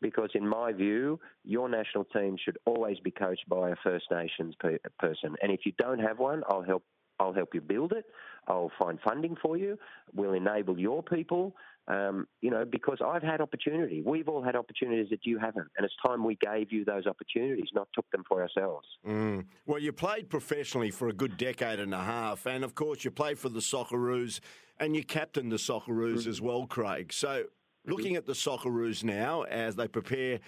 Because 0.00 0.30
in 0.34 0.48
my 0.48 0.72
view, 0.72 1.20
your 1.44 1.68
national 1.68 2.04
team 2.06 2.36
should 2.44 2.58
always 2.66 2.98
be 2.98 3.12
coached 3.12 3.48
by 3.48 3.70
a 3.70 3.76
First 3.84 4.06
Nations 4.10 4.56
per- 4.58 4.78
person, 4.98 5.36
and 5.40 5.52
if 5.52 5.60
you 5.64 5.72
don't 5.78 6.00
have 6.00 6.18
one, 6.18 6.42
I'll 6.48 6.62
help 6.62 6.82
I'll 7.20 7.32
help 7.32 7.54
you 7.54 7.60
build 7.60 7.92
it. 7.92 8.04
I'll 8.48 8.72
find 8.78 8.98
funding 9.04 9.36
for 9.40 9.56
you. 9.56 9.78
We'll 10.14 10.34
enable 10.34 10.78
your 10.78 11.02
people. 11.02 11.54
Um, 11.88 12.28
you 12.40 12.50
know, 12.50 12.64
because 12.64 12.98
I've 13.04 13.24
had 13.24 13.40
opportunity. 13.40 14.02
We've 14.06 14.28
all 14.28 14.40
had 14.40 14.54
opportunities 14.54 15.08
that 15.10 15.26
you 15.26 15.40
haven't, 15.40 15.66
and 15.76 15.84
it's 15.84 15.94
time 16.06 16.24
we 16.24 16.36
gave 16.36 16.70
you 16.70 16.84
those 16.84 17.08
opportunities, 17.08 17.70
not 17.74 17.88
took 17.92 18.08
them 18.12 18.22
for 18.28 18.40
ourselves. 18.40 18.86
Mm. 19.04 19.46
Well, 19.66 19.80
you 19.80 19.92
played 19.92 20.30
professionally 20.30 20.92
for 20.92 21.08
a 21.08 21.12
good 21.12 21.36
decade 21.36 21.80
and 21.80 21.92
a 21.92 21.98
half, 21.98 22.46
and 22.46 22.62
of 22.62 22.76
course, 22.76 23.04
you 23.04 23.10
played 23.10 23.36
for 23.36 23.48
the 23.48 23.58
Socceroos, 23.58 24.38
and 24.78 24.94
you 24.94 25.02
captained 25.02 25.50
the 25.50 25.56
Socceroos 25.56 26.20
mm-hmm. 26.20 26.30
as 26.30 26.40
well, 26.40 26.66
Craig. 26.66 27.12
So, 27.12 27.46
looking 27.84 28.14
at 28.14 28.26
the 28.26 28.32
Socceroos 28.32 29.02
now 29.02 29.42
as 29.42 29.74
they 29.74 29.88
prepare 29.88 30.38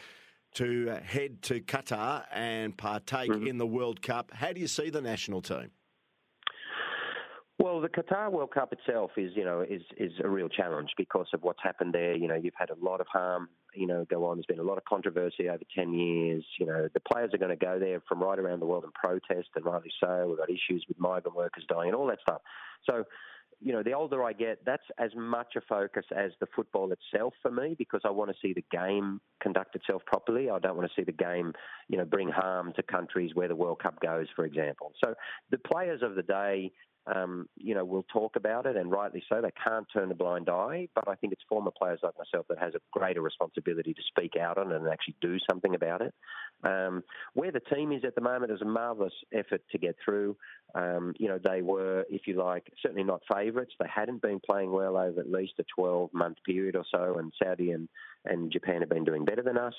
to 0.55 0.87
head 1.05 1.43
to 1.43 1.61
Qatar 1.61 2.27
and 2.33 2.77
partake 2.77 3.31
mm-hmm. 3.31 3.49
in 3.49 3.59
the 3.59 3.67
World 3.67 4.03
Cup, 4.03 4.31
how 4.33 4.53
do 4.53 4.61
you 4.61 4.69
see 4.69 4.89
the 4.89 5.03
national 5.03 5.43
team? 5.43 5.73
Well, 7.59 7.81
the 7.81 7.89
Qatar 7.89 8.33
World 8.33 8.51
Cup 8.53 8.73
itself 8.73 9.13
is, 9.17 9.31
you 9.37 9.45
know, 9.45 9.61
is 9.61 9.83
is 9.97 10.11
a 10.25 10.29
real 10.29 10.49
challenge 10.49 10.91
because 10.97 11.29
of 11.33 11.43
what's 11.43 11.63
happened 11.63 11.95
there. 11.95 12.17
You 12.17 12.27
know, 12.27 12.35
you've 12.35 12.55
had 12.59 12.71
a 12.71 12.85
lot 12.85 13.01
of 13.01 13.07
harm, 13.07 13.49
you 13.75 13.87
know, 13.87 14.05
go 14.11 14.25
on. 14.27 14.37
There's 14.37 14.47
been 14.47 14.59
a 14.59 14.69
lot 14.69 14.77
of 14.77 14.85
controversy 14.85 15.49
over 15.49 15.63
ten 15.75 15.95
years. 15.95 16.45
You 16.59 16.67
know, 16.67 16.89
the 16.93 17.01
players 17.01 17.31
are 17.33 17.39
going 17.39 17.57
to 17.57 17.65
go 17.65 17.79
there 17.79 18.03
from 18.09 18.21
right 18.21 18.39
around 18.41 18.59
the 18.61 18.67
world 18.67 18.83
and 18.83 18.93
protest, 18.93 19.51
and 19.55 19.65
rightly 19.65 19.93
so. 20.01 20.27
We've 20.29 20.39
got 20.39 20.51
issues 20.51 20.85
with 20.89 20.99
migrant 20.99 21.37
workers 21.37 21.65
dying 21.69 21.91
and 21.91 21.97
all 21.97 22.09
that 22.09 22.19
stuff. 22.23 22.43
So, 22.91 23.05
you 23.61 23.73
know, 23.73 23.85
the 23.85 23.93
older 23.93 24.25
I 24.25 24.33
get, 24.33 24.65
that's 24.67 24.83
as 24.99 25.11
much 25.17 25.55
a 25.57 25.61
focus 25.61 26.05
as 26.15 26.33
the 26.41 26.47
football 26.57 26.93
itself 26.93 27.35
for 27.41 27.53
me 27.53 27.77
because 27.79 28.01
I 28.05 28.11
want 28.11 28.31
to 28.31 28.37
see 28.43 28.53
the 28.53 28.65
game 28.73 29.21
conduct 29.41 29.77
itself 29.77 30.03
properly. 30.07 30.51
I 30.51 30.59
don't 30.59 30.77
want 30.77 30.91
to 30.91 31.01
see 31.01 31.05
the 31.05 31.13
game, 31.13 31.53
you 31.89 31.99
know, 31.99 32.05
bring 32.05 32.29
harm 32.29 32.73
to 32.75 32.83
countries 32.83 33.31
where 33.35 33.47
the 33.47 33.57
World 33.57 33.81
Cup 33.81 34.01
goes, 34.01 34.27
for 34.35 34.45
example. 34.45 34.93
So 35.03 35.15
the 35.51 35.59
players 35.59 36.03
of 36.03 36.17
the 36.17 36.23
day 36.23 36.73
um, 37.07 37.49
you 37.57 37.75
know, 37.75 37.85
will 37.85 38.05
talk 38.13 38.37
about 38.37 38.67
it, 38.67 38.77
and 38.77 38.91
rightly 38.91 39.23
so. 39.29 39.41
They 39.41 39.53
can't 39.63 39.87
turn 39.93 40.11
a 40.11 40.15
blind 40.15 40.49
eye, 40.49 40.89
but 40.95 41.07
I 41.09 41.15
think 41.17 41.33
it's 41.33 41.43
former 41.49 41.71
players 41.71 42.01
like 42.03 42.15
myself 42.19 42.47
that 42.49 42.59
has 42.59 42.75
a 42.75 42.81
greater 42.93 43.21
responsibility 43.21 43.93
to 43.93 44.03
speak 44.09 44.33
out 44.41 44.59
on 44.59 44.73
it 44.73 44.77
and 44.77 44.89
actually 44.89 45.17
do 45.21 45.37
something 45.49 45.75
about 45.75 46.01
it. 46.01 46.15
Um, 46.63 47.03
where 47.35 47.53
the 47.53 47.61
team 47.61 47.93
is 47.93 48.05
at 48.05 48.15
the 48.15 48.23
moment 48.23 48.53
is 48.53 48.63
a 48.63 48.67
marvellous 48.67 49.13
effort 49.35 49.63
to 49.73 49.79
get 49.79 49.97
through. 50.03 50.37
Um, 50.75 51.13
you 51.19 51.29
know, 51.29 51.39
they 51.43 51.61
were, 51.61 52.05
if 52.09 52.23
you 52.27 52.43
like, 52.43 52.67
certainly 52.83 53.05
not 53.05 53.21
favourites. 53.33 53.75
They 53.79 53.89
hadn't 53.95 54.23
been 54.23 54.41
playing 54.41 54.73
well 54.73 54.97
over 54.97 55.21
at 55.21 55.31
least 55.31 55.55
a 55.59 55.81
12-month 55.81 56.39
period 56.47 56.75
or 56.75 56.85
so, 56.91 57.19
and 57.19 57.33
Saudi 57.43 57.73
and, 57.73 57.89
and 58.25 58.51
Japan 58.51 58.81
have 58.81 58.89
been 58.89 59.05
doing 59.05 59.25
better 59.25 59.43
than 59.43 59.59
us. 59.59 59.75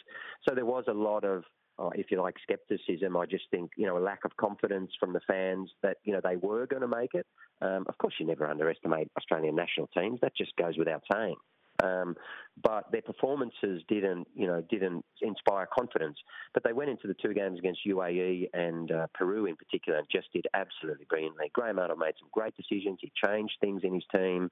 So 0.48 0.54
there 0.54 0.66
was 0.66 0.86
a 0.88 0.94
lot 0.94 1.24
of 1.24 1.44
uh, 1.78 1.90
if 1.96 2.12
you 2.12 2.22
like, 2.22 2.36
skepticism. 2.42 3.18
I 3.18 3.26
just 3.26 3.46
think, 3.52 3.72
you 3.78 3.86
know, 3.86 3.98
a 3.98 4.00
lack 4.00 4.26
of 4.26 4.36
confidence 4.38 4.92
from 5.00 5.14
the 5.14 5.22
fans 5.28 5.70
that, 5.84 5.98
you 6.04 6.14
know, 6.14 6.22
they 6.24 6.38
were 6.38 6.66
going 6.66 6.82
to 6.82 6.88
make 6.88 7.14
it. 7.14 7.26
Um, 7.62 7.86
of 7.88 7.98
course, 7.98 8.14
you 8.20 8.26
never 8.26 8.48
underestimate 8.48 9.10
Australian 9.18 9.56
national 9.56 9.88
teams. 9.88 10.20
That 10.22 10.36
just 10.36 10.56
goes 10.56 10.78
without 10.78 11.04
saying. 11.12 11.36
Um, 11.84 12.16
but 12.64 12.90
their 12.92 13.02
performances 13.02 13.84
didn't, 13.90 14.28
you 14.34 14.48
know, 14.48 14.64
didn't 14.70 15.04
inspire 15.22 15.68
confidence. 15.78 16.18
But 16.54 16.64
they 16.64 16.74
went 16.74 16.90
into 16.90 17.08
the 17.08 17.16
two 17.16 17.34
games 17.34 17.60
against 17.60 17.82
UAE 17.86 18.50
and 18.54 18.92
uh, 18.92 19.08
Peru 19.14 19.46
in 19.46 19.56
particular 19.56 20.00
and 20.00 20.08
just 20.10 20.32
did 20.34 20.46
absolutely 20.54 21.06
brilliantly. 21.10 21.52
Graham 21.54 21.80
Arnold 21.80 22.00
made 22.00 22.14
some 22.20 22.30
great 22.32 22.54
decisions. 22.56 23.00
He 23.02 23.12
changed 23.26 23.56
things 23.60 23.82
in 23.84 23.94
his 23.94 24.06
team. 24.14 24.50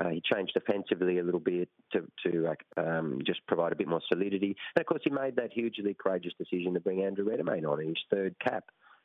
Uh, 0.00 0.08
he 0.08 0.22
changed 0.32 0.54
defensively 0.54 1.18
a 1.18 1.22
little 1.22 1.40
bit 1.40 1.68
to, 1.92 2.06
to 2.24 2.54
um, 2.78 3.18
just 3.26 3.46
provide 3.46 3.72
a 3.72 3.76
bit 3.76 3.88
more 3.88 4.00
solidity. 4.08 4.56
And 4.74 4.80
of 4.80 4.86
course, 4.86 5.02
he 5.04 5.10
made 5.10 5.36
that 5.36 5.52
hugely 5.52 5.94
courageous 5.94 6.32
decision 6.38 6.74
to 6.74 6.80
bring 6.80 7.02
Andrew 7.02 7.28
Redmayne 7.28 7.66
on 7.66 7.80
in 7.80 7.88
his 7.88 7.98
third 8.10 8.34
cap. 8.42 8.64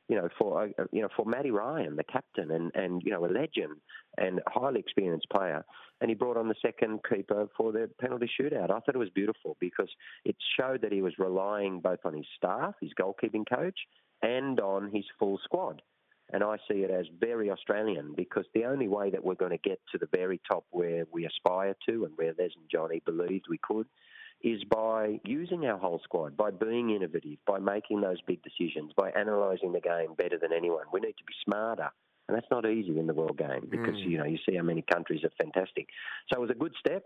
You 0.09 0.15
know, 0.15 0.29
for 0.39 0.63
uh, 0.63 0.85
you 0.93 1.01
know, 1.01 1.09
for 1.17 1.25
Matty 1.25 1.51
Ryan, 1.51 1.97
the 1.97 2.03
captain, 2.05 2.51
and 2.51 2.71
and 2.75 3.01
you 3.03 3.11
know, 3.11 3.25
a 3.25 3.27
legend 3.27 3.75
and 4.17 4.39
highly 4.47 4.79
experienced 4.79 5.27
player, 5.29 5.65
and 5.99 6.09
he 6.09 6.15
brought 6.15 6.37
on 6.37 6.47
the 6.47 6.55
second 6.61 7.01
keeper 7.09 7.47
for 7.57 7.73
the 7.73 7.89
penalty 7.99 8.29
shootout. 8.39 8.71
I 8.71 8.79
thought 8.79 8.95
it 8.95 8.97
was 8.97 9.09
beautiful 9.09 9.57
because 9.59 9.89
it 10.23 10.37
showed 10.57 10.81
that 10.83 10.93
he 10.93 11.01
was 11.01 11.19
relying 11.19 11.81
both 11.81 11.99
on 12.05 12.13
his 12.13 12.25
staff, 12.37 12.75
his 12.79 12.91
goalkeeping 12.97 13.43
coach, 13.53 13.77
and 14.21 14.61
on 14.61 14.91
his 14.93 15.03
full 15.19 15.41
squad. 15.43 15.81
And 16.33 16.43
I 16.43 16.57
see 16.69 16.79
it 16.79 16.91
as 16.91 17.05
very 17.19 17.49
Australian 17.49 18.13
because 18.15 18.45
the 18.53 18.65
only 18.65 18.87
way 18.87 19.09
that 19.11 19.23
we're 19.23 19.35
going 19.35 19.51
to 19.51 19.57
get 19.57 19.79
to 19.91 19.97
the 19.97 20.09
very 20.13 20.41
top 20.49 20.65
where 20.71 21.05
we 21.11 21.25
aspire 21.25 21.75
to 21.87 22.03
and 22.03 22.13
where 22.17 22.33
Les 22.37 22.51
and 22.55 22.69
Johnny 22.69 23.01
believed 23.05 23.45
we 23.49 23.59
could 23.59 23.87
is 24.43 24.63
by 24.65 25.19
using 25.23 25.65
our 25.65 25.77
whole 25.77 25.99
squad, 26.03 26.37
by 26.37 26.51
being 26.51 26.91
innovative, 26.91 27.39
by 27.47 27.59
making 27.59 28.01
those 28.01 28.21
big 28.27 28.39
decisions, 28.43 28.91
by 28.95 29.09
analysing 29.15 29.71
the 29.71 29.79
game 29.79 30.13
better 30.17 30.37
than 30.37 30.53
anyone. 30.53 30.85
We 30.91 30.99
need 30.99 31.17
to 31.17 31.23
be 31.23 31.33
smarter. 31.43 31.89
And 32.27 32.35
that's 32.35 32.47
not 32.51 32.69
easy 32.69 32.99
in 32.99 33.07
the 33.07 33.13
world 33.13 33.37
game 33.37 33.67
because, 33.69 33.95
mm. 33.95 34.09
you 34.09 34.17
know, 34.17 34.25
you 34.25 34.37
see 34.47 34.57
how 34.57 34.63
many 34.63 34.81
countries 34.81 35.23
are 35.23 35.31
fantastic. 35.41 35.87
So 36.29 36.37
it 36.37 36.41
was 36.41 36.49
a 36.49 36.59
good 36.59 36.73
step. 36.77 37.03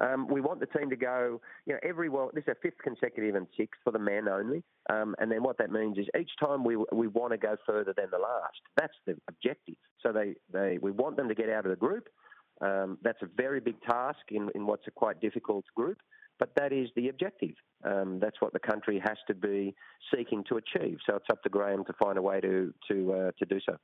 Um, 0.00 0.28
we 0.28 0.40
want 0.40 0.60
the 0.60 0.66
team 0.66 0.90
to 0.90 0.96
go, 0.96 1.40
you 1.66 1.74
know, 1.74 1.80
every 1.82 2.08
well, 2.08 2.30
this 2.32 2.44
is 2.46 2.52
a 2.52 2.60
fifth 2.62 2.78
consecutive 2.82 3.34
and 3.34 3.46
sixth 3.56 3.80
for 3.82 3.90
the 3.90 3.98
men 3.98 4.28
only. 4.28 4.62
Um, 4.90 5.14
and 5.18 5.30
then 5.30 5.42
what 5.42 5.58
that 5.58 5.70
means 5.70 5.98
is 5.98 6.06
each 6.18 6.30
time 6.40 6.64
we 6.64 6.76
we 6.92 7.08
want 7.08 7.32
to 7.32 7.38
go 7.38 7.56
further 7.66 7.92
than 7.96 8.06
the 8.10 8.18
last. 8.18 8.60
That's 8.76 8.94
the 9.06 9.16
objective. 9.28 9.76
So 10.04 10.12
they, 10.12 10.34
they 10.52 10.78
we 10.80 10.92
want 10.92 11.16
them 11.16 11.28
to 11.28 11.34
get 11.34 11.48
out 11.48 11.66
of 11.66 11.70
the 11.70 11.76
group. 11.76 12.08
Um, 12.60 12.98
that's 13.02 13.22
a 13.22 13.28
very 13.36 13.60
big 13.60 13.80
task 13.82 14.18
in, 14.30 14.50
in 14.54 14.66
what's 14.66 14.86
a 14.88 14.90
quite 14.90 15.20
difficult 15.20 15.64
group, 15.76 15.98
but 16.40 16.50
that 16.56 16.72
is 16.72 16.88
the 16.96 17.08
objective. 17.08 17.54
Um, 17.84 18.18
that's 18.20 18.40
what 18.40 18.52
the 18.52 18.58
country 18.58 19.00
has 19.04 19.16
to 19.28 19.34
be 19.34 19.74
seeking 20.12 20.42
to 20.48 20.56
achieve. 20.56 20.98
So 21.08 21.16
it's 21.16 21.26
up 21.30 21.42
to 21.44 21.48
Graham 21.48 21.84
to 21.84 21.92
find 22.02 22.18
a 22.18 22.22
way 22.22 22.40
to 22.40 22.72
to 22.90 23.12
uh, 23.12 23.30
to 23.38 23.46
do 23.46 23.60
so. 23.66 23.76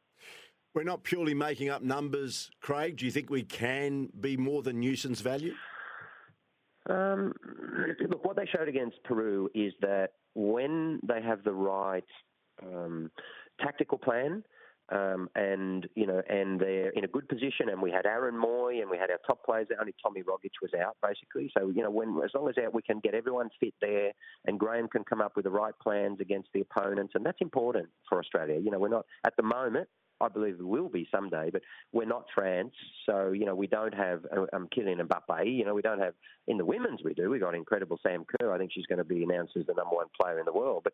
We're 0.75 0.83
not 0.85 1.05
purely 1.05 1.35
making 1.35 1.71
up 1.71 1.83
numbers, 1.83 2.51
Craig. 2.61 2.97
Do 2.97 3.05
you 3.05 3.13
think 3.13 3.31
we 3.31 3.45
can 3.45 4.09
be 4.19 4.37
more 4.37 4.63
than 4.63 4.81
nuisance 4.81 5.21
value? 5.21 5.55
Um, 6.89 7.33
look, 8.09 8.25
what 8.25 8.37
they 8.37 8.47
showed 8.47 8.69
against 8.69 9.03
Peru 9.05 9.49
is 9.55 9.73
that 9.81 10.11
when 10.35 11.01
they 11.07 11.23
have 11.23 11.45
the 11.45 11.53
right 11.53 12.05
um, 12.63 13.11
tactical 13.61 13.99
plan, 13.99 14.45
um, 14.91 15.31
and 15.35 15.89
you 15.95 16.07
know, 16.07 16.21
and 16.29 16.61
they're 16.61 16.91
in 16.91 17.05
a 17.05 17.09
good 17.09 17.27
position. 17.29 17.71
And 17.71 17.81
we 17.81 17.91
had 17.91 18.05
Aaron 18.05 18.35
Mooy, 18.35 18.83
and 18.83 18.91
we 18.91 18.99
had 18.99 19.11
our 19.11 19.19
top 19.27 19.45
players. 19.45 19.69
Only 19.81 19.95
Tommy 20.03 20.23
Rogic 20.23 20.51
was 20.61 20.73
out, 20.75 20.97
basically. 21.03 21.51
So 21.57 21.71
you 21.71 21.83
know, 21.83 21.91
when 21.91 22.21
as 22.23 22.31
long 22.35 22.49
as 22.49 22.55
we 22.73 22.83
can 22.83 23.01
get 23.01 23.15
everyone 23.15 23.49
fit 23.59 23.75
there, 23.81 24.13
and 24.47 24.61
Graham 24.61 24.89
can 24.89 25.05
come 25.05 25.21
up 25.21 25.37
with 25.37 25.47
the 25.47 25.51
right 25.51 25.75
plans 25.83 26.21
against 26.21 26.51
the 26.53 26.61
opponents, 26.61 27.13
and 27.15 27.25
that's 27.25 27.41
important 27.41 27.89
for 28.09 28.19
Australia. 28.19 28.61
You 28.61 28.71
know, 28.71 28.79
we're 28.79 28.89
not 28.89 29.07
at 29.27 29.35
the 29.37 29.43
moment. 29.43 29.89
I 30.21 30.29
believe 30.29 30.59
we 30.59 30.65
will 30.65 30.89
be 30.89 31.09
someday, 31.15 31.51
but 31.51 31.63
we're 31.93 32.07
not 32.07 32.27
France. 32.35 32.75
So, 33.07 33.33
you 33.33 33.45
know, 33.45 33.55
we 33.55 33.67
don't 33.67 33.95
have 33.95 34.25
uh, 34.35 34.47
um, 34.53 34.69
Kylian 34.77 35.01
Mbappe. 35.01 35.57
You 35.57 35.65
know, 35.65 35.75
we 35.75 35.83
don't 35.83 36.01
have, 36.01 36.15
in 36.47 36.59
the 36.59 36.65
women's 36.65 37.01
we 37.05 37.15
do. 37.15 37.31
We've 37.31 37.41
got 37.41 37.55
incredible 37.55 37.99
Sam 38.07 38.25
Kerr. 38.25 38.53
I 38.53 38.59
think 38.59 38.73
she's 38.73 38.87
going 38.87 38.99
to 38.99 39.05
be 39.05 39.23
announced 39.23 39.57
as 39.57 39.67
the 39.67 39.75
number 39.75 39.95
one 39.95 40.07
player 40.21 40.39
in 40.39 40.45
the 40.45 40.53
world. 40.53 40.85
But 40.85 40.93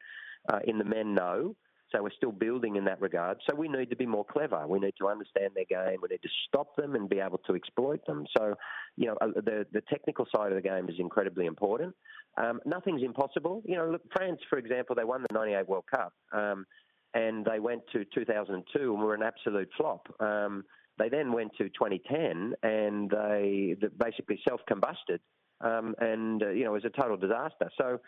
uh, 0.53 0.61
in 0.65 0.79
the 0.79 0.85
men, 0.85 1.15
no. 1.15 1.55
So 1.93 2.03
we're 2.03 2.13
still 2.17 2.31
building 2.31 2.77
in 2.77 2.85
that 2.85 3.01
regard. 3.01 3.39
So 3.49 3.57
we 3.57 3.67
need 3.67 3.91
to 3.91 3.97
be 3.97 4.07
more 4.07 4.25
clever. 4.25 4.65
We 4.67 4.79
need 4.79 4.95
to 5.01 5.09
understand 5.09 5.51
their 5.55 5.65
game. 5.65 5.99
We 6.01 6.09
need 6.09 6.23
to 6.23 6.29
stop 6.47 6.77
them 6.77 6.95
and 6.95 7.09
be 7.09 7.19
able 7.19 7.39
to 7.49 7.55
exploit 7.55 8.07
them. 8.07 8.27
So, 8.37 8.55
you 8.97 9.09
know, 9.09 9.17
uh, 9.21 9.29
the 9.35 9.67
the 9.73 9.83
technical 9.91 10.27
side 10.35 10.53
of 10.53 10.55
the 10.55 10.69
game 10.69 10.89
is 10.89 10.95
incredibly 11.01 11.47
important. 11.47 11.95
Um, 12.37 12.61
nothing's 12.65 13.03
impossible. 13.03 13.63
You 13.65 13.77
know, 13.77 13.91
look, 13.91 14.03
France, 14.15 14.41
for 14.49 14.59
example, 14.59 14.95
they 14.95 15.05
won 15.05 15.23
the 15.23 15.35
'98 15.35 15.69
World 15.69 15.85
Cup. 15.91 16.13
Um, 16.33 16.65
and 17.15 17.45
they 17.45 17.59
went 17.59 17.83
to 17.93 18.05
2002 18.15 18.95
and 18.95 19.03
were 19.03 19.15
an 19.15 19.23
absolute 19.23 19.69
flop. 19.77 20.09
Um, 20.21 20.65
they 20.99 21.09
then 21.09 21.33
went 21.33 21.53
to 21.59 21.65
2010 21.65 22.55
and 22.63 23.11
they 23.11 23.77
basically 23.99 24.41
self-combusted, 24.47 25.21
um, 25.61 25.95
and 25.99 26.43
uh, 26.43 26.51
you 26.51 26.65
know 26.65 26.71
it 26.71 26.83
was 26.83 26.85
a 26.85 27.01
total 27.01 27.17
disaster. 27.17 27.71
So. 27.79 28.01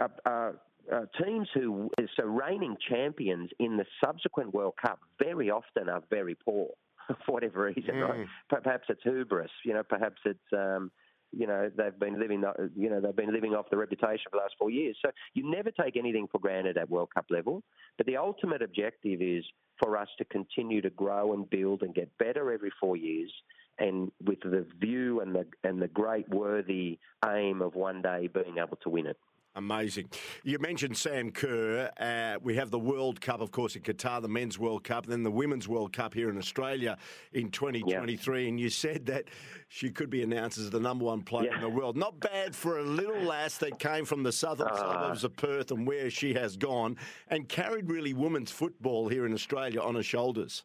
Uh, 0.00 0.08
uh, 0.26 0.52
uh, 0.92 1.02
teams 1.22 1.48
who 1.54 1.90
so 2.16 2.24
reigning 2.24 2.76
champions 2.88 3.50
in 3.58 3.76
the 3.76 3.84
subsequent 4.04 4.54
World 4.54 4.74
Cup 4.80 5.00
very 5.18 5.50
often 5.50 5.88
are 5.88 6.02
very 6.10 6.34
poor 6.34 6.68
for 7.26 7.32
whatever 7.32 7.64
reason. 7.64 7.94
Mm. 7.94 8.08
Right? 8.08 8.26
Perhaps 8.48 8.84
it's 8.88 9.02
hubris. 9.02 9.50
You 9.64 9.74
know, 9.74 9.82
perhaps 9.82 10.20
it's 10.24 10.38
um, 10.52 10.90
you 11.36 11.46
know 11.46 11.70
they've 11.76 11.98
been 11.98 12.18
living 12.18 12.44
uh, 12.44 12.52
you 12.74 12.88
know 12.88 13.00
they've 13.00 13.14
been 13.14 13.32
living 13.32 13.54
off 13.54 13.66
the 13.70 13.76
reputation 13.76 14.24
for 14.30 14.38
the 14.38 14.42
last 14.42 14.54
four 14.58 14.70
years. 14.70 14.96
So 15.04 15.10
you 15.34 15.48
never 15.50 15.70
take 15.70 15.96
anything 15.96 16.26
for 16.30 16.38
granted 16.38 16.78
at 16.78 16.88
World 16.88 17.10
Cup 17.14 17.26
level. 17.30 17.62
But 17.98 18.06
the 18.06 18.16
ultimate 18.16 18.62
objective 18.62 19.20
is 19.20 19.44
for 19.78 19.96
us 19.96 20.08
to 20.18 20.24
continue 20.24 20.80
to 20.80 20.90
grow 20.90 21.34
and 21.34 21.48
build 21.48 21.82
and 21.82 21.94
get 21.94 22.10
better 22.18 22.50
every 22.52 22.70
four 22.80 22.96
years, 22.96 23.32
and 23.78 24.10
with 24.24 24.40
the 24.40 24.66
view 24.80 25.20
and 25.20 25.34
the 25.34 25.46
and 25.62 25.80
the 25.80 25.88
great 25.88 26.28
worthy 26.30 26.98
aim 27.28 27.60
of 27.60 27.74
one 27.74 28.02
day 28.02 28.28
being 28.32 28.56
able 28.58 28.78
to 28.82 28.88
win 28.88 29.06
it. 29.06 29.18
Amazing. 29.56 30.10
You 30.44 30.58
mentioned 30.58 30.98
Sam 30.98 31.30
Kerr. 31.30 31.90
Uh, 31.98 32.38
we 32.42 32.54
have 32.56 32.70
the 32.70 32.78
World 32.78 33.22
Cup, 33.22 33.40
of 33.40 33.50
course, 33.50 33.74
in 33.74 33.80
Qatar, 33.80 34.20
the 34.20 34.28
Men's 34.28 34.58
World 34.58 34.84
Cup, 34.84 35.04
and 35.04 35.12
then 35.12 35.22
the 35.22 35.30
Women's 35.30 35.66
World 35.66 35.94
Cup 35.94 36.12
here 36.12 36.28
in 36.28 36.36
Australia 36.36 36.98
in 37.32 37.50
2023. 37.50 38.42
Yeah. 38.42 38.48
And 38.48 38.60
you 38.60 38.68
said 38.68 39.06
that 39.06 39.24
she 39.68 39.90
could 39.90 40.10
be 40.10 40.22
announced 40.22 40.58
as 40.58 40.68
the 40.68 40.78
number 40.78 41.06
one 41.06 41.22
player 41.22 41.48
yeah. 41.50 41.54
in 41.54 41.62
the 41.62 41.70
world. 41.70 41.96
Not 41.96 42.20
bad 42.20 42.54
for 42.54 42.80
a 42.80 42.82
little 42.82 43.22
lass 43.22 43.56
that 43.58 43.78
came 43.78 44.04
from 44.04 44.22
the 44.22 44.32
southern 44.32 44.68
uh, 44.68 44.76
suburbs 44.76 45.24
of 45.24 45.34
Perth 45.36 45.70
and 45.70 45.86
where 45.86 46.10
she 46.10 46.34
has 46.34 46.58
gone 46.58 46.98
and 47.28 47.48
carried 47.48 47.90
really 47.90 48.12
women's 48.12 48.50
football 48.50 49.08
here 49.08 49.24
in 49.24 49.32
Australia 49.32 49.80
on 49.80 49.94
her 49.94 50.02
shoulders. 50.02 50.64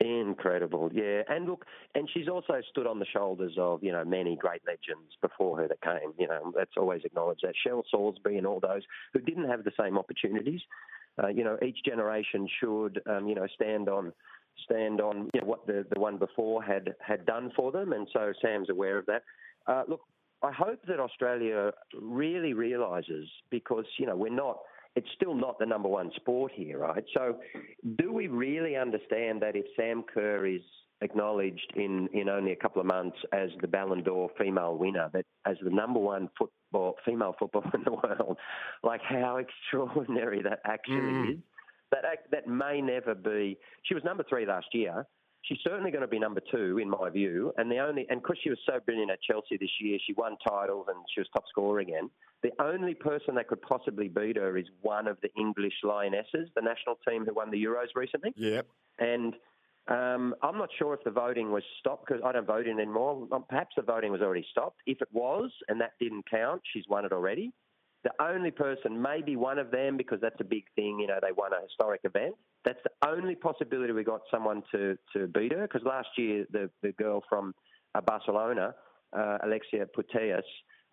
Incredible, 0.00 0.90
yeah. 0.94 1.22
And 1.28 1.46
look, 1.46 1.66
and 1.94 2.08
she's 2.12 2.26
also 2.26 2.54
stood 2.70 2.86
on 2.86 2.98
the 2.98 3.04
shoulders 3.04 3.52
of, 3.58 3.84
you 3.84 3.92
know, 3.92 4.02
many 4.02 4.34
great 4.34 4.62
legends 4.66 5.12
before 5.20 5.58
her 5.58 5.68
that 5.68 5.82
came. 5.82 6.14
You 6.18 6.26
know, 6.26 6.52
that's 6.56 6.72
always 6.78 7.02
acknowledged 7.04 7.42
that. 7.42 7.52
Shel 7.62 7.84
Salisbury 7.90 8.38
and 8.38 8.46
all 8.46 8.60
those 8.60 8.82
who 9.12 9.20
didn't 9.20 9.48
have 9.48 9.62
the 9.62 9.72
same 9.78 9.98
opportunities. 9.98 10.62
Uh, 11.22 11.28
you 11.28 11.44
know, 11.44 11.58
each 11.62 11.78
generation 11.84 12.48
should, 12.60 13.02
um, 13.10 13.28
you 13.28 13.34
know, 13.34 13.46
stand 13.54 13.90
on 13.90 14.12
stand 14.64 15.00
on 15.00 15.30
you 15.34 15.40
know, 15.40 15.46
what 15.46 15.66
the, 15.66 15.84
the 15.92 16.00
one 16.00 16.16
before 16.16 16.62
had 16.62 16.94
had 17.00 17.26
done 17.26 17.52
for 17.54 17.70
them, 17.70 17.92
and 17.92 18.08
so 18.12 18.32
Sam's 18.40 18.70
aware 18.70 18.98
of 18.98 19.06
that. 19.06 19.22
Uh, 19.66 19.82
look, 19.86 20.00
I 20.42 20.52
hope 20.52 20.80
that 20.86 20.98
Australia 20.98 21.72
really 22.00 22.54
realises 22.54 23.28
because 23.50 23.84
you 23.98 24.06
know 24.06 24.16
we're 24.16 24.30
not 24.30 24.58
it's 24.96 25.08
still 25.14 25.34
not 25.34 25.58
the 25.58 25.66
number 25.66 25.88
one 25.88 26.10
sport 26.16 26.52
here, 26.54 26.78
right? 26.78 27.04
So, 27.14 27.38
do 27.98 28.12
we 28.12 28.26
really 28.26 28.76
understand 28.76 29.40
that 29.42 29.56
if 29.56 29.64
Sam 29.76 30.02
Kerr 30.12 30.46
is 30.46 30.62
acknowledged 31.02 31.72
in, 31.76 32.08
in 32.12 32.28
only 32.28 32.52
a 32.52 32.56
couple 32.56 32.80
of 32.80 32.86
months 32.86 33.16
as 33.32 33.50
the 33.60 33.68
Ballon 33.68 34.02
d'Or 34.02 34.30
female 34.38 34.76
winner, 34.76 35.08
that 35.12 35.24
as 35.46 35.56
the 35.62 35.70
number 35.70 35.98
one 35.98 36.28
football 36.38 36.96
female 37.04 37.34
footballer 37.38 37.70
in 37.74 37.84
the 37.84 37.92
world, 37.92 38.36
like 38.82 39.00
how 39.02 39.38
extraordinary 39.38 40.42
that 40.42 40.60
actually 40.64 40.96
mm. 40.96 41.32
is. 41.32 41.38
That 41.92 42.04
that 42.30 42.46
may 42.46 42.80
never 42.80 43.16
be. 43.16 43.58
She 43.82 43.94
was 43.94 44.04
number 44.04 44.24
three 44.28 44.46
last 44.46 44.68
year. 44.72 45.06
She's 45.42 45.58
certainly 45.64 45.90
going 45.90 46.02
to 46.02 46.08
be 46.08 46.18
number 46.18 46.40
two 46.52 46.78
in 46.78 46.88
my 46.90 47.08
view. 47.10 47.52
And 47.56 47.70
the 47.70 47.78
only 47.78 48.06
and 48.10 48.22
because 48.22 48.36
she 48.42 48.50
was 48.50 48.58
so 48.66 48.78
brilliant 48.84 49.10
at 49.10 49.22
Chelsea 49.22 49.56
this 49.58 49.70
year, 49.80 49.98
she 50.06 50.12
won 50.12 50.36
titles 50.46 50.86
and 50.88 50.98
she 51.14 51.20
was 51.20 51.28
top 51.32 51.44
scorer 51.48 51.80
again. 51.80 52.10
The 52.42 52.50
only 52.60 52.94
person 52.94 53.34
that 53.36 53.48
could 53.48 53.62
possibly 53.62 54.08
beat 54.08 54.36
her 54.36 54.56
is 54.56 54.66
one 54.82 55.06
of 55.08 55.18
the 55.22 55.30
English 55.38 55.74
Lionesses, 55.82 56.48
the 56.54 56.62
national 56.62 56.98
team 57.08 57.24
who 57.24 57.34
won 57.34 57.50
the 57.50 57.62
Euros 57.62 57.88
recently. 57.94 58.32
Yep. 58.36 58.66
And 58.98 59.34
um, 59.88 60.34
I'm 60.42 60.58
not 60.58 60.68
sure 60.78 60.94
if 60.94 61.02
the 61.04 61.10
voting 61.10 61.50
was 61.50 61.62
stopped 61.80 62.06
because 62.06 62.22
I 62.24 62.32
don't 62.32 62.46
vote 62.46 62.66
in 62.66 62.78
anymore. 62.78 63.26
Perhaps 63.48 63.74
the 63.76 63.82
voting 63.82 64.12
was 64.12 64.20
already 64.20 64.46
stopped. 64.50 64.80
If 64.86 65.00
it 65.00 65.08
was 65.12 65.50
and 65.68 65.80
that 65.80 65.92
didn't 65.98 66.30
count, 66.30 66.62
she's 66.72 66.84
won 66.88 67.04
it 67.04 67.12
already. 67.12 67.52
The 68.02 68.12
only 68.22 68.50
person, 68.50 69.00
maybe 69.00 69.36
one 69.36 69.58
of 69.58 69.70
them, 69.70 69.98
because 69.98 70.20
that's 70.22 70.40
a 70.40 70.44
big 70.44 70.64
thing, 70.74 70.98
you 70.98 71.06
know, 71.06 71.18
they 71.20 71.32
won 71.32 71.52
a 71.52 71.60
historic 71.62 72.00
event. 72.04 72.34
That's 72.64 72.78
the 72.82 73.08
only 73.08 73.34
possibility 73.34 73.92
we 73.92 74.04
got 74.04 74.22
someone 74.30 74.62
to, 74.72 74.96
to 75.14 75.26
beat 75.26 75.52
her 75.52 75.62
because 75.62 75.82
last 75.84 76.08
year 76.16 76.46
the, 76.50 76.70
the 76.82 76.92
girl 76.92 77.22
from 77.28 77.54
uh, 77.94 78.00
Barcelona, 78.00 78.74
uh, 79.12 79.38
Alexia 79.44 79.86
Putellas, 79.86 80.42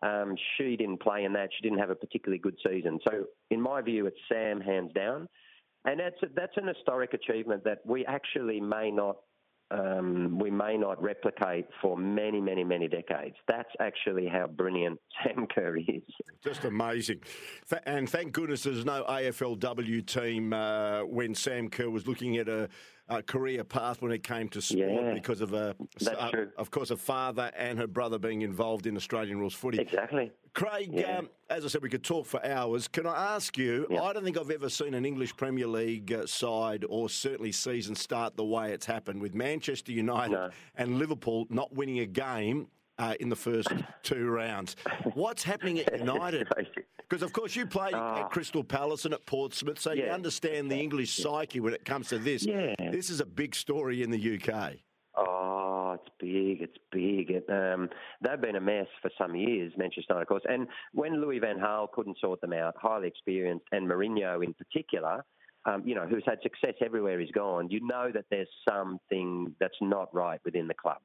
um, 0.03 0.35
she 0.57 0.75
didn't 0.75 1.01
play 1.01 1.23
in 1.23 1.33
that. 1.33 1.49
She 1.55 1.67
didn't 1.67 1.79
have 1.79 1.89
a 1.89 1.95
particularly 1.95 2.39
good 2.39 2.57
season. 2.67 2.99
So, 3.09 3.25
in 3.49 3.61
my 3.61 3.81
view, 3.81 4.05
it's 4.05 4.17
Sam 4.31 4.61
hands 4.61 4.91
down, 4.93 5.27
and 5.85 5.99
that's 5.99 6.21
a, 6.21 6.27
that's 6.35 6.55
an 6.57 6.67
historic 6.67 7.13
achievement 7.13 7.63
that 7.63 7.79
we 7.83 8.05
actually 8.05 8.59
may 8.59 8.91
not 8.91 9.17
um, 9.71 10.39
we 10.39 10.49
may 10.49 10.77
not 10.77 11.01
replicate 11.01 11.65
for 11.81 11.97
many, 11.97 12.39
many, 12.39 12.63
many 12.63 12.87
decades. 12.87 13.35
That's 13.47 13.69
actually 13.79 14.27
how 14.27 14.47
brilliant 14.47 14.99
Sam 15.23 15.47
Kerr 15.47 15.77
is. 15.77 16.03
Just 16.43 16.63
amazing. 16.63 17.21
And 17.85 18.09
thank 18.09 18.31
goodness 18.31 18.63
there's 18.63 18.85
no 18.85 19.03
AFLW 19.03 20.05
team 20.05 20.53
uh, 20.53 21.01
when 21.01 21.35
Sam 21.35 21.69
Kerr 21.69 21.89
was 21.89 22.07
looking 22.07 22.37
at 22.37 22.47
a 22.47 22.69
uh, 23.09 23.21
career 23.21 23.63
path 23.63 24.01
when 24.01 24.11
it 24.11 24.23
came 24.23 24.49
to 24.49 24.61
sport 24.61 24.89
yeah, 24.89 25.13
because 25.13 25.41
of 25.41 25.53
a, 25.53 25.75
uh, 26.05 26.45
of 26.57 26.71
course, 26.71 26.91
a 26.91 26.97
father 26.97 27.51
and 27.55 27.77
her 27.79 27.87
brother 27.87 28.19
being 28.19 28.41
involved 28.41 28.85
in 28.87 28.95
Australian 28.95 29.39
rules 29.39 29.53
footy. 29.53 29.79
Exactly. 29.79 30.31
Craig, 30.53 30.89
yeah. 30.91 31.19
um, 31.19 31.29
as 31.49 31.63
I 31.63 31.67
said, 31.67 31.83
we 31.83 31.89
could 31.89 32.03
talk 32.03 32.25
for 32.25 32.43
hours. 32.45 32.87
Can 32.87 33.05
I 33.05 33.35
ask 33.35 33.57
you? 33.57 33.85
Yeah. 33.89 34.01
I 34.01 34.11
don't 34.11 34.23
think 34.23 34.37
I've 34.37 34.49
ever 34.49 34.69
seen 34.69 34.93
an 34.95 35.05
English 35.05 35.37
Premier 35.37 35.67
League 35.67 36.11
uh, 36.11 36.25
side 36.25 36.83
or 36.89 37.09
certainly 37.09 37.51
season 37.51 37.95
start 37.95 38.35
the 38.35 38.45
way 38.45 38.71
it's 38.73 38.85
happened 38.85 39.21
with 39.21 39.35
Manchester 39.35 39.91
United 39.91 40.33
no. 40.33 40.49
and 40.75 40.97
Liverpool 40.97 41.45
not 41.49 41.73
winning 41.73 41.99
a 41.99 42.05
game 42.05 42.67
uh, 42.99 43.13
in 43.19 43.29
the 43.29 43.35
first 43.35 43.69
two 44.03 44.27
rounds. 44.29 44.75
What's 45.13 45.43
happening 45.43 45.79
at 45.79 45.99
United? 45.99 46.47
Because, 47.09 47.23
of 47.23 47.33
course, 47.33 47.55
you 47.55 47.65
play 47.65 47.91
uh, 47.93 48.19
at 48.19 48.29
Crystal 48.31 48.63
Palace 48.63 49.05
and 49.05 49.13
at 49.13 49.25
Portsmouth, 49.25 49.79
so 49.79 49.91
yeah. 49.91 50.05
you 50.05 50.11
understand 50.11 50.69
the 50.69 50.75
English 50.75 51.15
psyche 51.15 51.59
when 51.59 51.73
it 51.73 51.85
comes 51.85 52.09
to 52.09 52.19
this. 52.19 52.45
Yeah. 52.45 52.75
This 52.91 53.09
is 53.09 53.21
a 53.21 53.25
big 53.25 53.55
story 53.55 54.03
in 54.03 54.11
the 54.11 54.39
UK. 54.39 54.73
Oh, 55.15 55.97
it's 55.99 56.13
big. 56.19 56.61
It's 56.61 56.77
big. 56.91 57.31
It, 57.31 57.45
um, 57.49 57.89
they've 58.21 58.41
been 58.41 58.57
a 58.57 58.61
mess 58.61 58.87
for 59.01 59.09
some 59.17 59.35
years, 59.35 59.73
Manchester 59.77 60.05
United, 60.09 60.23
of 60.23 60.27
course. 60.27 60.43
And 60.49 60.67
when 60.93 61.21
Louis 61.21 61.39
Van 61.39 61.59
Gaal 61.59 61.91
couldn't 61.91 62.17
sort 62.19 62.41
them 62.41 62.53
out, 62.53 62.75
highly 62.77 63.07
experienced, 63.07 63.65
and 63.71 63.89
Mourinho 63.89 64.43
in 64.43 64.53
particular, 64.53 65.23
um, 65.65 65.83
you 65.85 65.95
know, 65.95 66.05
who's 66.05 66.23
had 66.25 66.39
success 66.43 66.75
everywhere 66.83 67.19
he's 67.19 67.31
gone, 67.31 67.69
you 67.69 67.85
know 67.85 68.11
that 68.13 68.25
there's 68.29 68.47
something 68.69 69.53
that's 69.59 69.77
not 69.81 70.13
right 70.13 70.39
within 70.45 70.67
the 70.67 70.73
club 70.73 70.99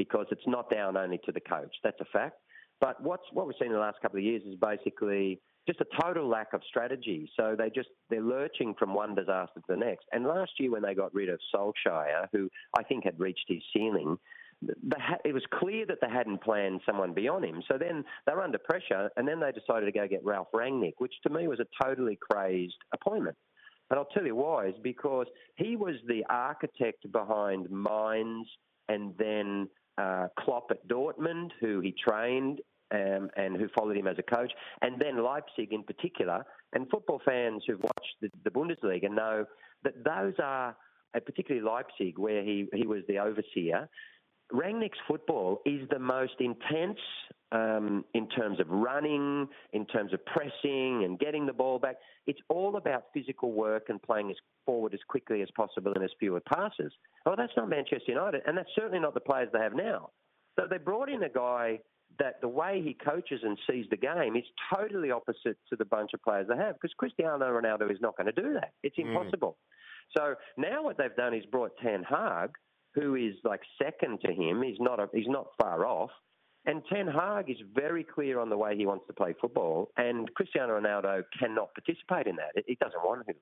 because 0.00 0.24
it's 0.30 0.46
not 0.46 0.70
down 0.70 0.96
only 0.96 1.20
to 1.26 1.30
the 1.30 1.40
coach. 1.40 1.76
That's 1.84 2.00
a 2.00 2.06
fact. 2.06 2.38
But 2.80 3.02
what's 3.02 3.24
what 3.34 3.46
we've 3.46 3.54
seen 3.60 3.68
in 3.68 3.74
the 3.74 3.80
last 3.80 4.00
couple 4.00 4.18
of 4.18 4.24
years 4.24 4.40
is 4.48 4.54
basically 4.58 5.38
just 5.68 5.78
a 5.82 6.02
total 6.02 6.26
lack 6.26 6.54
of 6.54 6.62
strategy. 6.66 7.30
So 7.38 7.54
they 7.56 7.68
just 7.68 7.90
they're 8.08 8.22
lurching 8.22 8.74
from 8.78 8.94
one 8.94 9.14
disaster 9.14 9.60
to 9.60 9.66
the 9.68 9.76
next. 9.76 10.06
And 10.12 10.24
last 10.24 10.52
year 10.58 10.70
when 10.70 10.80
they 10.80 10.94
got 10.94 11.12
rid 11.12 11.28
of 11.28 11.38
Solskjaer, 11.54 12.28
who 12.32 12.48
I 12.78 12.82
think 12.82 13.04
had 13.04 13.20
reached 13.20 13.44
his 13.46 13.62
ceiling, 13.76 14.16
it 15.22 15.34
was 15.34 15.42
clear 15.52 15.84
that 15.84 15.98
they 16.00 16.08
hadn't 16.08 16.42
planned 16.42 16.80
someone 16.86 17.12
beyond 17.12 17.44
him. 17.44 17.62
So 17.70 17.76
then 17.76 18.02
they 18.26 18.32
were 18.32 18.42
under 18.42 18.58
pressure, 18.58 19.10
and 19.18 19.28
then 19.28 19.38
they 19.38 19.52
decided 19.52 19.84
to 19.84 19.92
go 19.92 20.08
get 20.08 20.24
Ralf 20.24 20.48
Rangnick, 20.54 20.94
which 20.96 21.12
to 21.26 21.30
me 21.30 21.46
was 21.46 21.60
a 21.60 21.84
totally 21.84 22.18
crazed 22.30 22.80
appointment. 22.94 23.36
And 23.90 23.98
I'll 23.98 24.06
tell 24.06 24.24
you 24.24 24.36
why 24.36 24.68
is 24.68 24.74
because 24.82 25.26
he 25.56 25.76
was 25.76 25.96
the 26.06 26.24
architect 26.30 27.12
behind 27.12 27.68
Mainz 27.70 28.46
and 28.90 29.14
then 29.18 29.68
uh, 30.00 30.28
Klopp 30.38 30.70
at 30.70 30.86
Dortmund, 30.88 31.50
who 31.60 31.80
he 31.80 31.92
trained 31.92 32.60
um, 32.92 33.30
and 33.36 33.56
who 33.56 33.68
followed 33.76 33.96
him 33.96 34.06
as 34.06 34.16
a 34.18 34.22
coach, 34.22 34.52
and 34.82 35.00
then 35.00 35.22
Leipzig 35.22 35.72
in 35.72 35.82
particular. 35.82 36.44
And 36.72 36.88
football 36.88 37.20
fans 37.24 37.62
who've 37.66 37.82
watched 37.82 38.16
the, 38.20 38.30
the 38.44 38.50
Bundesliga 38.50 39.10
know 39.10 39.44
that 39.84 40.04
those 40.04 40.34
are, 40.42 40.76
uh, 41.14 41.20
particularly 41.20 41.66
Leipzig, 41.66 42.18
where 42.18 42.42
he, 42.42 42.66
he 42.72 42.86
was 42.86 43.02
the 43.08 43.18
overseer. 43.18 43.88
Rangnick's 44.52 44.98
football 45.06 45.60
is 45.64 45.88
the 45.90 45.98
most 45.98 46.34
intense 46.40 46.98
um, 47.52 48.04
in 48.14 48.28
terms 48.28 48.60
of 48.60 48.68
running, 48.68 49.48
in 49.72 49.86
terms 49.86 50.12
of 50.12 50.24
pressing 50.26 51.04
and 51.04 51.18
getting 51.18 51.46
the 51.46 51.52
ball 51.52 51.78
back. 51.78 51.96
It's 52.26 52.40
all 52.48 52.76
about 52.76 53.04
physical 53.12 53.52
work 53.52 53.88
and 53.88 54.00
playing 54.02 54.30
as 54.30 54.36
forward 54.64 54.94
as 54.94 55.00
quickly 55.08 55.42
as 55.42 55.48
possible 55.56 55.92
and 55.94 56.04
as 56.04 56.10
fewer 56.18 56.40
passes. 56.40 56.92
Oh, 57.26 57.34
that's 57.36 57.52
not 57.56 57.68
Manchester 57.68 58.12
United, 58.12 58.42
and 58.46 58.56
that's 58.56 58.70
certainly 58.74 59.00
not 59.00 59.14
the 59.14 59.20
players 59.20 59.48
they 59.52 59.60
have 59.60 59.74
now. 59.74 60.10
So 60.58 60.66
they 60.68 60.78
brought 60.78 61.08
in 61.08 61.22
a 61.22 61.28
guy 61.28 61.80
that 62.18 62.40
the 62.40 62.48
way 62.48 62.82
he 62.84 62.94
coaches 62.94 63.40
and 63.42 63.56
sees 63.68 63.86
the 63.90 63.96
game 63.96 64.36
is 64.36 64.44
totally 64.74 65.10
opposite 65.10 65.56
to 65.70 65.76
the 65.76 65.84
bunch 65.84 66.10
of 66.12 66.22
players 66.22 66.46
they 66.48 66.56
have 66.56 66.74
because 66.74 66.92
Cristiano 66.98 67.46
Ronaldo 67.46 67.90
is 67.90 67.98
not 68.00 68.16
going 68.16 68.32
to 68.32 68.42
do 68.42 68.54
that. 68.54 68.72
It's 68.82 68.96
mm. 68.96 69.06
impossible. 69.06 69.56
Mm. 69.58 70.16
So 70.16 70.34
now 70.56 70.82
what 70.82 70.98
they've 70.98 71.14
done 71.16 71.34
is 71.34 71.44
brought 71.46 71.72
Ten 71.82 72.02
Hag, 72.02 72.50
who 72.94 73.14
is 73.14 73.34
like 73.44 73.60
second 73.80 74.20
to 74.24 74.32
him. 74.32 74.62
He's 74.62 74.80
not 74.80 74.98
a, 74.98 75.08
he's 75.12 75.28
not 75.28 75.46
far 75.60 75.86
off. 75.86 76.10
And 76.66 76.82
Ten 76.92 77.06
Hag 77.06 77.48
is 77.48 77.56
very 77.74 78.04
clear 78.04 78.38
on 78.38 78.50
the 78.50 78.56
way 78.56 78.76
he 78.76 78.84
wants 78.84 79.06
to 79.06 79.12
play 79.14 79.34
football, 79.40 79.90
and 79.96 80.32
Cristiano 80.34 80.78
Ronaldo 80.78 81.22
cannot 81.38 81.70
participate 81.74 82.26
in 82.26 82.36
that. 82.36 82.62
He 82.66 82.74
doesn't 82.74 83.02
want 83.02 83.26
to. 83.26 83.34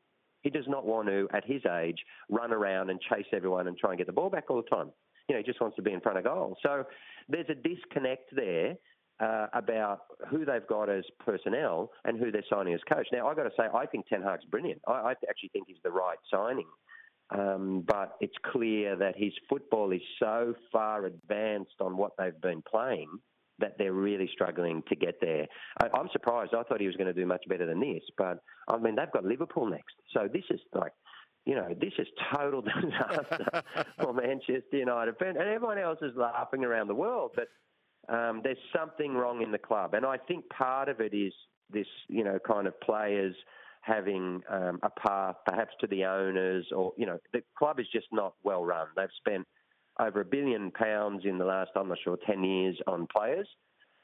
He 0.42 0.50
does 0.50 0.66
not 0.68 0.86
want 0.86 1.08
to, 1.08 1.28
at 1.34 1.44
his 1.44 1.62
age, 1.66 1.98
run 2.28 2.52
around 2.52 2.90
and 2.90 3.00
chase 3.00 3.26
everyone 3.32 3.66
and 3.66 3.76
try 3.76 3.90
and 3.90 3.98
get 3.98 4.06
the 4.06 4.12
ball 4.12 4.30
back 4.30 4.44
all 4.50 4.62
the 4.62 4.68
time. 4.68 4.92
You 5.28 5.34
know, 5.34 5.38
he 5.40 5.44
just 5.44 5.60
wants 5.60 5.74
to 5.76 5.82
be 5.82 5.92
in 5.92 6.00
front 6.00 6.16
of 6.16 6.24
goal. 6.24 6.56
So 6.62 6.84
there's 7.28 7.48
a 7.50 7.54
disconnect 7.54 8.34
there 8.34 8.76
uh, 9.20 9.48
about 9.52 10.02
who 10.30 10.44
they've 10.44 10.66
got 10.68 10.88
as 10.88 11.04
personnel 11.18 11.90
and 12.04 12.18
who 12.18 12.30
they're 12.30 12.44
signing 12.48 12.72
as 12.72 12.80
coach. 12.88 13.08
Now, 13.12 13.26
I've 13.26 13.36
got 13.36 13.44
to 13.44 13.50
say, 13.56 13.64
I 13.74 13.84
think 13.86 14.06
Ten 14.06 14.22
Hag's 14.22 14.44
brilliant. 14.44 14.80
I, 14.86 14.92
I 14.92 15.10
actually 15.28 15.50
think 15.52 15.66
he's 15.66 15.76
the 15.82 15.90
right 15.90 16.18
signing. 16.30 16.68
Um, 17.30 17.84
but 17.86 18.16
it's 18.20 18.36
clear 18.52 18.96
that 18.96 19.14
his 19.16 19.32
football 19.48 19.92
is 19.92 20.00
so 20.18 20.54
far 20.72 21.04
advanced 21.04 21.74
on 21.80 21.96
what 21.96 22.12
they've 22.18 22.40
been 22.40 22.62
playing 22.62 23.08
that 23.58 23.76
they're 23.76 23.92
really 23.92 24.30
struggling 24.32 24.82
to 24.88 24.94
get 24.94 25.20
there. 25.20 25.46
I, 25.82 25.88
I'm 25.92 26.08
surprised. 26.12 26.54
I 26.54 26.62
thought 26.62 26.80
he 26.80 26.86
was 26.86 26.96
going 26.96 27.12
to 27.12 27.20
do 27.20 27.26
much 27.26 27.44
better 27.48 27.66
than 27.66 27.80
this, 27.80 28.02
but 28.16 28.40
I 28.68 28.78
mean 28.78 28.94
they've 28.96 29.12
got 29.12 29.24
Liverpool 29.24 29.66
next, 29.66 29.94
so 30.14 30.28
this 30.32 30.44
is 30.50 30.60
like 30.72 30.92
you 31.48 31.54
know, 31.54 31.74
this 31.80 31.94
is 31.98 32.06
total 32.30 32.60
disaster 32.82 33.62
for 34.00 34.12
Manchester 34.12 34.62
United. 34.72 35.14
And 35.20 35.38
everyone 35.38 35.78
else 35.78 35.98
is 36.02 36.12
laughing 36.14 36.62
around 36.62 36.88
the 36.88 36.94
world, 36.94 37.30
but 37.34 37.48
um, 38.14 38.42
there's 38.44 38.58
something 38.76 39.14
wrong 39.14 39.40
in 39.40 39.50
the 39.50 39.58
club. 39.58 39.94
And 39.94 40.04
I 40.04 40.18
think 40.18 40.46
part 40.50 40.90
of 40.90 41.00
it 41.00 41.14
is 41.14 41.32
this 41.70 41.86
you 42.08 42.22
know 42.22 42.38
kind 42.46 42.66
of 42.66 42.78
players 42.80 43.34
having 43.82 44.42
um, 44.50 44.78
a 44.82 44.90
path 44.90 45.36
perhaps 45.46 45.72
to 45.80 45.86
the 45.86 46.04
owners 46.04 46.66
or 46.74 46.92
you 46.96 47.06
know 47.06 47.18
the 47.32 47.42
club 47.58 47.80
is 47.80 47.86
just 47.92 48.06
not 48.12 48.34
well 48.42 48.64
run. 48.64 48.86
They've 48.96 49.08
spent 49.18 49.46
over 50.00 50.20
a 50.20 50.24
billion 50.24 50.70
pounds 50.70 51.22
in 51.24 51.38
the 51.38 51.44
last 51.44 51.70
I'm 51.76 51.88
not 51.88 51.98
sure 52.02 52.18
ten 52.26 52.44
years 52.44 52.76
on 52.86 53.06
players. 53.14 53.48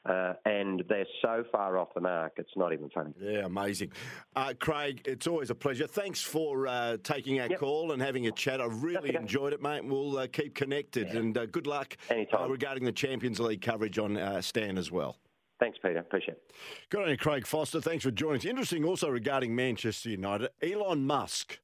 Uh, 0.07 0.33
and 0.45 0.83
they're 0.87 1.07
so 1.19 1.43
far 1.51 1.79
off 1.79 1.87
the 1.95 2.01
mark, 2.01 2.33
it's 2.37 2.51
not 2.55 2.71
even 2.71 2.87
funny. 2.91 3.11
Yeah, 3.19 3.45
amazing. 3.45 3.91
Uh, 4.35 4.53
Craig, 4.59 5.01
it's 5.05 5.25
always 5.25 5.49
a 5.49 5.55
pleasure. 5.55 5.87
Thanks 5.87 6.21
for 6.21 6.67
uh, 6.67 6.97
taking 7.01 7.39
our 7.39 7.47
Yep. 7.47 7.59
call 7.59 7.91
and 7.91 7.99
having 7.99 8.27
a 8.27 8.31
chat. 8.31 8.61
I 8.61 8.65
really 8.65 9.09
okay. 9.09 9.17
enjoyed 9.17 9.51
it, 9.53 9.63
mate. 9.63 9.83
We'll 9.83 10.19
uh, 10.19 10.27
keep 10.27 10.53
connected 10.53 11.07
and 11.07 11.35
uh, 11.35 11.47
good 11.47 11.65
luck 11.65 11.97
uh, 12.11 12.47
regarding 12.47 12.85
the 12.85 12.91
Champions 12.91 13.39
League 13.39 13.61
coverage 13.61 13.97
on 13.97 14.15
uh, 14.15 14.41
Stan 14.41 14.77
as 14.77 14.91
well. 14.91 15.17
Thanks, 15.59 15.77
Peter. 15.81 15.99
Appreciate 15.99 16.35
it. 16.35 16.51
Good 16.89 17.03
on 17.03 17.09
you, 17.09 17.17
Craig 17.17 17.47
Foster. 17.47 17.79
Thanks 17.79 18.03
for 18.03 18.11
joining 18.11 18.39
us. 18.39 18.45
Interesting 18.45 18.83
also 18.83 19.09
regarding 19.09 19.55
Manchester 19.55 20.09
United. 20.09 20.49
Elon 20.61 21.05
Musk, 21.05 21.59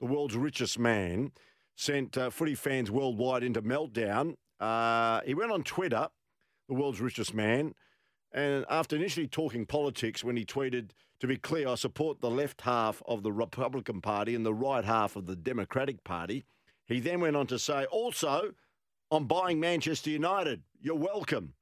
the 0.00 0.06
world's 0.06 0.36
richest 0.36 0.78
man, 0.78 1.32
sent 1.74 2.16
uh, 2.16 2.30
footy 2.30 2.54
fans 2.54 2.90
worldwide 2.90 3.42
into 3.42 3.60
meltdown. 3.60 4.36
Uh, 4.60 5.20
he 5.24 5.34
went 5.34 5.50
on 5.50 5.64
Twitter, 5.64 6.08
the 6.68 6.74
world's 6.74 7.00
richest 7.00 7.34
man, 7.34 7.74
and 8.32 8.64
after 8.70 8.96
initially 8.96 9.26
talking 9.26 9.66
politics, 9.66 10.22
when 10.22 10.36
he 10.36 10.44
tweeted, 10.44 10.90
to 11.20 11.26
be 11.26 11.36
clear, 11.36 11.68
I 11.68 11.74
support 11.76 12.20
the 12.20 12.30
left 12.30 12.62
half 12.62 13.02
of 13.06 13.22
the 13.22 13.32
Republican 13.32 14.00
Party 14.00 14.34
and 14.34 14.44
the 14.44 14.54
right 14.54 14.84
half 14.84 15.14
of 15.16 15.26
the 15.26 15.36
Democratic 15.36 16.02
Party, 16.02 16.44
he 16.86 16.98
then 16.98 17.20
went 17.20 17.36
on 17.36 17.46
to 17.48 17.58
say, 17.58 17.84
also, 17.86 18.52
I'm 19.10 19.26
buying 19.26 19.60
Manchester 19.60 20.10
United. 20.10 20.62
You're 20.80 20.96
welcome. 20.96 21.54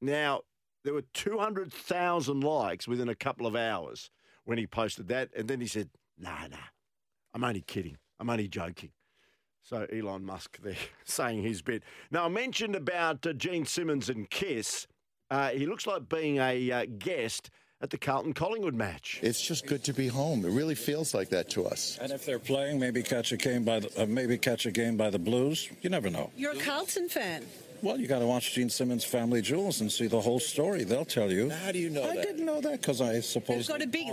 Now, 0.00 0.42
there 0.84 0.94
were 0.94 1.04
200,000 1.14 2.40
likes 2.40 2.88
within 2.88 3.08
a 3.08 3.14
couple 3.14 3.46
of 3.46 3.56
hours 3.56 4.10
when 4.44 4.58
he 4.58 4.66
posted 4.66 5.08
that. 5.08 5.30
And 5.36 5.48
then 5.48 5.60
he 5.60 5.66
said, 5.66 5.90
nah, 6.18 6.46
nah, 6.46 6.56
I'm 7.34 7.44
only 7.44 7.60
kidding. 7.62 7.98
I'm 8.20 8.30
only 8.30 8.48
joking. 8.48 8.90
So 9.62 9.86
Elon 9.92 10.24
Musk 10.24 10.58
there 10.62 10.76
saying 11.04 11.42
his 11.42 11.62
bit. 11.62 11.82
Now, 12.10 12.24
I 12.24 12.28
mentioned 12.28 12.74
about 12.74 13.26
uh, 13.26 13.34
Gene 13.34 13.66
Simmons 13.66 14.08
and 14.08 14.28
Kiss. 14.30 14.86
Uh, 15.30 15.50
he 15.50 15.66
looks 15.66 15.86
like 15.86 16.08
being 16.08 16.38
a 16.38 16.70
uh, 16.72 16.86
guest 16.98 17.50
at 17.80 17.90
the 17.90 17.98
Carlton 17.98 18.32
Collingwood 18.32 18.74
match. 18.74 19.20
It's 19.22 19.40
just 19.40 19.66
good 19.66 19.84
to 19.84 19.92
be 19.92 20.08
home. 20.08 20.44
It 20.44 20.50
really 20.50 20.74
feels 20.74 21.14
like 21.14 21.28
that 21.30 21.48
to 21.50 21.66
us. 21.66 21.98
And 22.00 22.10
if 22.10 22.24
they're 22.24 22.38
playing, 22.38 22.80
maybe 22.80 23.02
catch 23.02 23.30
a 23.32 23.36
game 23.36 23.62
by 23.62 23.80
the, 23.80 24.02
uh, 24.02 24.06
maybe 24.06 24.38
catch 24.38 24.66
a 24.66 24.70
game 24.70 24.96
by 24.96 25.10
the 25.10 25.18
Blues. 25.18 25.68
You 25.82 25.90
never 25.90 26.10
know. 26.10 26.30
You're 26.36 26.52
a 26.52 26.56
Carlton 26.56 27.08
fan. 27.08 27.44
Well, 27.80 27.98
you 28.00 28.08
got 28.08 28.18
to 28.18 28.26
watch 28.26 28.54
Gene 28.54 28.68
Simmons' 28.70 29.04
Family 29.04 29.40
Jewels 29.40 29.80
and 29.80 29.90
see 29.90 30.08
the 30.08 30.20
whole 30.20 30.40
story. 30.40 30.84
They'll 30.84 31.04
tell 31.04 31.30
you. 31.30 31.50
How 31.50 31.70
do 31.70 31.78
you 31.78 31.90
know 31.90 32.02
I 32.02 32.16
that? 32.16 32.22
didn't 32.26 32.44
know 32.44 32.60
that 32.60 32.80
because 32.80 33.00
I 33.00 33.20
suppose 33.20 33.66
they've 33.68 33.78
got 33.78 33.82
a 33.82 33.86
big, 33.86 34.08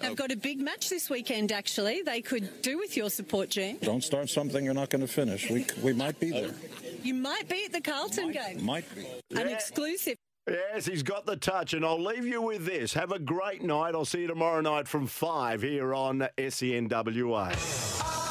they've 0.00 0.16
got 0.16 0.32
a 0.32 0.36
big 0.36 0.60
match 0.60 0.88
this 0.88 1.10
weekend. 1.10 1.52
Actually, 1.52 2.02
they 2.02 2.22
could 2.22 2.62
do 2.62 2.78
with 2.78 2.96
your 2.96 3.10
support, 3.10 3.50
Gene. 3.50 3.78
don't 3.82 4.02
start 4.02 4.30
something 4.30 4.64
you're 4.64 4.72
not 4.74 4.88
going 4.88 5.02
to 5.02 5.12
finish. 5.12 5.50
We 5.50 5.66
we 5.82 5.92
might 5.92 6.18
be 6.18 6.30
there. 6.30 6.54
You 7.02 7.14
might 7.14 7.48
be 7.48 7.64
at 7.66 7.72
the 7.72 7.80
Carlton 7.80 8.32
game. 8.32 8.64
Might 8.64 8.84
be. 8.94 9.06
An 9.38 9.48
exclusive. 9.48 10.16
Yes, 10.48 10.86
he's 10.86 11.02
got 11.02 11.26
the 11.26 11.36
touch. 11.36 11.74
And 11.74 11.84
I'll 11.84 12.02
leave 12.02 12.26
you 12.26 12.40
with 12.42 12.64
this. 12.64 12.94
Have 12.94 13.12
a 13.12 13.18
great 13.18 13.62
night. 13.62 13.94
I'll 13.94 14.04
see 14.04 14.22
you 14.22 14.26
tomorrow 14.26 14.60
night 14.60 14.88
from 14.88 15.06
5 15.06 15.62
here 15.62 15.94
on 15.94 16.22
E 16.38 16.46
SENWA. 16.46 18.21